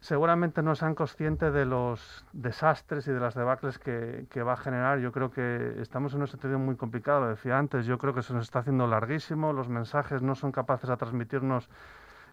seguramente 0.00 0.62
no 0.62 0.74
sean 0.74 0.94
conscientes 0.94 1.52
de 1.52 1.66
los 1.66 2.24
desastres 2.32 3.06
y 3.06 3.12
de 3.12 3.20
las 3.20 3.34
debacles 3.34 3.78
que, 3.78 4.26
que, 4.30 4.42
va 4.42 4.54
a 4.54 4.56
generar. 4.56 4.98
Yo 4.98 5.12
creo 5.12 5.30
que 5.30 5.74
estamos 5.80 6.12
en 6.12 6.18
una 6.18 6.26
situación 6.26 6.64
muy 6.64 6.76
complicada, 6.76 7.20
lo 7.20 7.28
decía 7.28 7.58
antes, 7.58 7.86
yo 7.86 7.98
creo 7.98 8.14
que 8.14 8.22
se 8.22 8.32
nos 8.32 8.44
está 8.44 8.60
haciendo 8.60 8.86
larguísimo, 8.86 9.52
los 9.52 9.68
mensajes 9.68 10.22
no 10.22 10.34
son 10.34 10.52
capaces 10.52 10.88
de 10.88 10.96
transmitirnos 10.96 11.68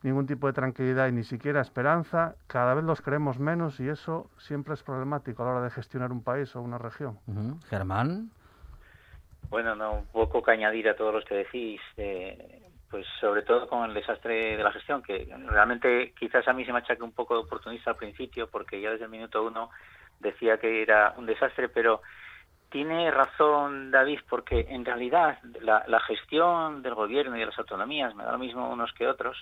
ningún 0.03 0.27
tipo 0.27 0.47
de 0.47 0.53
tranquilidad 0.53 1.07
y 1.07 1.11
ni 1.11 1.23
siquiera 1.23 1.61
esperanza, 1.61 2.35
cada 2.47 2.73
vez 2.73 2.83
los 2.83 3.01
creemos 3.01 3.39
menos 3.39 3.79
y 3.79 3.89
eso 3.89 4.29
siempre 4.37 4.73
es 4.73 4.83
problemático 4.83 5.43
a 5.43 5.45
la 5.45 5.51
hora 5.53 5.61
de 5.63 5.71
gestionar 5.71 6.11
un 6.11 6.23
país 6.23 6.55
o 6.55 6.61
una 6.61 6.77
región. 6.77 7.19
Germán. 7.69 8.29
Bueno, 9.49 9.75
no, 9.75 9.93
un 9.93 10.05
poco 10.07 10.43
que 10.43 10.51
añadir 10.51 10.89
a 10.89 10.95
todos 10.95 11.13
los 11.13 11.25
que 11.25 11.35
decís, 11.35 11.81
eh, 11.95 12.61
pues 12.89 13.05
sobre 13.19 13.41
todo 13.41 13.67
con 13.67 13.83
el 13.83 13.93
desastre 13.93 14.55
de 14.57 14.63
la 14.63 14.71
gestión, 14.71 15.03
que 15.03 15.27
realmente 15.47 16.13
quizás 16.17 16.47
a 16.47 16.53
mí 16.53 16.65
se 16.65 16.71
me 16.71 16.79
achaque 16.79 17.03
un 17.03 17.11
poco 17.11 17.33
de 17.33 17.41
oportunista 17.41 17.91
al 17.91 17.97
principio, 17.97 18.47
porque 18.47 18.79
ya 18.79 18.91
desde 18.91 19.05
el 19.05 19.11
minuto 19.11 19.43
uno 19.43 19.69
decía 20.19 20.57
que 20.57 20.81
era 20.81 21.13
un 21.17 21.25
desastre, 21.25 21.69
pero 21.69 22.01
tiene 22.69 23.11
razón 23.11 23.91
David, 23.91 24.19
porque 24.29 24.67
en 24.69 24.85
realidad 24.85 25.39
la, 25.61 25.99
gestión 26.01 26.81
del 26.81 26.95
gobierno 26.95 27.35
y 27.35 27.39
de 27.39 27.45
las 27.45 27.59
autonomías, 27.59 28.15
me 28.15 28.23
da 28.23 28.31
lo 28.31 28.37
mismo 28.37 28.69
unos 28.69 28.93
que 28.93 29.07
otros, 29.07 29.37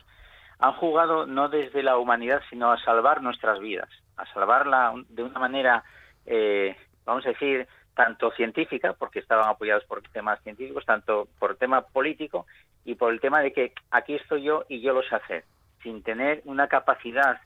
han 0.59 0.73
jugado 0.73 1.25
no 1.25 1.49
desde 1.49 1.83
la 1.83 1.97
humanidad, 1.97 2.41
sino 2.49 2.71
a 2.71 2.79
salvar 2.79 3.21
nuestras 3.21 3.59
vidas, 3.59 3.89
a 4.17 4.25
salvarla 4.33 4.93
de 5.09 5.23
una 5.23 5.39
manera, 5.39 5.83
eh, 6.25 6.75
vamos 7.05 7.25
a 7.25 7.29
decir, 7.29 7.67
tanto 7.93 8.31
científica, 8.31 8.93
porque 8.93 9.19
estaban 9.19 9.49
apoyados 9.49 9.85
por 9.85 10.01
temas 10.09 10.41
científicos, 10.43 10.85
tanto 10.85 11.27
por 11.39 11.55
tema 11.55 11.81
político 11.81 12.45
y 12.85 12.95
por 12.95 13.11
el 13.11 13.19
tema 13.19 13.41
de 13.41 13.51
que 13.51 13.73
aquí 13.91 14.15
estoy 14.15 14.43
yo 14.43 14.63
y 14.69 14.79
yo 14.79 14.93
lo 14.93 15.01
sé 15.03 15.15
hacer, 15.15 15.43
sin 15.83 16.03
tener 16.03 16.41
una 16.45 16.67
capacidad 16.67 17.41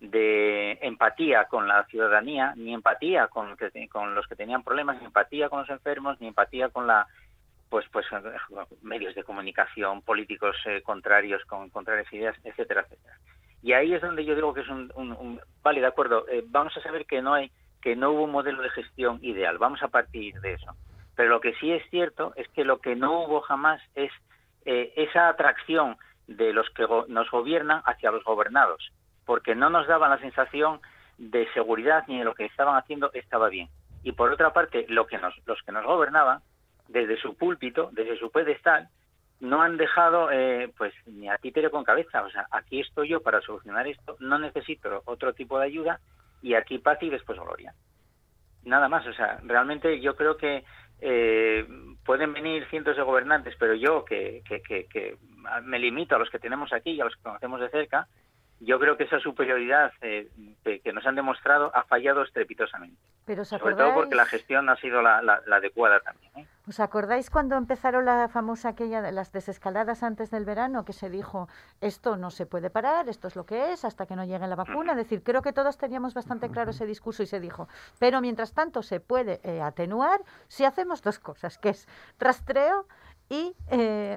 de 0.00 0.78
empatía 0.82 1.46
con 1.46 1.66
la 1.66 1.84
ciudadanía, 1.86 2.54
ni 2.56 2.72
empatía 2.72 3.28
con, 3.28 3.56
con 3.90 4.14
los 4.14 4.26
que 4.26 4.36
tenían 4.36 4.62
problemas, 4.62 4.98
ni 5.00 5.06
empatía 5.06 5.48
con 5.48 5.60
los 5.60 5.70
enfermos, 5.70 6.20
ni 6.20 6.28
empatía 6.28 6.68
con 6.68 6.86
la 6.86 7.06
pues 7.68 7.84
pues 7.90 8.06
medios 8.82 9.14
de 9.16 9.24
comunicación, 9.24 10.02
políticos 10.02 10.56
eh, 10.66 10.82
contrarios 10.82 11.44
con 11.46 11.68
contrarias 11.70 12.10
ideas, 12.12 12.36
etcétera, 12.44 12.82
etcétera. 12.82 13.18
Y 13.62 13.72
ahí 13.72 13.92
es 13.92 14.00
donde 14.00 14.24
yo 14.24 14.36
digo 14.36 14.54
que 14.54 14.60
es 14.60 14.68
un, 14.68 15.40
vale, 15.62 15.80
de 15.80 15.86
acuerdo, 15.86 16.28
eh, 16.28 16.44
vamos 16.46 16.76
a 16.76 16.82
saber 16.82 17.06
que 17.06 17.20
no 17.20 17.34
hay 17.34 17.50
que 17.82 17.96
no 17.96 18.10
hubo 18.10 18.24
un 18.24 18.32
modelo 18.32 18.62
de 18.62 18.70
gestión 18.70 19.18
ideal, 19.22 19.58
vamos 19.58 19.82
a 19.82 19.88
partir 19.88 20.40
de 20.40 20.54
eso. 20.54 20.76
Pero 21.14 21.30
lo 21.30 21.40
que 21.40 21.54
sí 21.54 21.72
es 21.72 21.82
cierto 21.90 22.32
es 22.36 22.48
que 22.48 22.64
lo 22.64 22.78
que 22.78 22.94
no 22.94 23.24
hubo 23.24 23.40
jamás 23.40 23.80
es 23.94 24.10
eh, 24.66 24.92
esa 24.96 25.28
atracción 25.28 25.96
de 26.26 26.52
los 26.52 26.68
que 26.70 26.86
nos 27.08 27.30
gobiernan 27.30 27.82
hacia 27.86 28.10
los 28.10 28.24
gobernados, 28.24 28.92
porque 29.24 29.54
no 29.54 29.70
nos 29.70 29.86
daban 29.86 30.10
la 30.10 30.18
sensación 30.18 30.80
de 31.18 31.50
seguridad 31.54 32.04
ni 32.08 32.18
de 32.18 32.24
lo 32.24 32.34
que 32.34 32.44
estaban 32.44 32.76
haciendo 32.76 33.10
estaba 33.14 33.48
bien. 33.48 33.68
Y 34.02 34.12
por 34.12 34.32
otra 34.32 34.52
parte, 34.52 34.84
lo 34.88 35.06
que 35.06 35.18
nos, 35.18 35.34
los 35.46 35.62
que 35.62 35.72
nos 35.72 35.84
gobernaban 35.84 36.40
desde 36.88 37.16
su 37.16 37.36
púlpito, 37.36 37.90
desde 37.92 38.18
su 38.18 38.30
pedestal, 38.30 38.88
no 39.40 39.62
han 39.62 39.76
dejado 39.76 40.30
eh, 40.30 40.72
pues 40.76 40.92
ni 41.06 41.28
a 41.28 41.38
títere 41.38 41.70
con 41.70 41.84
cabeza. 41.84 42.22
O 42.22 42.30
sea, 42.30 42.46
aquí 42.50 42.80
estoy 42.80 43.08
yo 43.08 43.20
para 43.20 43.40
solucionar 43.40 43.86
esto, 43.86 44.16
no 44.20 44.38
necesito 44.38 45.02
otro 45.04 45.32
tipo 45.32 45.58
de 45.58 45.66
ayuda 45.66 46.00
y 46.42 46.54
aquí 46.54 46.78
paz 46.78 46.98
y 47.02 47.10
después 47.10 47.38
gloria. 47.38 47.74
Nada 48.64 48.88
más, 48.88 49.06
o 49.06 49.12
sea, 49.12 49.38
realmente 49.44 50.00
yo 50.00 50.16
creo 50.16 50.36
que 50.36 50.64
eh, 51.00 51.66
pueden 52.04 52.32
venir 52.32 52.66
cientos 52.68 52.96
de 52.96 53.02
gobernantes, 53.02 53.54
pero 53.58 53.74
yo 53.74 54.04
que, 54.04 54.42
que, 54.48 54.62
que, 54.62 54.86
que, 54.86 55.16
me 55.62 55.78
limito 55.78 56.16
a 56.16 56.18
los 56.18 56.30
que 56.30 56.38
tenemos 56.38 56.72
aquí 56.72 56.90
y 56.92 57.00
a 57.00 57.04
los 57.04 57.14
que 57.16 57.22
conocemos 57.22 57.60
de 57.60 57.68
cerca, 57.68 58.08
yo 58.60 58.78
creo 58.78 58.96
que 58.96 59.04
esa 59.04 59.20
superioridad 59.20 59.92
eh, 60.00 60.28
que 60.82 60.92
nos 60.92 61.06
han 61.06 61.14
demostrado 61.14 61.70
ha 61.74 61.84
fallado 61.84 62.22
estrepitosamente. 62.22 62.96
Pero 63.26 63.44
Sobre 63.44 63.74
todo 63.74 63.92
porque 63.94 64.14
la 64.14 64.24
gestión 64.24 64.68
ha 64.70 64.76
sido 64.76 65.02
la, 65.02 65.42
adecuada 65.52 66.00
también. 66.00 66.32
¿eh? 66.36 66.46
¿Os 66.68 66.80
acordáis 66.80 67.30
cuando 67.30 67.54
empezaron 67.56 68.06
la 68.06 68.26
famosa 68.28 68.70
aquella 68.70 69.00
de 69.00 69.12
las 69.12 69.30
desescaladas 69.30 70.02
antes 70.02 70.32
del 70.32 70.44
verano 70.44 70.84
que 70.84 70.92
se 70.92 71.08
dijo 71.08 71.48
esto 71.80 72.16
no 72.16 72.30
se 72.32 72.44
puede 72.44 72.70
parar, 72.70 73.08
esto 73.08 73.28
es 73.28 73.36
lo 73.36 73.46
que 73.46 73.72
es 73.72 73.84
hasta 73.84 74.06
que 74.06 74.16
no 74.16 74.24
llegue 74.24 74.48
la 74.48 74.56
vacuna? 74.56 74.92
Es 74.92 74.98
decir, 74.98 75.22
creo 75.22 75.42
que 75.42 75.52
todos 75.52 75.78
teníamos 75.78 76.12
bastante 76.12 76.50
claro 76.50 76.72
ese 76.72 76.84
discurso 76.84 77.22
y 77.22 77.26
se 77.26 77.38
dijo, 77.38 77.68
pero 78.00 78.20
mientras 78.20 78.52
tanto 78.52 78.82
se 78.82 78.98
puede 78.98 79.40
eh, 79.44 79.62
atenuar 79.62 80.20
si 80.48 80.64
hacemos 80.64 81.02
dos 81.02 81.20
cosas, 81.20 81.56
que 81.56 81.68
es 81.68 81.86
rastreo 82.18 82.86
y 83.28 83.54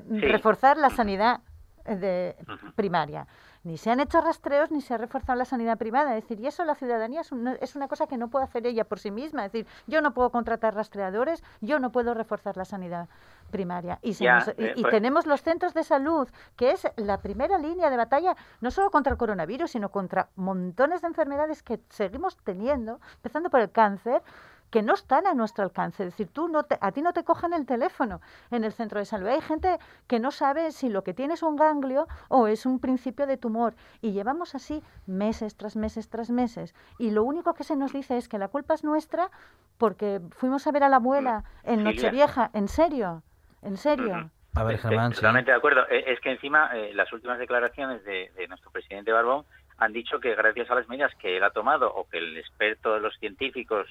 reforzar 0.09 0.77
la 0.77 0.89
sanidad 0.89 1.41
de 1.85 2.35
primaria 2.75 3.27
ni 3.63 3.77
se 3.77 3.91
han 3.91 3.99
hecho 3.99 4.21
rastreos 4.21 4.71
ni 4.71 4.81
se 4.81 4.93
ha 4.93 4.97
reforzado 4.97 5.37
la 5.37 5.45
sanidad 5.45 5.77
privada. 5.77 6.15
Es 6.15 6.23
decir, 6.23 6.39
y 6.39 6.47
eso 6.47 6.63
la 6.63 6.75
ciudadanía 6.75 7.21
es, 7.21 7.31
es, 7.61 7.75
una 7.75 7.87
cosa 7.87 8.07
que 8.07 8.17
no 8.17 8.29
puede 8.29 8.45
hacer 8.45 8.65
ella 8.65 8.85
por 8.85 8.99
sí 8.99 9.11
misma. 9.11 9.45
Es 9.45 9.51
decir, 9.51 9.67
yo 9.87 10.01
no 10.01 10.13
puedo 10.13 10.29
contratar 10.31 10.75
rastreadores, 10.75 11.43
yo 11.61 11.79
no 11.79 11.91
puedo 11.91 12.13
reforzar 12.13 12.55
la 12.55 12.65
sanidad 12.65 13.09
primaria. 13.51 13.99
Y, 14.01 14.11
eh, 14.11 14.73
y, 14.75 14.81
pues 14.81 14.91
tenemos 14.91 15.25
los 15.25 15.41
centros 15.41 15.73
de 15.73 15.83
salud, 15.83 16.29
que 16.55 16.71
es 16.71 16.87
la 16.95 17.19
primera 17.21 17.57
línea 17.57 17.89
de 17.89 17.97
batalla, 17.97 18.35
no 18.61 18.71
solo 18.71 18.91
contra 18.91 19.11
el 19.11 19.17
coronavirus, 19.17 19.71
sino 19.71 19.89
contra 19.89 20.29
montones 20.35 21.01
de 21.01 21.07
enfermedades 21.07 21.61
que 21.63 21.79
seguimos 21.89 22.37
teniendo, 22.37 22.99
empezando 23.17 23.49
por 23.49 23.59
el 23.59 23.71
cáncer 23.71 24.21
que 24.69 24.81
no 24.81 24.93
están 24.93 25.27
a 25.27 25.33
nuestro 25.33 25.63
alcance. 25.63 26.03
Es 26.03 26.11
decir, 26.11 26.27
tú 26.27 26.47
no 26.47 26.65
a 26.81 26.91
ti 26.91 27.01
no 27.01 27.13
te 27.13 27.23
cogen 27.23 27.53
el 27.53 27.65
teléfono 27.65 28.21
en 28.51 28.63
el 28.63 28.71
centro 28.71 28.99
de 28.99 29.05
salud. 29.05 29.27
Hay 29.27 29.41
gente 29.41 29.77
que 30.07 30.19
no 30.19 30.31
sabe 30.31 30.71
si 30.71 30.89
lo 30.89 31.03
que 31.03 31.13
tiene 31.13 31.33
es 31.33 31.43
un 31.43 31.55
ganglio 31.55 32.07
o 32.27 32.47
es 32.47 32.65
un 32.65 32.79
principio 32.79 33.27
de 33.27 33.37
tumor. 33.37 33.75
Y 34.01 34.11
llevamos 34.11 34.55
así 34.55 34.83
meses 35.05 35.55
tras 35.55 35.75
meses 35.75 36.09
tras 36.09 36.29
meses. 36.29 36.75
Y 36.97 37.11
lo 37.11 37.23
único 37.23 37.53
que 37.53 37.63
se 37.63 37.75
nos 37.75 37.93
dice 37.93 38.17
es 38.17 38.29
que 38.29 38.37
la 38.37 38.47
culpa 38.47 38.73
es 38.73 38.83
nuestra 38.83 39.29
porque 39.77 40.19
fuimos 40.31 40.67
a 40.67 40.71
ver 40.71 40.83
a 40.83 40.89
la 40.89 40.97
abuela 40.97 41.43
en 41.63 41.83
Nochevieja. 41.83 42.51
¿En 42.53 42.67
serio? 42.67 43.23
¿En 43.61 43.77
serio? 43.77 44.29
A 44.55 44.63
ver, 44.63 44.77
Germán. 44.77 45.13
Totalmente 45.13 45.51
de 45.51 45.57
acuerdo. 45.57 45.87
E, 45.89 46.11
es 46.11 46.19
que 46.19 46.31
encima 46.31 46.71
eh, 46.75 46.93
las 46.93 47.11
últimas 47.13 47.39
declaraciones 47.39 48.03
de, 48.03 48.31
de 48.35 48.47
nuestro 48.47 48.71
presidente 48.71 49.11
Barbón 49.11 49.45
han 49.79 49.93
dicho 49.93 50.19
que 50.19 50.35
gracias 50.35 50.69
a 50.69 50.75
las 50.75 50.89
medidas 50.89 51.15
que 51.15 51.37
él 51.37 51.43
ha 51.43 51.51
tomado 51.51 51.91
o 51.93 52.07
que 52.07 52.17
el 52.17 52.37
experto 52.37 52.93
de 52.93 52.99
los 52.99 53.17
científicos 53.17 53.87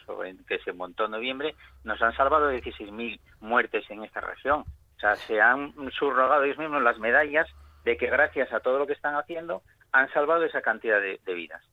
que 0.47 0.59
se 0.61 0.73
montó 0.73 1.07
en 1.07 1.13
noviembre 1.13 1.55
nos 1.83 2.01
han 2.03 2.15
salvado 2.15 2.53
16.000 2.53 3.19
muertes 3.41 3.91
en 3.91 4.05
esta 4.05 4.21
región. 4.21 4.65
O 4.97 5.01
sea, 5.01 5.17
se 5.17 5.41
han 5.41 5.73
subrogado 5.93 6.45
ellos 6.45 6.59
mismos 6.59 6.83
las 6.83 6.99
medallas 6.99 7.49
de 7.85 7.97
que 7.97 8.07
gracias 8.07 8.53
a 8.53 8.61
todo 8.61 8.79
lo 8.79 8.87
que 8.87 8.93
están 8.93 9.15
haciendo 9.15 9.63
han 9.93 10.13
salvado 10.13 10.45
esa 10.45 10.61
cantidad 10.61 11.01
de, 11.01 11.19
vidas. 11.35 11.65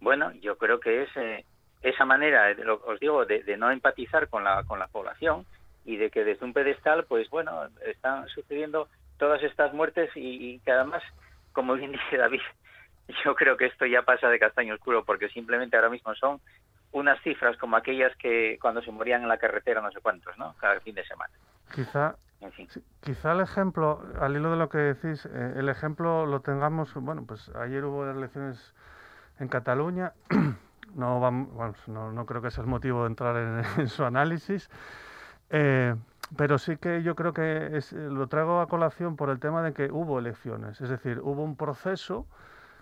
Bueno, 0.00 0.32
yo 0.40 0.58
creo 0.58 0.80
que 0.80 1.04
es 1.04 1.16
eh, 1.16 1.44
esa 1.82 2.04
manera, 2.04 2.52
os 2.84 2.98
digo, 2.98 3.24
de, 3.24 3.56
no 3.56 3.70
empatizar 3.70 4.28
con 4.28 4.42
la, 4.42 4.64
con 4.64 4.80
la 4.80 4.88
población 4.88 5.46
y 5.84 5.96
de 5.96 6.10
que 6.10 6.24
desde 6.24 6.44
un 6.44 6.52
pedestal, 6.52 7.04
pues 7.04 7.30
bueno, 7.30 7.68
están 7.86 8.26
sucediendo 8.28 8.88
todas 9.18 9.40
estas 9.44 9.72
muertes 9.72 10.10
y, 10.16 10.54
y 10.54 10.58
que 10.60 10.72
además, 10.72 11.04
como 11.52 11.74
bien 11.74 11.92
dice 12.10 12.16
David, 12.16 12.40
yo 13.24 13.34
creo 13.34 13.56
que 13.56 13.66
esto 13.66 13.86
ya 13.86 14.02
pasa 14.02 14.28
de 14.28 14.38
castaño 14.38 14.74
oscuro 14.74 15.04
porque 15.04 15.28
simplemente 15.28 15.76
ahora 15.76 15.90
mismo 15.90 16.14
son 16.14 16.40
unas 16.92 17.20
cifras 17.22 17.56
como 17.56 17.76
aquellas 17.76 18.14
que 18.16 18.58
cuando 18.60 18.82
se 18.82 18.90
morían 18.90 19.22
en 19.22 19.28
la 19.28 19.38
carretera 19.38 19.80
no 19.80 19.90
sé 19.90 20.00
cuántos, 20.00 20.36
¿no? 20.38 20.54
Cada 20.58 20.78
fin 20.80 20.94
de 20.94 21.04
semana. 21.04 21.32
Quizá, 21.74 22.16
quizá 23.00 23.32
el 23.32 23.40
ejemplo, 23.40 24.02
al 24.20 24.36
hilo 24.36 24.50
de 24.50 24.56
lo 24.56 24.68
que 24.68 24.78
decís, 24.78 25.26
eh, 25.26 25.54
el 25.56 25.68
ejemplo 25.70 26.26
lo 26.26 26.40
tengamos, 26.40 26.92
bueno, 26.94 27.24
pues 27.26 27.48
ayer 27.56 27.84
hubo 27.84 28.08
elecciones 28.10 28.74
en 29.38 29.48
Cataluña. 29.48 30.12
no, 30.94 31.18
vamos, 31.18 31.88
no, 31.88 32.12
no, 32.12 32.26
creo 32.26 32.42
que 32.42 32.50
sea 32.50 32.62
el 32.62 32.68
motivo 32.68 33.02
de 33.02 33.06
entrar 33.08 33.64
en, 33.78 33.88
su 33.88 34.04
análisis. 34.04 34.68
Eh, 35.48 35.94
pero 36.36 36.58
sí 36.58 36.76
que 36.76 37.02
yo 37.02 37.14
creo 37.14 37.32
que 37.32 37.80
lo 37.92 38.26
traigo 38.26 38.60
a 38.60 38.68
colación 38.68 39.16
por 39.16 39.30
el 39.30 39.38
tema 39.38 39.62
de 39.62 39.72
que 39.72 39.90
hubo 39.90 40.18
elecciones. 40.18 40.80
Es 40.80 40.88
decir, 40.88 41.20
hubo 41.20 41.42
un 41.42 41.56
proceso 41.56 42.26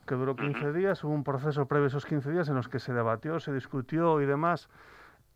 que 0.07 0.15
duró 0.15 0.37
15 0.37 0.73
días, 0.73 1.03
hubo 1.05 1.13
un 1.13 1.25
proceso 1.25 1.67
previo 1.67 1.85
a 1.85 1.89
esos 1.89 2.07
15 2.07 2.31
días 2.31 2.49
en 2.49 2.55
los 2.55 2.69
que 2.69 2.79
se 2.79 2.93
debatió, 2.93 3.41
se 3.41 3.53
discutió 3.53 4.21
y 4.21 4.27
demás. 4.27 4.69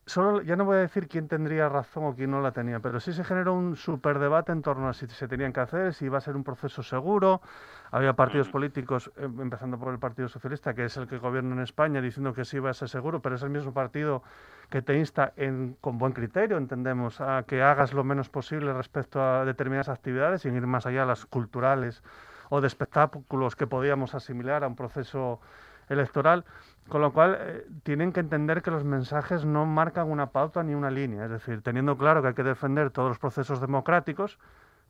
Solo 0.07 0.43
ya 0.43 0.55
no 0.55 0.67
voy 0.67 0.77
a 0.77 0.81
decir 0.81 1.09
quién 1.09 1.29
tendría 1.29 1.67
razón 1.71 2.05
o 2.05 2.15
quién 2.15 2.31
no 2.31 2.43
la 2.43 2.53
tenía, 2.53 2.79
pero 2.81 3.01
sí 3.01 3.15
se 3.15 3.25
generó 3.25 3.55
un 3.55 3.75
superdebate 3.75 4.53
en 4.53 4.61
torno 4.61 4.87
a 4.87 4.93
si 4.93 5.07
se 5.07 5.29
tenían 5.29 5.55
que 5.55 5.61
hacer, 5.61 5.95
si 5.95 6.05
iba 6.05 6.19
a 6.19 6.21
ser 6.21 6.37
un 6.37 6.45
proceso 6.45 6.83
seguro. 6.83 7.41
Había 7.91 8.13
partidos 8.13 8.51
políticos, 8.51 9.11
em, 9.17 9.41
empezando 9.41 9.79
por 9.79 9.95
el 9.95 9.99
Partido 9.99 10.29
Socialista, 10.29 10.75
que 10.75 10.85
es 10.85 10.97
el 10.99 11.09
que 11.09 11.17
gobierna 11.17 11.55
en 11.55 11.63
España, 11.63 12.03
diciendo 12.03 12.35
que 12.35 12.45
sí 12.45 12.59
iba 12.59 12.69
a 12.69 12.75
ser 12.75 12.91
seguro, 12.91 13.23
pero 13.23 13.37
es 13.37 13.43
el 13.43 13.51
mismo 13.51 13.73
partido 13.73 14.23
que 14.69 14.83
te 14.83 14.99
insta 14.99 15.33
en, 15.37 15.79
con 15.81 15.97
buen 15.97 16.13
criterio, 16.13 16.59
entendemos, 16.59 17.23
a 17.23 17.45
que 17.45 17.63
hagas 17.63 17.95
lo 17.95 18.05
menos 18.05 18.29
posible 18.29 18.75
respecto 18.75 19.23
a 19.23 19.47
determinadas 19.47 19.89
actividades, 19.89 20.43
sin 20.43 20.55
ir 20.55 20.67
más 20.67 20.85
allá 20.85 21.05
a 21.05 21.07
las 21.07 21.25
culturales 21.25 22.03
o 22.51 22.61
de 22.61 22.67
espectáculos 22.67 23.57
que 23.57 23.67
podíamos 23.67 24.15
asimilar 24.15 24.65
a 24.65 24.69
un 24.69 24.77
proceso 24.77 25.41
electoral. 25.89 26.45
Con 26.89 27.01
lo 27.01 27.13
cual, 27.13 27.37
eh, 27.41 27.67
tienen 27.83 28.13
que 28.13 28.21
entender 28.21 28.63
que 28.63 28.71
los 28.71 28.85
mensajes 28.85 29.45
no 29.45 29.67
marcan 29.67 30.11
una 30.11 30.31
pauta 30.31 30.63
ni 30.63 30.75
una 30.75 30.91
línea. 30.91 31.25
Es 31.25 31.31
decir, 31.31 31.63
teniendo 31.63 31.97
claro 31.97 32.23
que 32.23 32.29
hay 32.29 32.35
que 32.35 32.43
defender 32.43 32.91
todos 32.91 33.09
los 33.09 33.19
procesos 33.19 33.61
democráticos, 33.61 34.39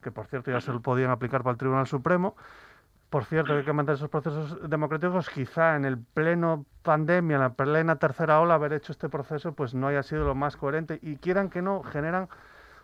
que 0.01 0.11
por 0.11 0.27
cierto 0.27 0.51
ya 0.51 0.61
se 0.61 0.71
lo 0.71 0.81
podían 0.81 1.11
aplicar 1.11 1.41
para 1.43 1.53
el 1.53 1.57
Tribunal 1.57 1.87
Supremo, 1.87 2.35
por 3.09 3.23
cierto 3.23 3.53
que 3.53 3.59
hay 3.59 3.65
que 3.65 3.71
mantener 3.71 3.95
esos 3.95 4.09
procesos 4.09 4.69
democráticos, 4.69 5.29
quizá 5.29 5.75
en 5.75 5.85
el 5.85 5.97
pleno 5.97 6.65
pandemia, 6.81 7.35
en 7.35 7.41
la 7.41 7.53
plena 7.53 7.95
tercera 7.95 8.41
ola, 8.41 8.55
haber 8.55 8.73
hecho 8.73 8.91
este 8.91 9.09
proceso, 9.09 9.53
pues 9.53 9.73
no 9.73 9.87
haya 9.87 10.03
sido 10.03 10.25
lo 10.25 10.35
más 10.35 10.57
coherente. 10.57 10.99
Y 11.01 11.15
quieran 11.17 11.49
que 11.49 11.61
no, 11.61 11.81
generan 11.81 12.27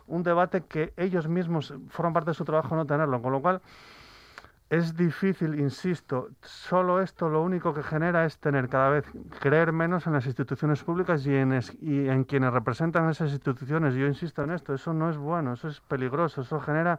un 0.06 0.22
debate 0.22 0.62
que 0.62 0.94
ellos 0.96 1.28
mismos 1.28 1.74
forman 1.90 2.12
parte 2.14 2.30
de 2.30 2.34
su 2.34 2.44
trabajo 2.44 2.74
no 2.76 2.86
tenerlo. 2.86 3.20
Con 3.20 3.32
lo 3.32 3.42
cual, 3.42 3.60
es 4.72 4.96
difícil, 4.96 5.60
insisto, 5.60 6.30
solo 6.40 7.02
esto 7.02 7.28
lo 7.28 7.42
único 7.42 7.74
que 7.74 7.82
genera 7.82 8.24
es 8.24 8.38
tener 8.38 8.70
cada 8.70 8.88
vez, 8.88 9.04
creer 9.38 9.70
menos 9.70 10.06
en 10.06 10.14
las 10.14 10.24
instituciones 10.24 10.82
públicas 10.82 11.26
y 11.26 11.34
en, 11.34 11.60
y 11.82 12.08
en 12.08 12.24
quienes 12.24 12.54
representan 12.54 13.10
esas 13.10 13.32
instituciones. 13.32 13.92
Yo 13.94 14.06
insisto 14.06 14.42
en 14.42 14.50
esto, 14.50 14.72
eso 14.72 14.94
no 14.94 15.10
es 15.10 15.18
bueno, 15.18 15.52
eso 15.52 15.68
es 15.68 15.80
peligroso, 15.80 16.40
eso 16.40 16.58
genera 16.58 16.98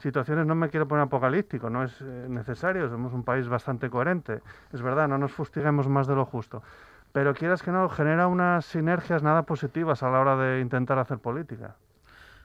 situaciones, 0.00 0.46
no 0.46 0.56
me 0.56 0.68
quiero 0.68 0.88
poner 0.88 1.04
apocalíptico, 1.04 1.70
no 1.70 1.84
es 1.84 1.92
eh, 2.00 2.26
necesario, 2.28 2.90
somos 2.90 3.12
un 3.12 3.22
país 3.22 3.46
bastante 3.46 3.88
coherente, 3.88 4.40
es 4.72 4.82
verdad, 4.82 5.06
no 5.06 5.16
nos 5.16 5.30
fustiguemos 5.30 5.86
más 5.86 6.08
de 6.08 6.16
lo 6.16 6.24
justo, 6.24 6.64
pero 7.12 7.34
quieras 7.34 7.62
que 7.62 7.70
no, 7.70 7.88
genera 7.88 8.26
unas 8.26 8.64
sinergias 8.64 9.22
nada 9.22 9.44
positivas 9.44 10.02
a 10.02 10.10
la 10.10 10.18
hora 10.18 10.36
de 10.36 10.60
intentar 10.60 10.98
hacer 10.98 11.18
política. 11.18 11.76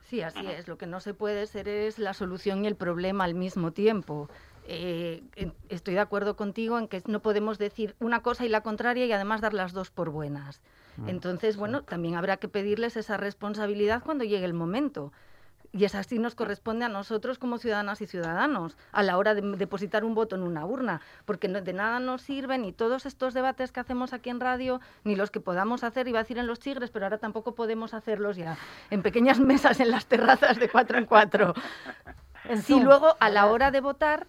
Sí, 0.08 0.22
así 0.22 0.46
es. 0.46 0.68
Lo 0.68 0.78
que 0.78 0.86
no 0.86 1.00
se 1.00 1.12
puede 1.12 1.46
ser 1.46 1.68
es 1.68 1.98
la 1.98 2.14
solución 2.14 2.64
y 2.64 2.66
el 2.66 2.76
problema 2.76 3.24
al 3.24 3.34
mismo 3.34 3.72
tiempo. 3.72 4.30
Eh, 4.70 5.22
estoy 5.70 5.94
de 5.94 6.00
acuerdo 6.00 6.36
contigo 6.36 6.78
en 6.78 6.88
que 6.88 7.02
no 7.06 7.20
podemos 7.20 7.56
decir 7.56 7.96
una 8.00 8.20
cosa 8.20 8.44
y 8.44 8.50
la 8.50 8.60
contraria 8.60 9.06
y 9.06 9.12
además 9.12 9.40
dar 9.40 9.54
las 9.54 9.72
dos 9.72 9.90
por 9.90 10.10
buenas. 10.10 10.60
Mm, 10.98 11.08
Entonces, 11.08 11.56
bueno, 11.56 11.84
también 11.84 12.16
habrá 12.16 12.36
que 12.36 12.48
pedirles 12.48 12.98
esa 12.98 13.16
responsabilidad 13.16 14.02
cuando 14.04 14.24
llegue 14.24 14.44
el 14.44 14.52
momento. 14.52 15.10
Y 15.72 15.84
es 15.84 15.94
así 15.94 16.18
nos 16.18 16.34
corresponde 16.34 16.84
a 16.84 16.90
nosotros 16.90 17.38
como 17.38 17.56
ciudadanas 17.56 18.02
y 18.02 18.06
ciudadanos 18.06 18.76
a 18.92 19.02
la 19.02 19.16
hora 19.16 19.34
de 19.34 19.40
depositar 19.56 20.04
un 20.04 20.14
voto 20.14 20.36
en 20.36 20.42
una 20.42 20.66
urna, 20.66 21.00
porque 21.24 21.48
de 21.48 21.72
nada 21.72 21.98
nos 21.98 22.20
sirven 22.22 22.62
ni 22.62 22.72
todos 22.72 23.06
estos 23.06 23.32
debates 23.32 23.72
que 23.72 23.80
hacemos 23.80 24.12
aquí 24.12 24.28
en 24.28 24.40
radio, 24.40 24.80
ni 25.04 25.16
los 25.16 25.30
que 25.30 25.40
podamos 25.40 25.82
hacer, 25.82 26.08
iba 26.08 26.18
a 26.18 26.22
decir 26.22 26.38
en 26.38 26.46
los 26.46 26.58
chigres, 26.58 26.90
pero 26.90 27.06
ahora 27.06 27.18
tampoco 27.18 27.54
podemos 27.54 27.94
hacerlos 27.94 28.36
ya 28.36 28.58
en 28.90 29.02
pequeñas 29.02 29.40
mesas 29.40 29.80
en 29.80 29.90
las 29.90 30.06
terrazas 30.06 30.58
de 30.58 30.68
cuatro 30.68 30.98
en 30.98 31.06
cuatro. 31.06 31.54
Si 32.62 32.80
luego 32.80 33.16
a 33.20 33.28
la 33.30 33.46
hora 33.46 33.70
de 33.70 33.80
votar 33.80 34.26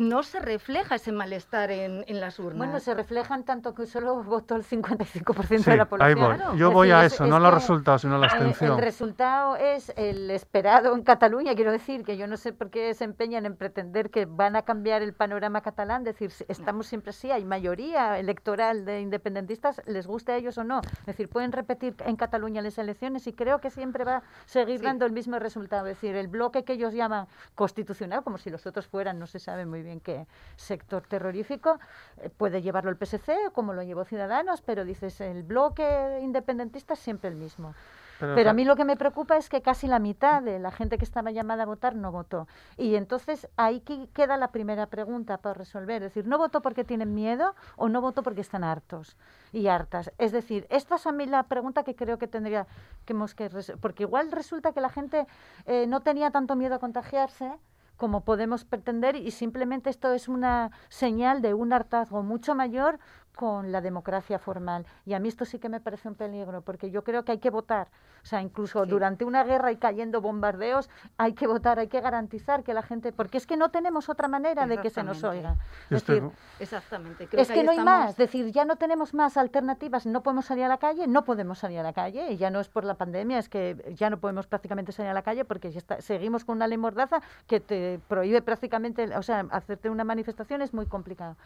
no 0.00 0.22
se 0.22 0.40
refleja 0.40 0.96
ese 0.96 1.12
malestar 1.12 1.70
en, 1.70 2.04
las 2.20 2.38
urnas. 2.38 2.58
Bueno, 2.58 2.80
se 2.80 2.94
reflejan 2.94 3.44
tanto 3.44 3.74
que 3.74 3.86
solo 3.86 4.22
votó 4.22 4.56
el 4.56 4.64
55% 4.64 5.64
de 5.64 5.76
la 5.76 5.84
población. 5.86 6.40
Ahí 6.40 6.58
Yo 6.58 6.70
voy 6.70 6.90
a 6.90 7.04
eso, 7.04 7.26
no 7.26 7.38
los 7.38 7.54
resultados, 7.54 8.02
sino 8.02 8.18
la 8.18 8.26
abstención. 8.26 8.78
El, 8.78 8.84
resultado 8.84 9.56
es 9.56 9.92
el 9.96 10.30
esperado 10.30 10.94
en 10.94 11.02
Cataluña, 11.02 11.54
quiero 11.54 11.72
decir, 11.72 12.04
que 12.04 12.16
yo 12.16 12.26
no 12.26 12.36
sé 12.36 12.52
por 12.52 12.70
qué 12.70 12.94
se 12.94 13.04
empeñan 13.04 13.46
en 13.46 13.56
pretender 13.56 14.10
que 14.10 14.26
van 14.26 14.56
a 14.56 14.62
cambiar 14.62 15.02
el 15.02 15.14
panorama 15.14 15.60
catalán, 15.60 16.04
decir, 16.04 16.32
estamos 16.48 16.86
siempre 16.86 17.10
así, 17.10 17.30
hay 17.30 17.44
mayoría 17.44 18.18
electoral 18.18 18.84
de 18.84 19.00
independentistas, 19.00 19.80
les 19.86 20.06
guste 20.06 20.32
a 20.32 20.36
ellos 20.36 20.58
o 20.58 20.64
no. 20.64 20.80
Es 20.80 21.06
decir, 21.06 21.28
pueden 21.28 21.52
repetir 21.52 21.94
en 22.04 22.16
Cataluña 22.16 22.62
las 22.62 22.78
elecciones 22.78 23.26
y 23.26 23.32
creo 23.32 23.60
que 23.60 23.70
siempre 23.70 24.04
va 24.04 24.16
a 24.16 24.22
seguir 24.46 24.80
dando 24.80 25.06
el 25.06 25.12
mismo 25.12 25.38
resultado. 25.38 25.86
Es 25.86 25.96
decir, 25.96 26.16
el 26.16 26.28
bloque 26.28 26.64
que 26.64 26.74
ellos 26.74 26.92
llaman 26.92 27.26
constitucional, 27.54 28.22
como 28.22 28.38
si 28.38 28.50
los 28.50 28.66
otros 28.66 28.86
fueran, 28.86 29.18
no 29.18 29.26
se 29.26 29.38
sabe 29.38 29.66
muy 29.66 29.82
bien 29.82 29.87
bien 29.88 30.00
qué 30.00 30.26
sector 30.56 31.02
terrorífico, 31.02 31.78
eh, 32.18 32.30
puede 32.30 32.62
llevarlo 32.62 32.90
el 32.90 32.96
PSC 32.96 33.50
como 33.52 33.72
lo 33.72 33.82
llevó 33.82 34.04
Ciudadanos, 34.04 34.62
pero 34.62 34.84
dices, 34.84 35.20
el 35.20 35.42
bloque 35.42 36.20
independentista 36.22 36.94
es 36.94 37.00
siempre 37.00 37.30
el 37.30 37.36
mismo. 37.36 37.74
Pero, 38.18 38.50
a 38.50 38.52
mí 38.52 38.64
lo 38.64 38.74
que 38.74 38.84
me 38.84 38.96
preocupa 38.96 39.36
es 39.36 39.48
que 39.48 39.62
casi 39.62 39.86
la 39.86 40.00
mitad 40.00 40.42
de 40.42 40.58
la 40.58 40.72
gente 40.72 40.98
que 40.98 41.04
estaba 41.04 41.30
llamada 41.30 41.62
a 41.62 41.66
votar 41.66 41.94
no 41.94 42.10
votó. 42.10 42.48
Y 42.76 42.96
entonces 42.96 43.48
ahí 43.56 43.80
queda 44.12 44.36
la 44.36 44.50
primera 44.50 44.86
pregunta 44.86 45.38
para 45.38 45.54
resolver. 45.54 46.02
Es 46.02 46.14
decir, 46.14 46.26
¿no 46.26 46.36
votó 46.36 46.60
porque 46.60 46.82
tienen 46.82 47.14
miedo 47.14 47.54
o 47.76 47.88
no 47.88 48.00
votó 48.00 48.24
porque 48.24 48.40
están 48.40 48.64
hartos 48.64 49.16
y 49.52 49.68
hartas? 49.68 50.10
Es 50.18 50.32
decir, 50.32 50.66
esta 50.68 50.96
es 50.96 51.06
a 51.06 51.12
mí 51.12 51.26
la 51.26 51.44
pregunta 51.44 51.84
que 51.84 51.94
creo 51.94 52.18
que 52.18 52.26
tendría 52.26 52.66
que... 53.04 53.14
que 53.36 53.50
porque 53.80 54.02
igual 54.02 54.32
resulta 54.32 54.72
que 54.72 54.80
la 54.80 54.88
gente 54.88 55.26
eh, 55.66 55.86
no 55.86 56.00
tenía 56.00 56.32
tanto 56.32 56.56
miedo 56.56 56.74
a 56.74 56.78
contagiarse 56.80 57.52
como 57.98 58.24
podemos 58.24 58.64
pretender 58.64 59.16
y 59.16 59.32
simplemente 59.32 59.90
esto 59.90 60.12
es 60.14 60.28
una 60.28 60.70
señal 60.88 61.42
de 61.42 61.52
un 61.52 61.74
hartazgo 61.74 62.22
mucho 62.22 62.54
mayor 62.54 62.98
con 63.38 63.70
la 63.70 63.80
democracia 63.80 64.40
formal. 64.40 64.84
Y 65.06 65.14
a 65.14 65.20
mí 65.20 65.28
esto 65.28 65.44
sí 65.44 65.60
que 65.60 65.68
me 65.68 65.78
parece 65.78 66.08
un 66.08 66.16
peligro, 66.16 66.60
porque 66.62 66.90
yo 66.90 67.04
creo 67.04 67.24
que 67.24 67.30
hay 67.30 67.38
que 67.38 67.50
votar. 67.50 67.86
O 68.24 68.26
sea, 68.26 68.42
incluso 68.42 68.84
durante 68.84 69.24
una 69.24 69.44
guerra 69.44 69.70
y 69.70 69.76
cayendo 69.76 70.20
bombardeos, 70.20 70.90
hay 71.18 71.34
que 71.34 71.46
votar, 71.46 71.78
hay 71.78 71.86
que 71.86 72.00
garantizar 72.00 72.64
que 72.64 72.74
la 72.74 72.82
gente... 72.82 73.12
Porque 73.12 73.38
es 73.38 73.46
que 73.46 73.56
no 73.56 73.68
tenemos 73.68 74.08
otra 74.08 74.26
manera 74.26 74.66
de 74.66 74.78
que 74.78 74.90
se 74.90 75.04
nos 75.04 75.22
oiga. 75.22 75.54
Es 75.88 76.04
decir, 76.04 76.28
Exactamente. 76.58 77.28
es 77.30 77.48
que, 77.48 77.62
no 77.62 77.70
hay 77.70 77.78
más. 77.78 78.10
Es 78.10 78.16
decir, 78.16 78.50
ya 78.50 78.64
no 78.64 78.74
tenemos 78.74 79.14
más 79.14 79.36
alternativas. 79.36 80.04
No 80.04 80.24
podemos 80.24 80.46
salir 80.46 80.64
a 80.64 80.68
la 80.68 80.78
calle, 80.78 81.06
no 81.06 81.24
podemos 81.24 81.60
salir 81.60 81.78
a 81.78 81.84
la 81.84 81.92
calle. 81.92 82.32
Y 82.32 82.38
ya 82.38 82.50
no 82.50 82.58
es 82.58 82.68
por 82.68 82.82
la 82.82 82.94
pandemia, 82.94 83.38
es 83.38 83.48
que 83.48 83.94
ya 83.96 84.10
no 84.10 84.18
podemos 84.18 84.48
prácticamente 84.48 84.90
salir 84.90 85.12
a 85.12 85.14
la 85.14 85.22
calle 85.22 85.44
porque 85.44 85.70
seguimos 86.00 86.44
con 86.44 86.56
una 86.56 86.66
ley 86.66 86.76
mordaza 86.76 87.22
que 87.46 87.60
te 87.60 88.00
prohíbe 88.08 88.42
prácticamente... 88.42 89.16
O 89.16 89.22
sea, 89.22 89.46
hacerte 89.52 89.90
una 89.90 90.02
manifestación 90.02 90.60
es 90.60 90.74
muy 90.74 90.86
complicado. 90.86 91.36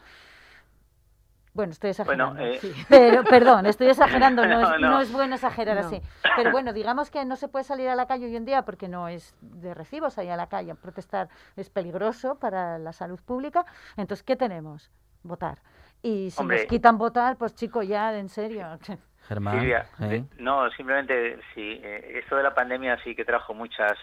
Bueno, 1.53 1.71
estoy 1.71 1.91
exagerando. 1.91 2.41
Eh, 2.41 2.59
Pero, 2.89 3.23
perdón, 3.23 3.67
estoy 3.67 3.87
exagerando, 3.87 4.45
no, 4.45 4.99
es, 5.01 5.11
bueno 5.11 5.35
exagerar 5.35 5.77
así. 5.77 6.01
Pero 6.35 6.51
bueno, 6.51 6.73
digamos 6.73 7.11
que 7.11 7.23
no 7.25 7.35
se 7.35 7.47
puede 7.47 7.63
salir 7.63 7.89
a 7.89 7.95
la 7.95 8.07
calle 8.07 8.25
hoy 8.25 8.35
en 8.35 8.45
día 8.45 8.63
porque 8.63 8.87
no 8.87 9.07
es 9.07 9.35
de 9.41 9.73
recibo 9.73 10.09
salir 10.09 10.31
a 10.31 10.35
la 10.35 10.47
calle 10.49 10.71
a 10.71 10.75
protestar, 10.75 11.29
es 11.55 11.69
peligroso 11.69 12.39
para 12.39 12.79
la 12.79 12.91
salud 12.91 13.19
pública. 13.23 13.65
Entonces, 13.97 14.23
¿qué 14.23 14.35
tenemos? 14.35 14.91
Votar. 15.21 15.59
Y 16.01 16.31
si 16.31 16.43
nos 16.43 16.65
quitan 16.65 16.97
votar, 16.97 17.37
pues 17.37 17.53
chico, 17.53 17.83
ya, 17.83 18.17
en 18.17 18.29
serio. 18.29 18.67
Germán. 19.27 19.63
¿eh? 20.01 20.25
no, 20.37 20.69
simplemente, 20.71 21.39
sí, 21.53 21.79
eh, 21.81 22.19
esto 22.21 22.35
de 22.35 22.43
la 22.43 22.53
pandemia 22.53 23.01
sí 23.03 23.15
que 23.15 23.23
trajo 23.23 23.53
muchas 23.53 23.97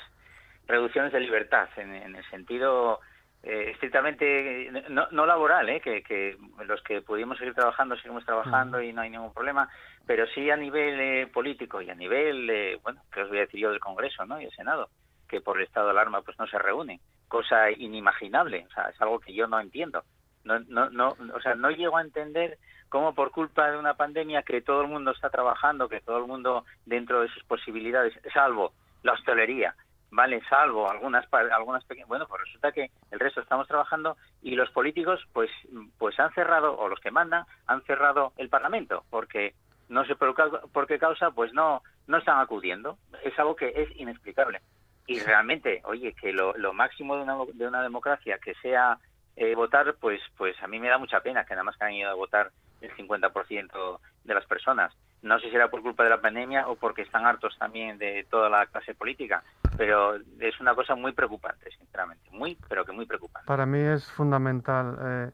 reducciones 0.67 1.13
de 1.13 1.21
libertad, 1.21 1.69
en 1.77 2.15
el 2.15 2.25
sentido 2.31 3.01
eh, 3.43 3.71
estrictamente 3.73 4.71
no, 4.91 5.09
no 5.11 5.25
laboral, 5.25 5.69
¿eh? 5.71 5.81
que, 5.81 6.03
que, 6.03 6.37
los 6.67 6.83
que 6.83 7.01
pudimos 7.01 7.39
seguir 7.39 7.55
trabajando 7.55 7.97
seguimos 7.97 8.25
trabajando 8.25 8.83
y 8.83 8.93
no 8.93 9.01
hay 9.01 9.11
ningún 9.11 9.33
problema, 9.33 9.69
pero 10.07 10.27
sí 10.27 10.51
a 10.51 10.57
nivel 10.57 11.01
eh, 11.01 11.27
político 11.27 11.81
y 11.81 11.89
a 11.89 11.95
nivel, 11.95 12.51
eh, 12.51 12.79
bueno, 12.83 13.03
que 13.11 13.23
os 13.23 13.29
voy 13.29 13.39
a 13.39 13.43
decir 13.43 13.61
yo 13.61 13.71
del 13.71 13.81
Congreso 13.81 14.27
¿no? 14.27 14.41
y 14.41 14.45
el 14.45 14.51
Senado, 14.53 14.91
que 15.27 15.41
por 15.41 15.59
el 15.59 15.67
estado 15.67 15.87
de 15.87 15.93
alarma 15.93 16.21
pues 16.21 16.39
no 16.39 16.47
se 16.49 16.59
reúnen, 16.59 17.01
cosa 17.29 17.71
inimaginable, 17.71 18.67
o 18.69 18.75
sea, 18.75 18.91
es 18.91 19.01
algo 19.01 19.21
que 19.21 19.33
yo 19.33 19.47
no 19.47 19.59
entiendo. 19.59 20.05
No, 20.43 20.59
no, 20.59 20.89
no, 20.91 21.17
o 21.35 21.41
sea, 21.41 21.55
no 21.55 21.71
llego 21.71 21.99
a 21.99 22.03
entender 22.03 22.59
cómo 22.89 23.15
por 23.15 23.31
culpa 23.31 23.71
de 23.71 23.79
una 23.79 23.95
pandemia 23.95 24.43
que 24.43 24.63
todo 24.63 24.83
el 24.83 24.89
mundo 24.89 25.11
está 25.13 25.29
trabajando, 25.31 25.89
que 25.89 26.01
todo 26.01 26.19
el 26.19 26.27
mundo 26.27 26.65
dentro 26.87 27.21
de 27.21 27.29
sus 27.29 27.45
posibilidades, 27.45 28.15
salvo 28.33 28.73
la 29.03 29.13
hostelería, 29.13 29.75
vale, 30.11 30.41
salvo 30.49 30.91
algunas 30.91 31.27
algunas 31.33 31.85
pequeñas, 31.85 32.09
bueno, 32.09 32.27
pues 32.27 32.43
resulta 32.43 32.73
que 32.73 32.91
el 33.11 33.21
resto 33.21 33.41
estamos 33.41 33.69
trabajando 33.69 34.17
y 34.43 34.55
los 34.55 34.71
políticos 34.71 35.21
pues 35.33 35.51
pues 35.99 36.19
han 36.19 36.33
cerrado 36.33 36.77
o 36.79 36.89
los 36.89 37.01
que 37.01 37.11
mandan 37.11 37.45
han 37.67 37.83
cerrado 37.83 38.33
el 38.37 38.49
Parlamento 38.49 39.05
porque 39.11 39.55
no 39.89 40.05
sé 40.05 40.15
por, 40.17 40.87
qué 40.87 40.99
causa 40.99 41.31
pues 41.31 41.53
no 41.53 41.83
no 42.07 42.19
están 42.19 42.41
acudiendo, 42.41 42.99
es 43.23 43.39
algo 43.39 43.55
que 43.55 43.73
es 43.75 43.89
inexplicable. 43.97 44.61
Y 45.07 45.19
realmente, 45.21 45.81
oye, 45.85 46.13
que 46.13 46.33
lo, 46.33 46.57
lo 46.57 46.73
máximo 46.73 47.17
de 47.17 47.23
una, 47.23 47.37
de 47.53 47.67
una 47.67 47.83
democracia 47.83 48.39
que 48.39 48.55
sea 48.55 48.99
eh, 49.37 49.55
votar, 49.55 49.95
pues 50.01 50.21
pues 50.37 50.61
a 50.63 50.67
mí 50.67 50.79
me 50.79 50.89
da 50.89 50.99
mucha 50.99 51.21
pena 51.21 51.45
que 51.45 51.55
nada 51.55 51.65
más 51.65 51.77
que 51.77 51.85
han 51.85 51.95
ido 51.95 52.11
a 52.11 52.15
votar 52.15 52.51
el 52.81 52.91
50% 52.97 54.01
de 54.25 54.35
las 54.35 54.47
personas. 54.47 54.93
No 55.23 55.39
sé 55.39 55.51
si 55.51 55.57
era 55.57 55.69
por 55.69 55.83
culpa 55.83 56.05
de 56.05 56.11
la 56.11 56.21
pandemia 56.21 56.69
o 56.69 56.77
porque 56.77 57.03
están 57.03 57.27
hartos 57.27 57.57
también 57.59 57.99
de 57.99 58.27
toda 58.31 58.49
la 58.49 58.67
clase 58.67 58.95
política, 58.95 59.43
pero 59.77 60.17
es 60.17 60.61
una 60.61 60.75
cosa 60.75 60.95
muy 60.95 61.13
preocupante, 61.13 61.71
sinceramente, 61.71 62.31
muy, 62.31 62.59
pero 62.69 62.85
que 62.85 62.93
muy 62.93 63.07
preocupante. 63.07 63.47
Para 63.47 63.67
mí 63.67 63.79
es 63.79 64.05
fundamental. 64.11 64.99
Eh, 65.01 65.31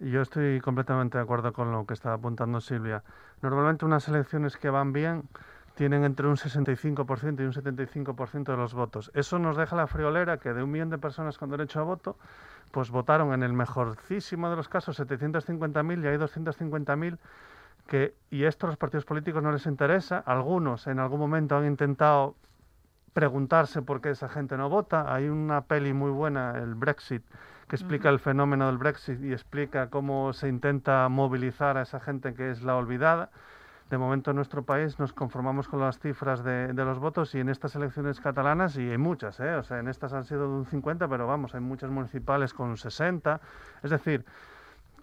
yo 0.00 0.22
estoy 0.22 0.60
completamente 0.60 1.18
de 1.18 1.24
acuerdo 1.24 1.52
con 1.52 1.70
lo 1.70 1.86
que 1.86 1.94
está 1.94 2.12
apuntando 2.12 2.60
Silvia. 2.60 3.02
Normalmente 3.42 3.84
unas 3.84 4.08
elecciones 4.08 4.56
que 4.56 4.70
van 4.70 4.92
bien 4.92 5.28
tienen 5.74 6.04
entre 6.04 6.26
un 6.26 6.36
65% 6.36 7.40
y 7.40 7.44
un 7.44 7.52
75% 7.52 8.44
de 8.44 8.56
los 8.56 8.74
votos. 8.74 9.10
Eso 9.14 9.38
nos 9.38 9.56
deja 9.56 9.76
la 9.76 9.86
friolera 9.86 10.38
que 10.38 10.52
de 10.52 10.62
un 10.62 10.70
millón 10.70 10.90
de 10.90 10.98
personas 10.98 11.36
con 11.38 11.50
derecho 11.50 11.80
a 11.80 11.82
voto, 11.82 12.16
pues 12.70 12.90
votaron 12.90 13.32
en 13.32 13.42
el 13.42 13.52
mejorcísimo 13.52 14.50
de 14.50 14.56
los 14.56 14.68
casos 14.68 14.98
750.000 15.00 16.04
y 16.04 16.06
hay 16.06 16.16
250.000 16.16 17.18
que, 17.86 18.14
y 18.30 18.44
esto 18.44 18.66
a 18.66 18.70
los 18.70 18.76
partidos 18.76 19.04
políticos 19.04 19.42
no 19.42 19.52
les 19.52 19.66
interesa. 19.66 20.18
Algunos 20.18 20.86
en 20.86 21.00
algún 21.00 21.20
momento 21.20 21.56
han 21.56 21.66
intentado 21.66 22.36
preguntarse 23.14 23.80
por 23.80 24.00
qué 24.02 24.10
esa 24.10 24.28
gente 24.28 24.58
no 24.58 24.68
vota. 24.68 25.14
Hay 25.14 25.28
una 25.28 25.62
peli 25.62 25.94
muy 25.94 26.10
buena, 26.10 26.58
el 26.58 26.74
Brexit, 26.74 27.22
que 27.68 27.76
explica 27.76 28.10
el 28.10 28.18
fenómeno 28.18 28.66
del 28.66 28.76
Brexit 28.76 29.22
y 29.22 29.32
explica 29.32 29.88
cómo 29.88 30.34
se 30.34 30.48
intenta 30.48 31.08
movilizar 31.08 31.78
a 31.78 31.82
esa 31.82 32.00
gente 32.00 32.34
que 32.34 32.50
es 32.50 32.62
la 32.62 32.76
olvidada. 32.76 33.30
De 33.88 33.98
momento 33.98 34.30
en 34.30 34.36
nuestro 34.36 34.64
país 34.64 34.98
nos 34.98 35.12
conformamos 35.12 35.68
con 35.68 35.80
las 35.80 35.98
cifras 35.98 36.42
de, 36.42 36.72
de 36.72 36.84
los 36.84 36.98
votos 36.98 37.34
y 37.34 37.40
en 37.40 37.48
estas 37.48 37.76
elecciones 37.76 38.20
catalanas, 38.20 38.76
y 38.76 38.90
hay 38.90 38.98
muchas, 38.98 39.38
¿eh? 39.40 39.54
o 39.54 39.62
sea, 39.62 39.78
en 39.78 39.88
estas 39.88 40.12
han 40.12 40.24
sido 40.24 40.42
de 40.42 40.56
un 40.56 40.66
50, 40.66 41.06
pero 41.06 41.26
vamos, 41.26 41.54
hay 41.54 41.60
muchas 41.60 41.90
municipales 41.90 42.52
con 42.52 42.76
60. 42.76 43.40
Es 43.82 43.90
decir, 43.90 44.24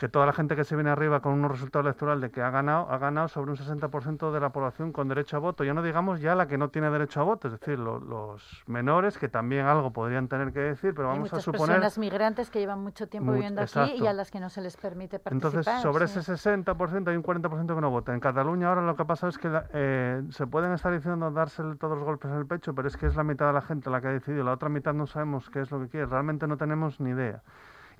que 0.01 0.09
toda 0.09 0.25
la 0.25 0.33
gente 0.33 0.55
que 0.55 0.63
se 0.63 0.75
viene 0.75 0.89
arriba 0.89 1.19
con 1.19 1.33
unos 1.33 1.51
resultados 1.51 1.85
electorales 1.85 2.23
de 2.23 2.31
que 2.31 2.41
ha 2.41 2.49
ganado, 2.49 2.89
ha 2.89 2.97
ganado 2.97 3.27
sobre 3.27 3.51
un 3.51 3.57
60% 3.57 4.31
de 4.31 4.39
la 4.39 4.49
población 4.49 4.91
con 4.91 5.07
derecho 5.07 5.37
a 5.37 5.39
voto. 5.39 5.63
Ya 5.63 5.75
no 5.75 5.83
digamos 5.83 6.19
ya 6.19 6.33
la 6.33 6.47
que 6.47 6.57
no 6.57 6.69
tiene 6.69 6.89
derecho 6.89 7.19
a 7.19 7.23
voto, 7.23 7.49
es 7.49 7.59
decir, 7.59 7.77
los 7.77 8.63
menores, 8.65 9.19
que 9.19 9.29
también 9.29 9.67
algo 9.67 9.93
podrían 9.93 10.27
tener 10.27 10.53
que 10.53 10.59
decir, 10.59 10.95
pero 10.95 11.09
vamos 11.09 11.31
a 11.31 11.39
suponer... 11.39 11.75
personas 11.75 11.99
migrantes 11.99 12.49
que 12.49 12.57
llevan 12.57 12.79
mucho 12.79 13.07
tiempo 13.09 13.31
viviendo 13.31 13.61
aquí 13.61 13.93
y 14.01 14.07
a 14.07 14.13
las 14.13 14.31
que 14.31 14.39
no 14.39 14.49
se 14.49 14.61
les 14.61 14.75
permite 14.75 15.19
participar. 15.19 15.53
Entonces, 15.53 15.81
sobre 15.83 16.05
ese 16.05 16.21
60% 16.21 17.07
hay 17.07 17.15
un 17.15 17.23
40% 17.23 17.75
que 17.75 17.81
no 17.81 17.91
vota. 17.91 18.11
En 18.11 18.19
Cataluña 18.19 18.69
ahora 18.69 18.81
lo 18.81 18.95
que 18.95 19.03
ha 19.03 19.05
pasado 19.05 19.29
es 19.29 19.37
que 19.37 19.51
eh, 19.71 20.23
se 20.31 20.47
pueden 20.47 20.73
estar 20.73 20.91
diciendo 20.91 21.29
darse 21.29 21.61
todos 21.79 21.95
los 21.95 22.03
golpes 22.03 22.31
en 22.31 22.37
el 22.37 22.47
pecho, 22.47 22.73
pero 22.73 22.87
es 22.87 22.97
que 22.97 23.05
es 23.05 23.15
la 23.15 23.23
mitad 23.23 23.45
de 23.45 23.53
la 23.53 23.61
gente 23.61 23.91
la 23.91 24.01
que 24.01 24.07
ha 24.07 24.11
decidido, 24.13 24.43
la 24.45 24.53
otra 24.53 24.67
mitad 24.67 24.95
no 24.95 25.05
sabemos 25.05 25.47
qué 25.51 25.61
es 25.61 25.69
lo 25.69 25.79
que 25.79 25.89
quiere, 25.89 26.07
realmente 26.07 26.47
no 26.47 26.57
tenemos 26.57 26.99
ni 26.99 27.11
idea. 27.11 27.43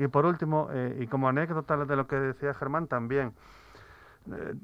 Y 0.02 0.08
por 0.08 0.26
último, 0.26 0.68
eh, 0.72 0.97
y 0.99 1.06
como 1.06 1.30
anécdota 1.30 1.78
de 1.78 1.95
lo 1.95 2.08
que 2.08 2.16
decía 2.16 2.56
Germán 2.56 2.88
también, 2.88 3.34
eh, 4.32 4.56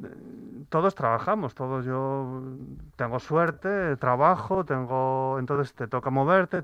todos 0.68 0.96
trabajamos, 0.96 1.54
todos 1.54 1.86
yo 1.86 2.42
tengo 2.96 3.20
suerte, 3.20 3.98
trabajo, 3.98 4.66
tengo, 4.66 5.38
entonces 5.38 5.76
te 5.76 5.88
toca 5.88 6.10
moverte, 6.10 6.64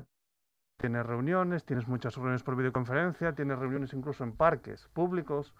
tienes 0.77 1.05
reuniones, 1.05 1.63
tienes 1.65 1.87
muchas 1.87 2.15
reuniones 2.15 2.41
por 2.41 2.55
videoconferencia, 2.55 3.33
tienes 3.33 3.59
reuniones 3.59 3.93
incluso 3.93 4.23
en 4.23 4.31
parques 4.31 4.89
públicos. 4.93 5.53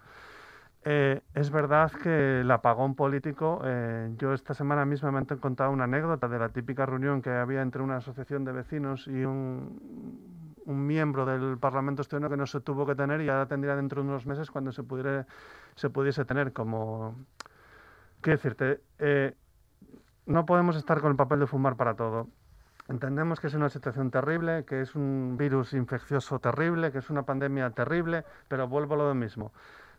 Eh, 0.84 1.22
es 1.36 1.51
verdad 1.51 1.91
que 1.91 2.41
el 2.41 2.49
apagón 2.49 2.95
político, 2.95 3.61
yo 4.18 4.34
esta 4.34 4.55
semana 4.55 4.86
misma 4.86 5.11
me 5.11 5.20
han 5.20 5.26
contado 5.26 5.70
una 5.70 5.84
anécdota 5.84 6.28
de 6.28 6.39
la 6.39 6.49
típica 6.49 6.88
reunión 6.88 7.22
que 7.22 7.30
había 7.30 7.61
entre 7.61 7.84
una 7.84 7.97
asociación 7.97 8.43
de 8.43 8.53
vecinos 8.53 9.07
y 9.07 9.24
un, 9.24 10.43
un 10.66 10.86
miembro 10.86 11.26
del 11.26 11.57
Parlamento 11.57 12.01
Estoniano 12.01 12.30
que 12.30 12.38
no 12.38 12.45
se 12.45 12.61
tuvo 12.61 12.86
que 12.86 12.95
tener 12.95 13.22
y 13.22 13.30
ahora 13.30 13.47
tendría 13.47 13.76
dentro 13.76 14.01
de 14.01 14.09
unos 14.09 14.26
meses 14.26 14.51
cuando 14.51 14.72
se, 14.72 14.84
pudiera, 14.84 15.26
se 15.76 15.89
pudiese 15.89 16.26
tener 16.26 16.53
como... 16.53 17.16
¿Qué 18.22 18.32
decirte? 18.32 18.82
Eh, 18.99 19.34
no 20.26 20.45
podemos 20.45 20.76
estar 20.78 21.01
con 21.01 21.11
el 21.11 21.18
papel 21.18 21.39
de 21.39 21.47
fumar 21.47 21.76
para 21.76 21.95
todo. 21.95 22.30
Entendemos 22.89 23.39
que 23.39 23.47
es 23.47 23.53
una 23.53 23.70
situación 23.70 24.11
terrible, 24.11 24.66
que 24.66 24.82
es 24.82 24.95
un 24.95 25.36
virus 25.38 25.74
infeccioso 25.74 26.39
terrible, 26.39 26.91
que 26.91 26.99
es 26.99 27.09
una 27.09 27.24
pandemia 27.24 27.70
terrible, 27.72 28.26
pero 28.47 28.68
vuelvo 28.68 28.95
a 28.95 28.97
lo 28.97 29.16
mismo. 29.16 29.51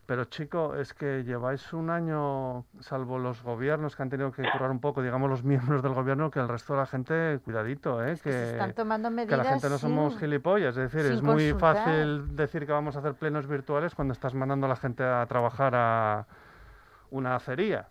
Pero 0.05 0.25
chico, 0.25 0.75
es 0.75 0.93
que 0.93 1.23
lleváis 1.23 1.73
un 1.73 1.89
año, 1.89 2.65
salvo 2.79 3.17
los 3.17 3.41
gobiernos 3.41 3.95
que 3.95 4.03
han 4.03 4.09
tenido 4.09 4.31
que 4.31 4.43
curar 4.51 4.69
un 4.69 4.79
poco, 4.79 5.01
digamos 5.01 5.29
los 5.29 5.43
miembros 5.43 5.81
del 5.81 5.93
gobierno, 5.93 6.29
que 6.29 6.39
el 6.39 6.47
resto 6.47 6.73
de 6.73 6.79
la 6.79 6.85
gente, 6.85 7.39
cuidadito, 7.43 8.03
¿eh? 8.05 8.17
que, 8.21 8.51
están 8.51 8.73
tomando 8.73 9.09
medidas 9.09 9.39
que 9.39 9.43
la 9.43 9.49
gente 9.49 9.69
no 9.69 9.77
somos 9.79 10.17
gilipollas. 10.19 10.77
Es 10.77 10.91
decir, 10.91 11.11
es 11.11 11.21
muy 11.21 11.53
fácil 11.53 12.35
decir 12.35 12.65
que 12.65 12.71
vamos 12.71 12.95
a 12.95 12.99
hacer 12.99 13.15
plenos 13.15 13.47
virtuales 13.47 13.95
cuando 13.95 14.13
estás 14.13 14.35
mandando 14.35 14.67
a 14.67 14.69
la 14.69 14.75
gente 14.75 15.03
a 15.03 15.25
trabajar 15.25 15.73
a 15.75 16.27
una 17.09 17.35
acería. 17.35 17.87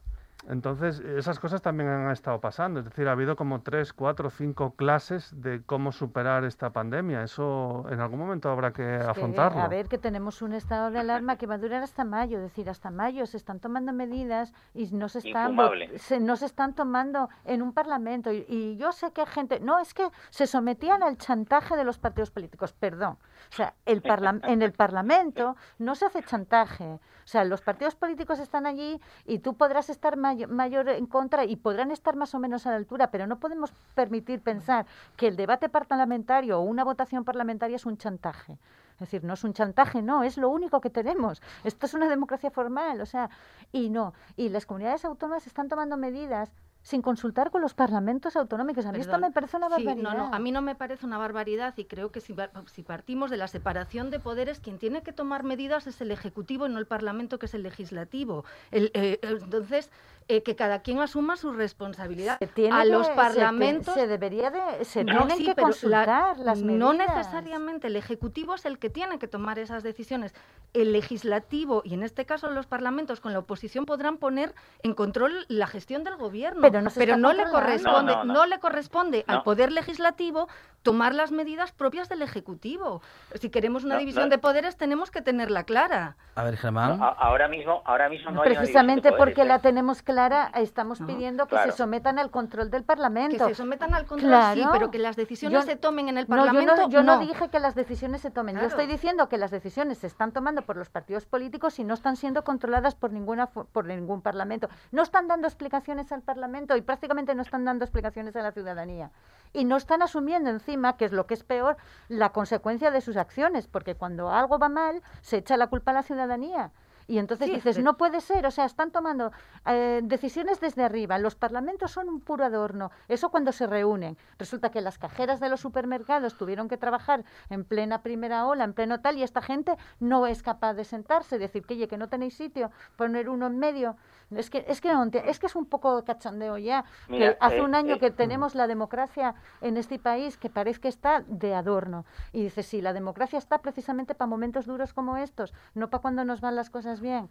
Entonces, 0.48 1.00
esas 1.00 1.38
cosas 1.38 1.62
también 1.62 1.88
han 1.88 2.10
estado 2.10 2.40
pasando. 2.40 2.80
Es 2.80 2.84
decir, 2.84 3.08
ha 3.08 3.12
habido 3.12 3.34
como 3.34 3.62
tres, 3.62 3.92
cuatro, 3.92 4.28
cinco 4.28 4.74
clases 4.74 5.30
de 5.40 5.62
cómo 5.64 5.90
superar 5.90 6.44
esta 6.44 6.70
pandemia. 6.70 7.22
Eso 7.22 7.86
en 7.90 8.00
algún 8.00 8.18
momento 8.18 8.50
habrá 8.50 8.72
que 8.72 8.96
afrontarlo. 8.96 9.62
a 9.62 9.68
ver, 9.68 9.88
que 9.88 9.96
tenemos 9.96 10.42
un 10.42 10.52
estado 10.52 10.90
de 10.90 10.98
alarma 10.98 11.36
que 11.36 11.46
va 11.46 11.54
a 11.54 11.58
durar 11.58 11.82
hasta 11.82 12.04
mayo. 12.04 12.38
Es 12.38 12.42
decir, 12.44 12.68
hasta 12.68 12.90
mayo 12.90 13.24
se 13.26 13.38
están 13.38 13.58
tomando 13.58 13.92
medidas 13.92 14.52
y 14.74 14.86
no 14.92 15.08
se 15.08 15.20
están, 15.20 15.56
se, 15.96 16.20
no 16.20 16.36
se 16.36 16.46
están 16.46 16.74
tomando 16.74 17.30
en 17.44 17.62
un 17.62 17.72
parlamento. 17.72 18.30
Y, 18.30 18.44
y 18.48 18.76
yo 18.76 18.92
sé 18.92 19.12
que 19.12 19.22
hay 19.22 19.26
gente... 19.26 19.60
No, 19.60 19.78
es 19.78 19.94
que 19.94 20.08
se 20.28 20.46
sometían 20.46 21.02
al 21.02 21.16
chantaje 21.16 21.74
de 21.74 21.84
los 21.84 21.98
partidos 21.98 22.30
políticos. 22.30 22.74
Perdón. 22.74 23.16
O 23.50 23.56
sea, 23.56 23.74
el 23.86 24.02
en 24.44 24.62
el 24.62 24.72
Parlamento 24.72 25.56
no 25.78 25.94
se 25.94 26.06
hace 26.06 26.22
chantaje. 26.22 26.84
O 26.84 27.26
sea, 27.26 27.44
los 27.44 27.62
partidos 27.62 27.94
políticos 27.94 28.38
están 28.38 28.66
allí 28.66 29.00
y 29.24 29.38
tú 29.38 29.54
podrás 29.54 29.88
estar 29.88 30.16
mayor 30.18 30.33
en 30.40 31.06
contra 31.06 31.44
y 31.44 31.56
podrán 31.56 31.90
estar 31.90 32.16
más 32.16 32.34
o 32.34 32.38
menos 32.38 32.66
a 32.66 32.70
la 32.70 32.76
altura, 32.76 33.10
pero 33.10 33.26
no 33.26 33.38
podemos 33.38 33.72
permitir 33.94 34.40
pensar 34.40 34.86
que 35.16 35.28
el 35.28 35.36
debate 35.36 35.68
parlamentario 35.68 36.58
o 36.58 36.62
una 36.62 36.84
votación 36.84 37.24
parlamentaria 37.24 37.76
es 37.76 37.86
un 37.86 37.96
chantaje. 37.96 38.58
Es 38.94 39.00
decir, 39.00 39.24
no 39.24 39.34
es 39.34 39.42
un 39.42 39.52
chantaje, 39.52 40.02
no, 40.02 40.22
es 40.22 40.36
lo 40.36 40.48
único 40.48 40.80
que 40.80 40.90
tenemos. 40.90 41.42
Esto 41.64 41.86
es 41.86 41.94
una 41.94 42.08
democracia 42.08 42.50
formal, 42.50 43.00
o 43.00 43.06
sea, 43.06 43.28
y 43.72 43.90
no. 43.90 44.14
Y 44.36 44.50
las 44.50 44.66
comunidades 44.66 45.04
autónomas 45.04 45.46
están 45.46 45.68
tomando 45.68 45.96
medidas 45.96 46.52
sin 46.84 47.00
consultar 47.00 47.50
con 47.50 47.62
los 47.62 47.72
parlamentos 47.72 48.36
autonómicos. 48.36 48.84
A 48.84 48.92
mí 48.92 49.00
esto 49.00 49.18
me 49.18 49.32
parece 49.32 49.56
una 49.56 49.70
barbaridad. 49.70 50.02
no, 50.02 50.14
no, 50.14 50.32
a 50.32 50.38
mí 50.38 50.52
no 50.52 50.60
me 50.60 50.74
parece 50.74 51.06
una 51.06 51.16
barbaridad 51.16 51.72
y 51.78 51.86
creo 51.86 52.12
que 52.12 52.20
si, 52.20 52.36
si, 52.72 52.82
partimos 52.82 53.30
de 53.30 53.38
la 53.38 53.48
separación 53.48 54.10
de 54.10 54.20
poderes, 54.20 54.60
quien 54.60 54.78
tiene 54.78 55.02
que 55.02 55.12
tomar 55.12 55.44
medidas 55.44 55.86
es 55.86 56.02
el 56.02 56.10
Ejecutivo 56.10 56.66
y 56.66 56.68
no 56.68 56.78
el 56.78 56.86
Parlamento, 56.86 57.38
que 57.38 57.46
es 57.46 57.54
el 57.54 57.62
Legislativo. 57.62 58.44
El, 58.70 58.90
eh, 58.92 59.18
entonces, 59.22 59.90
eh, 60.26 60.42
que 60.42 60.56
cada 60.56 60.80
quien 60.80 61.00
asuma 61.00 61.36
su 61.36 61.52
responsabilidad. 61.52 62.38
a 62.72 62.84
los 62.86 63.10
parlamentos 63.10 63.92
se, 63.92 64.06
debería 64.06 64.50
de 64.50 64.82
se 64.86 65.04
tienen 65.04 65.44
que 65.44 65.54
consultar 65.54 66.38
las 66.38 66.62
medidas. 66.62 66.78
No 66.78 66.92
necesariamente 66.94 67.88
el 67.88 67.96
ejecutivo 67.96 68.54
es 68.54 68.64
el 68.64 68.78
que 68.78 68.88
tiene 68.88 69.18
que 69.18 69.28
tomar 69.28 69.58
esas 69.58 69.82
decisiones. 69.82 70.34
El 70.72 70.92
legislativo 70.92 71.82
y 71.84 71.92
en 71.92 72.02
este 72.02 72.24
caso 72.24 72.48
los 72.48 72.66
parlamentos 72.66 73.20
con 73.20 73.34
la 73.34 73.40
oposición 73.40 73.84
podrán 73.84 74.16
poner 74.16 74.54
en 74.82 74.94
control 74.94 75.44
la 75.48 75.66
gestión 75.66 76.04
del 76.04 76.16
gobierno, 76.16 76.62
pero 76.62 77.18
no, 77.18 77.34
le 77.34 77.44
corresponde 77.44 78.14
no, 78.24 78.46
le 78.46 78.58
corresponde 78.60 79.24
al 79.26 79.42
poder 79.42 79.72
legislativo 79.72 80.48
tomar 80.82 81.14
las 81.14 81.32
medidas 81.32 81.72
propias 81.72 82.08
del 82.08 82.22
ejecutivo. 82.22 83.02
Si 83.34 83.50
queremos 83.50 83.84
una 83.84 83.98
división 83.98 84.30
de 84.30 84.38
poderes 84.38 84.78
tenemos 84.78 85.10
que 85.10 85.20
tenerla 85.20 85.64
clara. 85.64 86.16
A 86.34 86.44
ver, 86.44 86.56
Germán. 86.56 86.98
ahora 87.02 87.46
mismo 87.46 87.82
ahora 87.84 88.08
mismo 88.08 88.30
no 88.30 88.40
precisamente 88.42 89.12
porque 89.12 89.42
¿eh? 89.42 89.46
la 89.46 89.58
tenemos 89.58 90.02
clara 90.02 90.13
Clara, 90.14 90.52
estamos 90.54 91.00
pidiendo 91.00 91.48
que 91.48 91.58
se 91.58 91.72
sometan 91.72 92.20
al 92.20 92.30
control 92.30 92.70
del 92.70 92.84
Parlamento. 92.84 93.46
Que 93.46 93.52
se 93.52 93.56
sometan 93.56 93.92
al 93.94 94.06
control, 94.06 94.32
sí, 94.54 94.62
pero 94.70 94.90
que 94.92 94.98
las 94.98 95.16
decisiones 95.16 95.64
se 95.64 95.74
tomen 95.74 96.08
en 96.08 96.18
el 96.18 96.26
Parlamento. 96.26 96.76
No, 96.76 96.88
yo, 96.88 97.02
no, 97.02 97.18
dije 97.18 97.48
que 97.48 97.58
las 97.58 97.74
decisiones 97.74 98.20
se 98.20 98.30
tomen. 98.30 98.56
Yo 98.56 98.66
estoy 98.66 98.86
diciendo 98.86 99.28
que 99.28 99.38
las 99.38 99.50
decisiones 99.50 99.98
se 99.98 100.06
están 100.06 100.30
tomando 100.30 100.62
por 100.62 100.76
los 100.76 100.88
partidos 100.88 101.26
políticos 101.26 101.78
y 101.80 101.84
no 101.84 101.94
están 101.94 102.16
siendo 102.16 102.44
controladas 102.44 102.94
por 102.94 103.12
ninguna 103.12 103.46
por 103.46 103.86
ningún 103.86 104.22
Parlamento. 104.22 104.68
No 104.92 105.02
están 105.02 105.26
dando 105.26 105.48
explicaciones 105.48 106.12
al 106.12 106.22
Parlamento 106.22 106.76
y 106.76 106.82
prácticamente 106.82 107.34
no 107.34 107.42
están 107.42 107.64
dando 107.64 107.84
explicaciones 107.84 108.36
a 108.36 108.42
la 108.42 108.52
ciudadanía. 108.52 109.10
Y 109.52 109.64
no 109.64 109.76
están 109.76 110.02
asumiendo 110.02 110.50
encima, 110.50 110.96
que 110.96 111.06
es 111.06 111.12
lo 111.12 111.26
que 111.26 111.34
es 111.34 111.42
peor, 111.42 111.76
la 112.08 112.30
consecuencia 112.30 112.90
de 112.90 113.00
sus 113.00 113.16
acciones, 113.16 113.66
porque 113.66 113.94
cuando 113.94 114.30
algo 114.30 114.58
va 114.58 114.68
mal, 114.68 115.02
se 115.22 115.38
echa 115.38 115.56
la 115.56 115.66
culpa 115.66 115.90
a 115.90 115.94
la 115.94 116.02
ciudadanía. 116.02 116.70
Y 117.06 117.18
entonces 117.18 117.50
dices, 117.50 117.78
no 117.78 117.96
puede 117.96 118.20
ser, 118.20 118.46
o 118.46 118.50
sea, 118.50 118.64
están 118.64 118.90
tomando 118.90 119.32
eh, 119.66 120.00
decisiones 120.02 120.60
desde 120.60 120.84
arriba, 120.84 121.18
los 121.18 121.34
parlamentos 121.34 121.92
son 121.92 122.08
un 122.08 122.20
puro 122.20 122.44
adorno, 122.44 122.90
eso 123.08 123.30
cuando 123.30 123.52
se 123.52 123.66
reúnen. 123.66 124.16
Resulta 124.38 124.70
que 124.70 124.80
las 124.80 124.98
cajeras 124.98 125.40
de 125.40 125.48
los 125.48 125.60
supermercados 125.60 126.36
tuvieron 126.36 126.68
que 126.68 126.76
trabajar 126.76 127.24
en 127.50 127.64
plena 127.64 128.02
primera 128.02 128.46
ola, 128.46 128.64
en 128.64 128.72
pleno 128.72 129.00
tal, 129.00 129.18
y 129.18 129.22
esta 129.22 129.42
gente 129.42 129.76
no 130.00 130.26
es 130.26 130.42
capaz 130.42 130.74
de 130.74 130.84
sentarse, 130.84 131.38
decir 131.38 131.64
que, 131.64 131.86
que 131.86 131.98
no 131.98 132.08
tenéis 132.08 132.36
sitio, 132.36 132.70
poner 132.96 133.28
uno 133.28 133.46
en 133.46 133.58
medio. 133.58 133.96
Es 134.30 134.50
que 134.50 134.64
es 134.66 134.80
que, 134.80 134.90
es, 135.26 135.38
que 135.38 135.46
es 135.46 135.56
un 135.56 135.66
poco 135.66 136.02
cachondeo 136.04 136.58
ya, 136.58 136.84
que 137.08 137.36
hace 137.40 137.60
un 137.60 137.74
eh, 137.74 137.78
año 137.78 137.94
eh, 137.96 137.98
que 137.98 138.10
tenemos 138.10 138.54
la 138.54 138.66
democracia 138.66 139.34
en 139.60 139.76
este 139.76 139.98
país 139.98 140.36
que 140.38 140.50
parece 140.50 140.80
que 140.80 140.88
está 140.88 141.20
de 141.26 141.54
adorno. 141.54 142.04
Y 142.32 142.42
dices, 142.42 142.66
sí, 142.66 142.80
la 142.80 142.92
democracia 142.92 143.38
está 143.38 143.58
precisamente 143.58 144.14
para 144.14 144.28
momentos 144.28 144.66
duros 144.66 144.92
como 144.92 145.16
estos, 145.18 145.52
no 145.74 145.90
para 145.90 146.00
cuando 146.00 146.24
nos 146.24 146.40
van 146.40 146.56
las 146.56 146.70
cosas 146.70 146.93
bien. 147.00 147.28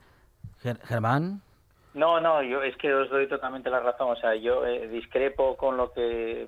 Germán. 0.84 1.42
No, 1.94 2.20
no, 2.20 2.42
yo 2.42 2.64
es 2.64 2.76
que 2.78 2.92
os 2.92 3.10
doy 3.10 3.28
totalmente 3.28 3.70
la 3.70 3.80
razón. 3.80 4.12
O 4.12 4.16
sea, 4.16 4.34
yo 4.36 4.66
eh, 4.66 4.88
discrepo 4.88 5.56
con 5.56 5.78
lo 5.78 5.92
que 5.94 6.48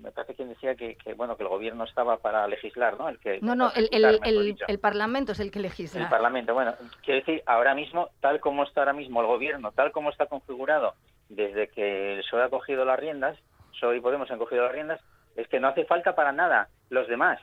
me 0.00 0.12
parece 0.12 0.34
quien 0.34 0.48
decía 0.50 0.76
que, 0.76 0.96
bueno 1.16 1.36
que 1.36 1.42
el 1.42 1.48
gobierno 1.48 1.84
estaba 1.84 2.18
para 2.18 2.46
legislar, 2.46 2.96
¿no? 2.96 3.08
El 3.08 3.18
que 3.18 3.40
no, 3.40 3.56
no, 3.56 3.72
el, 3.74 3.88
el, 3.90 4.56
el, 4.66 4.78
Parlamento 4.78 5.32
es 5.32 5.40
el 5.40 5.50
que 5.50 5.58
legisla. 5.58 6.02
El 6.02 6.08
Parlamento, 6.08 6.54
bueno, 6.54 6.74
quiero 7.04 7.20
decir, 7.20 7.42
ahora 7.46 7.74
mismo, 7.74 8.10
tal 8.20 8.38
como 8.38 8.62
está 8.62 8.82
ahora 8.82 8.92
mismo 8.92 9.20
el 9.20 9.26
gobierno, 9.26 9.72
tal 9.72 9.90
como 9.90 10.10
está 10.10 10.26
configurado 10.26 10.94
desde 11.28 11.68
que 11.68 12.14
el 12.14 12.20
PSOE 12.20 12.44
ha 12.44 12.50
cogido 12.50 12.84
las 12.84 12.98
riendas, 12.98 13.36
PSOE 13.72 13.96
y 13.96 14.00
Podemos 14.00 14.30
han 14.30 14.38
cogido 14.38 14.62
las 14.62 14.72
riendas, 14.72 15.00
es 15.34 15.48
que 15.48 15.58
no 15.58 15.68
hace 15.68 15.84
falta 15.86 16.14
para 16.14 16.30
nada 16.30 16.68
los 16.90 17.08
demás. 17.08 17.40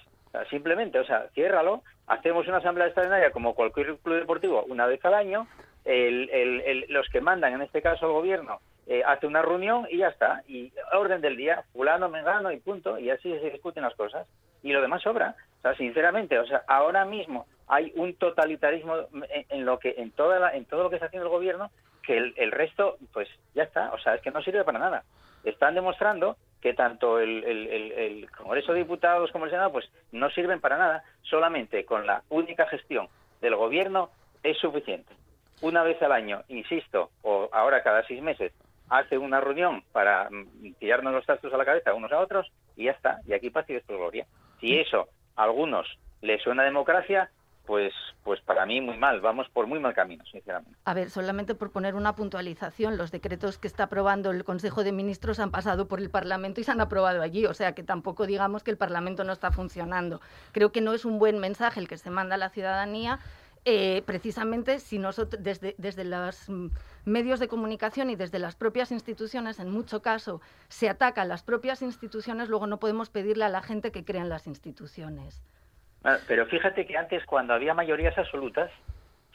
Simplemente, 0.50 1.00
o 1.00 1.06
sea, 1.06 1.28
ciérralo, 1.34 1.84
hacemos 2.08 2.48
una 2.48 2.58
asamblea 2.58 2.88
extraordinaria 2.88 3.32
como 3.32 3.54
cualquier 3.54 3.98
club 3.98 4.20
deportivo 4.20 4.64
una 4.66 4.86
vez 4.86 5.04
al 5.06 5.14
año 5.14 5.48
el, 5.86 6.86
los 6.90 7.08
que 7.10 7.22
mandan, 7.22 7.54
en 7.54 7.62
este 7.62 7.82
caso 7.82 8.06
el 8.06 8.14
gobierno, 8.14 8.60
eh, 8.88 9.04
hace 9.06 9.28
una 9.28 9.42
reunión 9.42 9.88
y 9.90 10.00
ya 10.00 10.10
está. 10.10 10.44
Y 10.48 10.72
orden 10.94 11.22
del 11.22 11.38
día, 11.38 11.64
fulano, 11.74 12.10
mengano 12.10 12.52
y 12.52 12.60
punto. 12.60 12.98
Y 13.00 13.10
así 13.10 13.32
se 13.40 13.50
discuten 13.50 13.84
las 13.84 13.96
cosas. 13.96 14.28
Y 14.64 14.74
lo 14.74 14.82
demás 14.82 15.02
sobra. 15.02 15.36
O 15.60 15.62
sea, 15.62 15.76
sinceramente, 15.76 16.38
o 16.40 16.46
sea, 16.46 16.64
ahora 16.68 17.06
mismo 17.06 17.46
hay 17.68 17.92
un 17.96 18.16
totalitarismo 18.16 18.96
en, 19.50 19.66
lo 19.66 19.80
que 19.80 19.96
en 19.98 20.12
toda 20.12 20.54
en 20.54 20.66
todo 20.66 20.84
lo 20.84 20.90
que 20.90 20.96
está 20.96 21.06
haciendo 21.06 21.28
el 21.28 21.34
gobierno 21.34 21.72
que 22.04 22.18
el, 22.18 22.52
resto, 22.52 22.98
pues 23.14 23.30
ya 23.54 23.64
está. 23.64 23.92
O 23.94 24.00
sea, 24.00 24.16
es 24.16 24.22
que 24.22 24.32
no 24.32 24.42
sirve 24.42 24.64
para 24.64 24.80
nada. 24.80 25.04
Están 25.44 25.76
demostrando 25.76 26.36
que 26.62 26.74
tanto 26.74 27.20
el, 27.20 27.44
el 27.44 28.30
Congreso 28.32 28.74
de 28.74 28.80
Diputados 28.80 29.32
como 29.32 29.46
el 29.46 29.52
Senado, 29.52 29.72
pues 29.72 29.90
no 30.12 30.30
sirven 30.30 30.62
para 30.62 30.78
nada. 30.78 31.04
Solamente 31.24 31.86
con 31.86 32.06
la 32.06 32.24
única 32.30 32.68
gestión 32.68 33.08
del 33.42 33.56
gobierno 33.56 34.10
es 34.44 34.58
suficiente 34.58 35.14
una 35.62 35.84
vez 35.84 36.02
al 36.02 36.12
año, 36.12 36.42
insisto, 36.50 37.12
o 37.22 37.50
ahora 37.52 37.84
cada 37.84 38.06
seis 38.06 38.22
meses, 38.22 38.52
hace 38.90 39.18
una 39.18 39.40
reunión 39.40 39.84
para 39.92 40.30
mm, 40.30 40.74
tirarnos 40.80 41.14
los 41.14 41.26
trastos 41.26 41.54
a 41.54 41.58
la 41.58 41.66
cabeza 41.66 41.94
unos 41.94 42.12
a 42.12 42.20
otros 42.20 42.52
y 42.76 42.86
ya 42.86 42.92
está, 42.92 43.20
y 43.28 43.34
aquí 43.34 43.50
paz 43.50 43.70
y 43.70 43.74
después 43.74 43.98
gloria. 43.98 44.26
Si 44.60 44.78
eso 44.78 45.08
a 45.36 45.44
algunos 45.44 45.88
les 46.22 46.42
suena 46.42 46.64
democracia, 46.64 47.30
pues, 47.66 47.94
pues 48.24 48.42
para 48.42 48.66
mí 48.66 48.82
muy 48.82 48.98
mal, 48.98 49.22
vamos 49.22 49.48
por 49.50 49.68
muy 49.68 49.80
mal 49.80 49.94
camino, 49.94 50.24
sinceramente. 50.26 50.78
A 50.86 50.94
ver, 50.94 51.10
solamente 51.10 51.56
por 51.56 51.72
poner 51.72 51.96
una 51.96 52.16
puntualización, 52.16 52.98
los 52.98 53.12
decretos 53.12 53.58
que 53.58 53.68
está 53.68 53.84
aprobando 53.84 54.32
el 54.32 54.44
Consejo 54.44 54.84
de 54.84 54.92
Ministros 54.92 55.40
han 55.40 55.52
pasado 55.52 55.88
por 55.88 56.00
el 56.00 56.10
Parlamento 56.10 56.62
y 56.62 56.64
se 56.64 56.72
han 56.72 56.82
aprobado 56.82 57.22
allí, 57.22 57.46
o 57.46 57.54
sea 57.54 57.74
que 57.74 57.84
tampoco 57.84 58.26
digamos 58.26 58.64
que 58.64 58.72
el 58.72 58.78
Parlamento 58.78 59.24
no 59.24 59.34
está 59.34 59.52
funcionando. 59.52 60.22
Creo 60.52 60.72
que 60.72 60.82
no 60.82 60.94
es 60.94 61.06
un 61.06 61.20
buen 61.20 61.40
mensaje 61.40 61.80
el 61.80 61.88
que 61.88 61.98
se 61.98 62.10
manda 62.10 62.36
a 62.36 62.38
la 62.38 62.50
ciudadanía 62.50 63.20
eh, 63.64 64.02
precisamente 64.08 64.80
si 64.80 64.98
nosotros 64.98 65.44
desde, 65.44 65.76
desde 65.78 66.04
los 66.04 66.50
mm, 66.50 66.70
medios 67.06 67.40
de 67.40 67.48
comunicación 67.48 68.10
y 68.10 68.16
desde 68.16 68.40
las 68.40 68.56
propias 68.56 68.92
instituciones, 68.92 69.60
en 69.60 69.70
mucho 69.70 70.02
caso, 70.02 70.42
se 70.68 70.90
atacan 70.90 71.30
las 71.30 71.44
propias 71.44 71.84
instituciones, 71.84 72.50
luego 72.50 72.66
no 72.66 72.80
podemos 72.80 73.12
pedirle 73.12 73.46
a 73.46 73.50
la 73.50 73.62
gente 73.62 73.92
que 73.92 74.04
crea 74.04 74.24
en 74.24 74.30
las 74.30 74.48
instituciones. 74.48 75.44
Ah, 76.04 76.18
pero 76.28 76.46
fíjate 76.48 76.86
que 76.86 76.98
antes, 76.98 77.26
cuando 77.26 77.54
había 77.54 77.74
mayorías 77.74 78.18
absolutas, 78.18 78.72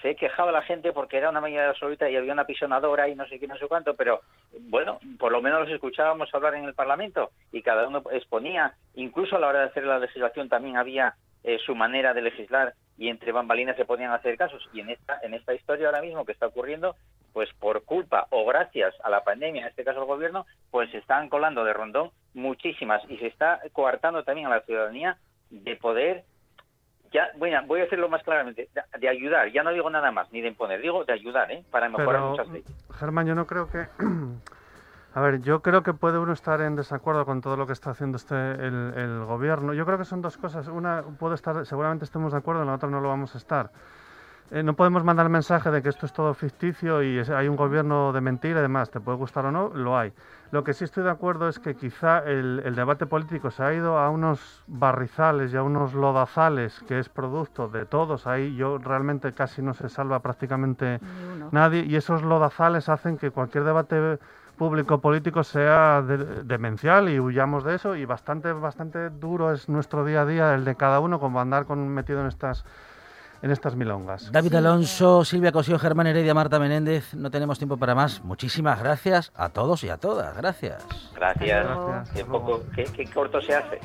se 0.02 0.14
quejaba 0.16 0.52
la 0.52 0.62
gente 0.62 0.92
porque 0.92 1.16
era 1.16 1.30
una 1.30 1.40
mayoría 1.40 1.70
absoluta 1.70 2.10
y 2.10 2.16
había 2.16 2.32
una 2.32 2.44
pisonadora 2.44 3.08
y 3.08 3.14
no 3.14 3.26
sé 3.28 3.38
qué, 3.38 3.46
no 3.46 3.56
sé 3.56 3.66
cuánto, 3.66 3.94
pero 3.94 4.20
bueno, 4.60 4.98
por 5.18 5.32
lo 5.32 5.40
menos 5.40 5.60
los 5.60 5.70
escuchábamos 5.70 6.32
hablar 6.34 6.54
en 6.54 6.64
el 6.64 6.74
Parlamento 6.74 7.30
y 7.50 7.62
cada 7.62 7.88
uno 7.88 8.02
exponía, 8.10 8.74
incluso 8.94 9.36
a 9.36 9.40
la 9.40 9.48
hora 9.48 9.60
de 9.60 9.66
hacer 9.66 9.84
la 9.84 9.98
legislación 9.98 10.48
también 10.48 10.76
había 10.76 11.14
eh, 11.44 11.58
su 11.64 11.74
manera 11.74 12.12
de 12.12 12.22
legislar 12.22 12.74
y 12.98 13.08
entre 13.08 13.32
bambalinas 13.32 13.76
se 13.76 13.84
podían 13.84 14.10
hacer 14.10 14.36
casos. 14.36 14.68
Y 14.72 14.80
en 14.80 14.90
esta, 14.90 15.18
en 15.22 15.34
esta 15.34 15.54
historia 15.54 15.86
ahora 15.86 16.02
mismo 16.02 16.24
que 16.24 16.32
está 16.32 16.46
ocurriendo, 16.46 16.96
pues 17.32 17.48
por 17.60 17.84
culpa 17.84 18.26
o 18.30 18.44
gracias 18.46 18.94
a 19.04 19.10
la 19.10 19.22
pandemia, 19.22 19.62
en 19.62 19.68
este 19.68 19.84
caso 19.84 20.00
al 20.00 20.06
gobierno, 20.06 20.46
pues 20.70 20.90
se 20.90 20.98
están 20.98 21.28
colando 21.28 21.64
de 21.64 21.72
rondón 21.72 22.10
muchísimas 22.34 23.02
y 23.08 23.16
se 23.18 23.28
está 23.28 23.60
coartando 23.72 24.24
también 24.24 24.46
a 24.46 24.50
la 24.50 24.62
ciudadanía 24.62 25.18
de 25.50 25.76
poder, 25.76 26.24
ya, 27.16 27.30
bueno, 27.38 27.58
voy 27.66 27.80
a 27.80 27.84
decirlo 27.84 28.10
más 28.10 28.22
claramente, 28.22 28.68
de, 29.00 29.08
ayudar, 29.08 29.50
ya 29.50 29.62
no 29.62 29.72
digo 29.72 29.88
nada 29.88 30.10
más, 30.10 30.30
ni 30.32 30.42
de 30.42 30.48
imponer, 30.48 30.82
digo 30.82 31.02
de 31.04 31.14
ayudar, 31.14 31.50
¿eh? 31.50 31.64
para 31.70 31.88
mejorar 31.88 32.20
muchas 32.20 32.48
leyes. 32.48 32.70
Germán, 32.98 33.26
yo 33.26 33.34
no 33.34 33.46
creo 33.46 33.70
que 33.70 33.86
A 35.14 35.20
ver, 35.22 35.40
yo 35.40 35.62
creo 35.62 35.82
que 35.82 35.94
puede 35.94 36.18
uno 36.18 36.34
estar 36.34 36.60
en 36.60 36.76
desacuerdo 36.76 37.24
con 37.24 37.40
todo 37.40 37.56
lo 37.56 37.66
que 37.66 37.72
está 37.72 37.88
haciendo 37.88 38.16
este 38.16 38.34
el, 38.34 39.24
gobierno. 39.24 39.72
Yo 39.72 39.86
creo 39.86 39.96
que 39.96 40.04
son 40.04 40.20
dos 40.20 40.36
cosas. 40.36 40.68
Una 40.68 41.04
puede 41.18 41.36
estar, 41.36 41.64
seguramente 41.64 42.04
estemos 42.04 42.32
de 42.32 42.38
acuerdo, 42.38 42.60
en 42.60 42.66
la 42.66 42.74
otra 42.74 42.90
no 42.90 43.00
lo 43.00 43.08
vamos 43.08 43.34
a 43.34 43.38
estar. 43.38 43.70
Eh, 44.52 44.62
no 44.62 44.74
podemos 44.74 45.02
mandar 45.02 45.26
el 45.26 45.32
mensaje 45.32 45.70
de 45.70 45.82
que 45.82 45.88
esto 45.88 46.06
es 46.06 46.12
todo 46.12 46.32
ficticio 46.32 47.02
y 47.02 47.18
hay 47.18 47.48
un 47.48 47.56
gobierno 47.56 48.12
de 48.12 48.20
mentira 48.20 48.60
y 48.60 48.62
demás. 48.62 48.90
Te 48.90 49.00
puede 49.00 49.18
gustar 49.18 49.44
o 49.46 49.50
no, 49.50 49.70
lo 49.74 49.98
hay. 49.98 50.12
Lo 50.52 50.62
que 50.62 50.72
sí 50.72 50.84
estoy 50.84 51.02
de 51.02 51.10
acuerdo 51.10 51.48
es 51.48 51.58
que 51.58 51.74
quizá 51.74 52.20
el, 52.20 52.62
el 52.64 52.76
debate 52.76 53.06
político 53.06 53.50
se 53.50 53.64
ha 53.64 53.74
ido 53.74 53.98
a 53.98 54.08
unos 54.08 54.62
barrizales 54.68 55.52
y 55.52 55.56
a 55.56 55.64
unos 55.64 55.94
lodazales 55.94 56.80
que 56.86 57.00
es 57.00 57.08
producto 57.08 57.68
de 57.68 57.86
todos. 57.86 58.28
Ahí 58.28 58.54
yo 58.54 58.78
realmente 58.78 59.32
casi 59.32 59.62
no 59.62 59.74
se 59.74 59.88
salva 59.88 60.20
prácticamente 60.20 61.00
nadie 61.50 61.84
y 61.84 61.96
esos 61.96 62.22
lodazales 62.22 62.88
hacen 62.88 63.18
que 63.18 63.32
cualquier 63.32 63.64
debate 63.64 64.18
público 64.56 65.00
político 65.00 65.44
sea 65.44 66.02
demencial 66.02 67.08
y 67.08 67.20
huyamos 67.20 67.64
de 67.64 67.74
eso 67.74 67.94
y 67.94 68.04
bastante 68.06 68.52
bastante 68.52 69.10
duro 69.10 69.52
es 69.52 69.68
nuestro 69.68 70.04
día 70.04 70.22
a 70.22 70.26
día 70.26 70.54
el 70.54 70.64
de 70.64 70.76
cada 70.76 71.00
uno 71.00 71.20
como 71.20 71.40
andar 71.40 71.66
con 71.66 71.86
metido 71.88 72.20
en 72.22 72.28
estas 72.28 72.64
en 73.42 73.50
estas 73.50 73.76
milongas. 73.76 74.30
David 74.32 74.54
Alonso, 74.54 75.24
Silvia 75.24 75.52
Cosío, 75.52 75.78
Germán 75.78 76.06
Heredia, 76.06 76.34
Marta 76.34 76.58
Menéndez, 76.58 77.14
no 77.14 77.30
tenemos 77.30 77.58
tiempo 77.58 77.76
para 77.76 77.94
más. 77.94 78.22
Muchísimas 78.24 78.78
gracias 78.78 79.32
a 79.34 79.48
todos 79.48 79.84
y 79.84 79.88
a 79.88 79.96
todas. 79.96 80.36
Gracias. 80.36 80.86
Gracias. 81.14 81.66
Qué, 82.10 82.24
poco, 82.24 82.62
qué 82.74 83.10
corto 83.12 83.40
se 83.40 83.54
hace. 83.54 83.80